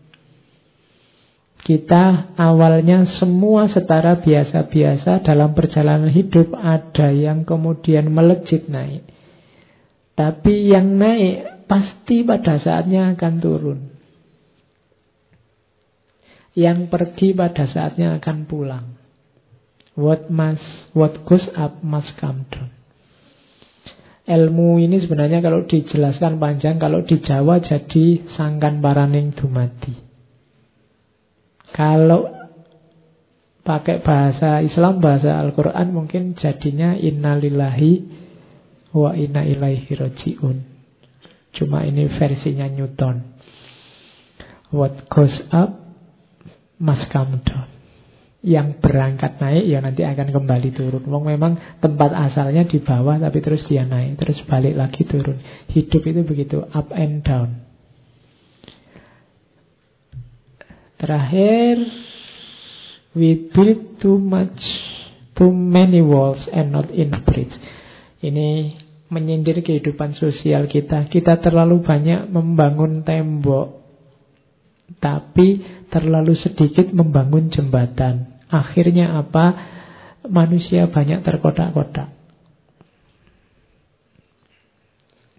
Kita 1.62 2.34
awalnya 2.34 3.06
semua 3.06 3.70
setara 3.70 4.18
biasa-biasa 4.18 5.22
dalam 5.22 5.54
perjalanan 5.54 6.10
hidup 6.10 6.58
ada 6.58 7.14
yang 7.14 7.46
kemudian 7.46 8.10
melejit 8.10 8.66
naik. 8.66 9.06
Tapi 10.18 10.74
yang 10.74 10.98
naik 10.98 11.66
pasti 11.70 12.26
pada 12.26 12.58
saatnya 12.58 13.14
akan 13.14 13.34
turun. 13.38 13.80
Yang 16.58 16.90
pergi 16.90 17.30
pada 17.32 17.64
saatnya 17.64 18.18
akan 18.18 18.38
pulang. 18.50 18.86
What 19.94 20.34
must, 20.34 20.90
what 20.98 21.22
goes 21.22 21.46
up 21.54 21.78
must 21.80 22.18
come 22.18 22.42
down. 22.50 22.71
Ilmu 24.32 24.80
ini 24.80 24.96
sebenarnya 24.96 25.44
kalau 25.44 25.68
dijelaskan 25.68 26.40
panjang, 26.40 26.80
kalau 26.80 27.04
di 27.04 27.20
Jawa 27.20 27.60
jadi 27.60 28.24
sangkan 28.24 28.80
paraning 28.80 29.36
dumadi. 29.36 29.92
Kalau 31.72 32.32
pakai 33.60 34.00
bahasa 34.00 34.64
Islam, 34.64 35.04
bahasa 35.04 35.36
Al-Quran 35.36 35.92
mungkin 35.92 36.32
jadinya 36.32 36.96
innalillahi 36.96 37.92
wa 38.96 39.12
inna 39.12 39.44
ilaihi 39.44 39.92
roji'un. 39.92 40.56
Cuma 41.52 41.84
ini 41.84 42.08
versinya 42.08 42.64
Newton. 42.68 43.20
What 44.72 45.08
goes 45.12 45.44
up 45.52 45.76
must 46.80 47.12
come 47.12 47.44
down 47.44 47.71
yang 48.42 48.82
berangkat 48.82 49.38
naik 49.38 49.70
ya 49.70 49.78
nanti 49.78 50.02
akan 50.02 50.34
kembali 50.34 50.74
turun. 50.74 51.06
Wong 51.06 51.30
memang 51.30 51.78
tempat 51.78 52.10
asalnya 52.10 52.66
di 52.66 52.82
bawah 52.82 53.14
tapi 53.22 53.38
terus 53.38 53.62
dia 53.70 53.86
naik, 53.86 54.18
terus 54.18 54.42
balik 54.50 54.74
lagi 54.74 55.06
turun. 55.06 55.38
Hidup 55.70 56.02
itu 56.02 56.20
begitu 56.26 56.58
up 56.74 56.90
and 56.90 57.22
down. 57.22 57.62
Terakhir 60.98 61.86
we 63.14 63.50
build 63.50 64.02
too 64.02 64.18
much 64.18 64.58
too 65.38 65.54
many 65.54 66.02
walls 66.02 66.42
and 66.50 66.74
not 66.74 66.90
in 66.90 67.14
bridge. 67.22 67.54
Ini 68.22 68.74
menyindir 69.06 69.62
kehidupan 69.62 70.18
sosial 70.18 70.66
kita. 70.66 71.06
Kita 71.06 71.38
terlalu 71.38 71.78
banyak 71.78 72.26
membangun 72.26 73.06
tembok 73.06 73.82
tapi 74.98 75.62
terlalu 75.90 76.34
sedikit 76.34 76.90
membangun 76.90 77.50
jembatan. 77.50 78.31
Akhirnya 78.52 79.16
apa? 79.16 79.46
Manusia 80.28 80.86
banyak 80.86 81.24
terkotak-kotak. 81.24 82.12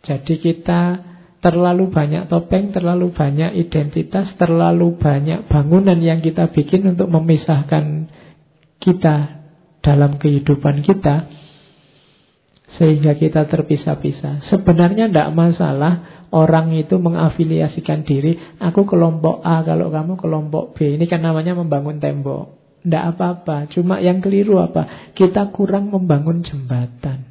Jadi 0.03 0.35
kita 0.35 0.99
terlalu 1.39 1.87
banyak 1.87 2.27
topeng, 2.27 2.75
terlalu 2.75 3.15
banyak 3.15 3.55
identitas, 3.55 4.35
terlalu 4.35 4.99
banyak 4.99 5.47
bangunan 5.47 5.95
yang 5.99 6.19
kita 6.19 6.51
bikin 6.51 6.83
untuk 6.91 7.07
memisahkan 7.07 8.11
kita 8.83 9.43
dalam 9.83 10.19
kehidupan 10.19 10.83
kita 10.83 11.27
sehingga 12.79 13.15
kita 13.15 13.47
terpisah-pisah. 13.47 14.43
Sebenarnya 14.47 15.11
tidak 15.11 15.29
masalah 15.35 16.25
orang 16.31 16.73
itu 16.73 16.95
mengafiliasikan 16.97 18.07
diri, 18.07 18.39
aku 18.57 18.87
kelompok 18.87 19.43
A, 19.43 19.61
kalau 19.61 19.91
kamu 19.93 20.17
kelompok 20.17 20.73
B. 20.75 20.97
Ini 20.97 21.05
kan 21.05 21.21
namanya 21.21 21.53
membangun 21.53 22.01
tembok. 22.01 22.62
Tidak 22.83 23.03
apa-apa, 23.15 23.71
cuma 23.71 24.03
yang 24.03 24.19
keliru 24.19 24.59
apa? 24.59 25.11
Kita 25.15 25.47
kurang 25.55 25.87
membangun 25.87 26.43
jembatan. 26.43 27.23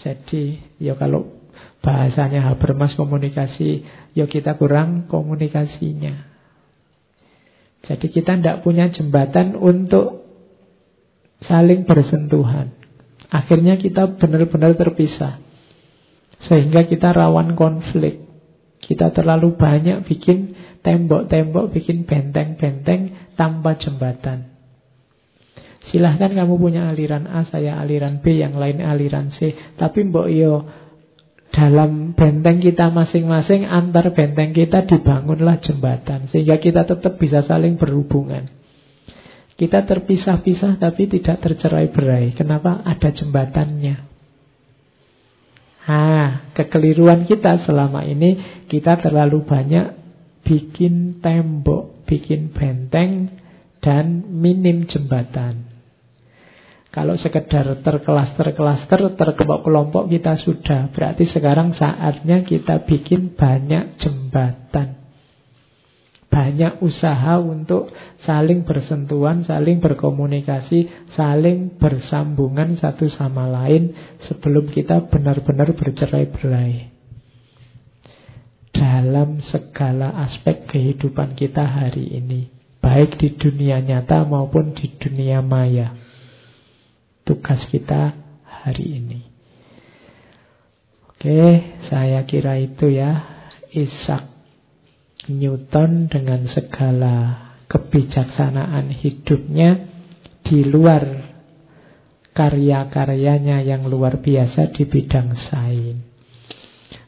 Jadi, 0.00 0.60
ya 0.80 0.96
kalau 0.96 1.36
bahasanya 1.84 2.48
Habermas 2.48 2.96
komunikasi, 2.96 3.84
ya 4.16 4.24
kita 4.24 4.56
kurang 4.56 5.04
komunikasinya. 5.06 6.36
Jadi 7.86 8.06
kita 8.10 8.34
tidak 8.34 8.66
punya 8.66 8.90
jembatan 8.90 9.54
untuk 9.54 10.26
saling 11.38 11.86
bersentuhan. 11.86 12.74
Akhirnya 13.30 13.78
kita 13.78 14.18
benar-benar 14.18 14.74
terpisah. 14.74 15.38
Sehingga 16.42 16.82
kita 16.82 17.14
rawan 17.14 17.54
konflik. 17.54 18.25
Kita 18.86 19.10
terlalu 19.10 19.58
banyak 19.58 20.06
bikin 20.06 20.54
tembok-tembok, 20.86 21.74
bikin 21.74 22.06
benteng-benteng 22.06 23.34
tanpa 23.34 23.74
jembatan. 23.74 24.54
Silahkan 25.90 26.30
kamu 26.30 26.54
punya 26.54 26.86
aliran 26.86 27.26
A, 27.26 27.42
saya 27.42 27.82
aliran 27.82 28.22
B, 28.22 28.38
yang 28.38 28.54
lain 28.54 28.78
aliran 28.78 29.34
C. 29.34 29.54
Tapi 29.74 30.06
mbok 30.06 30.30
yo 30.30 30.66
dalam 31.50 32.14
benteng 32.14 32.62
kita 32.62 32.94
masing-masing, 32.94 33.66
antar 33.66 34.14
benteng 34.14 34.54
kita 34.54 34.86
dibangunlah 34.86 35.58
jembatan. 35.58 36.30
Sehingga 36.30 36.62
kita 36.62 36.86
tetap 36.86 37.18
bisa 37.18 37.42
saling 37.42 37.74
berhubungan. 37.74 38.46
Kita 39.56 39.82
terpisah-pisah 39.82 40.78
tapi 40.78 41.10
tidak 41.10 41.42
tercerai-berai. 41.42 42.38
Kenapa? 42.38 42.86
Ada 42.86 43.10
jembatannya. 43.10 44.15
Ah, 45.86 46.50
kekeliruan 46.50 47.30
kita 47.30 47.62
selama 47.62 48.02
ini 48.02 48.62
kita 48.66 48.98
terlalu 48.98 49.46
banyak 49.46 49.94
bikin 50.42 51.22
tembok, 51.22 52.02
bikin 52.10 52.50
benteng 52.50 53.38
dan 53.78 54.26
minim 54.26 54.90
jembatan. 54.90 55.62
Kalau 56.90 57.14
sekedar 57.14 57.86
terkelas-terkelas 57.86 58.88
terkelompok-kelompok 58.88 60.10
kita 60.10 60.34
sudah. 60.40 60.88
Berarti 60.90 61.28
sekarang 61.28 61.76
saatnya 61.76 62.42
kita 62.42 62.82
bikin 62.88 63.36
banyak 63.36 64.00
jembatan 64.00 65.05
banyak 66.36 66.84
usaha 66.84 67.40
untuk 67.40 67.88
saling 68.20 68.68
bersentuhan, 68.68 69.40
saling 69.40 69.80
berkomunikasi, 69.80 71.08
saling 71.08 71.80
bersambungan 71.80 72.76
satu 72.76 73.08
sama 73.08 73.48
lain 73.48 73.96
sebelum 74.20 74.68
kita 74.68 75.08
benar-benar 75.08 75.72
bercerai-berai. 75.72 76.92
Dalam 78.68 79.40
segala 79.40 80.12
aspek 80.28 80.68
kehidupan 80.68 81.32
kita 81.32 81.64
hari 81.64 82.20
ini, 82.20 82.52
baik 82.84 83.16
di 83.16 83.32
dunia 83.32 83.80
nyata 83.80 84.28
maupun 84.28 84.76
di 84.76 84.92
dunia 84.92 85.40
maya. 85.40 85.96
Tugas 87.24 87.64
kita 87.72 88.12
hari 88.44 89.00
ini. 89.00 89.20
Oke, 91.08 91.80
saya 91.88 92.20
kira 92.28 92.60
itu 92.60 92.92
ya. 92.92 93.24
Isak 93.72 94.35
Newton 95.30 96.06
dengan 96.06 96.46
segala 96.46 97.14
kebijaksanaan 97.66 98.94
hidupnya 98.94 99.90
di 100.46 100.62
luar 100.62 101.02
karya-karyanya 102.30 103.64
yang 103.64 103.88
luar 103.90 104.22
biasa 104.22 104.70
di 104.70 104.86
bidang 104.86 105.34
sains. 105.34 106.06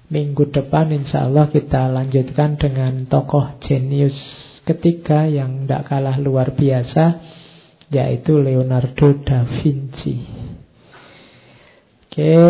Minggu 0.09 0.49
depan 0.49 0.89
insya 0.89 1.29
Allah 1.29 1.53
kita 1.53 1.85
lanjutkan 1.93 2.57
dengan 2.57 3.05
tokoh 3.13 3.61
jenius 3.61 4.17
ketiga 4.65 5.29
yang 5.29 5.69
tidak 5.69 5.85
kalah 5.85 6.17
luar 6.17 6.57
biasa 6.57 7.21
yaitu 7.93 8.41
Leonardo 8.41 9.21
da 9.21 9.45
Vinci. 9.45 10.17
Oke, 12.09 12.41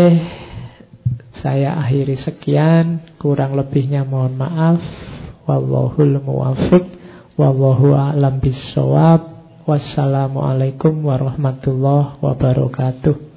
saya 1.43 1.83
akhiri 1.83 2.15
sekian, 2.15 3.19
kurang 3.19 3.59
lebihnya 3.59 4.07
mohon 4.07 4.39
maaf. 4.39 5.08
Wallahul 5.49 6.21
muwafiq 6.21 6.85
Wallahu 7.41 7.97
a'lam 7.97 8.45
bisawab 8.45 9.21
Wassalamualaikum 9.65 11.05
warahmatullahi 11.09 12.21
wabarakatuh 12.21 13.28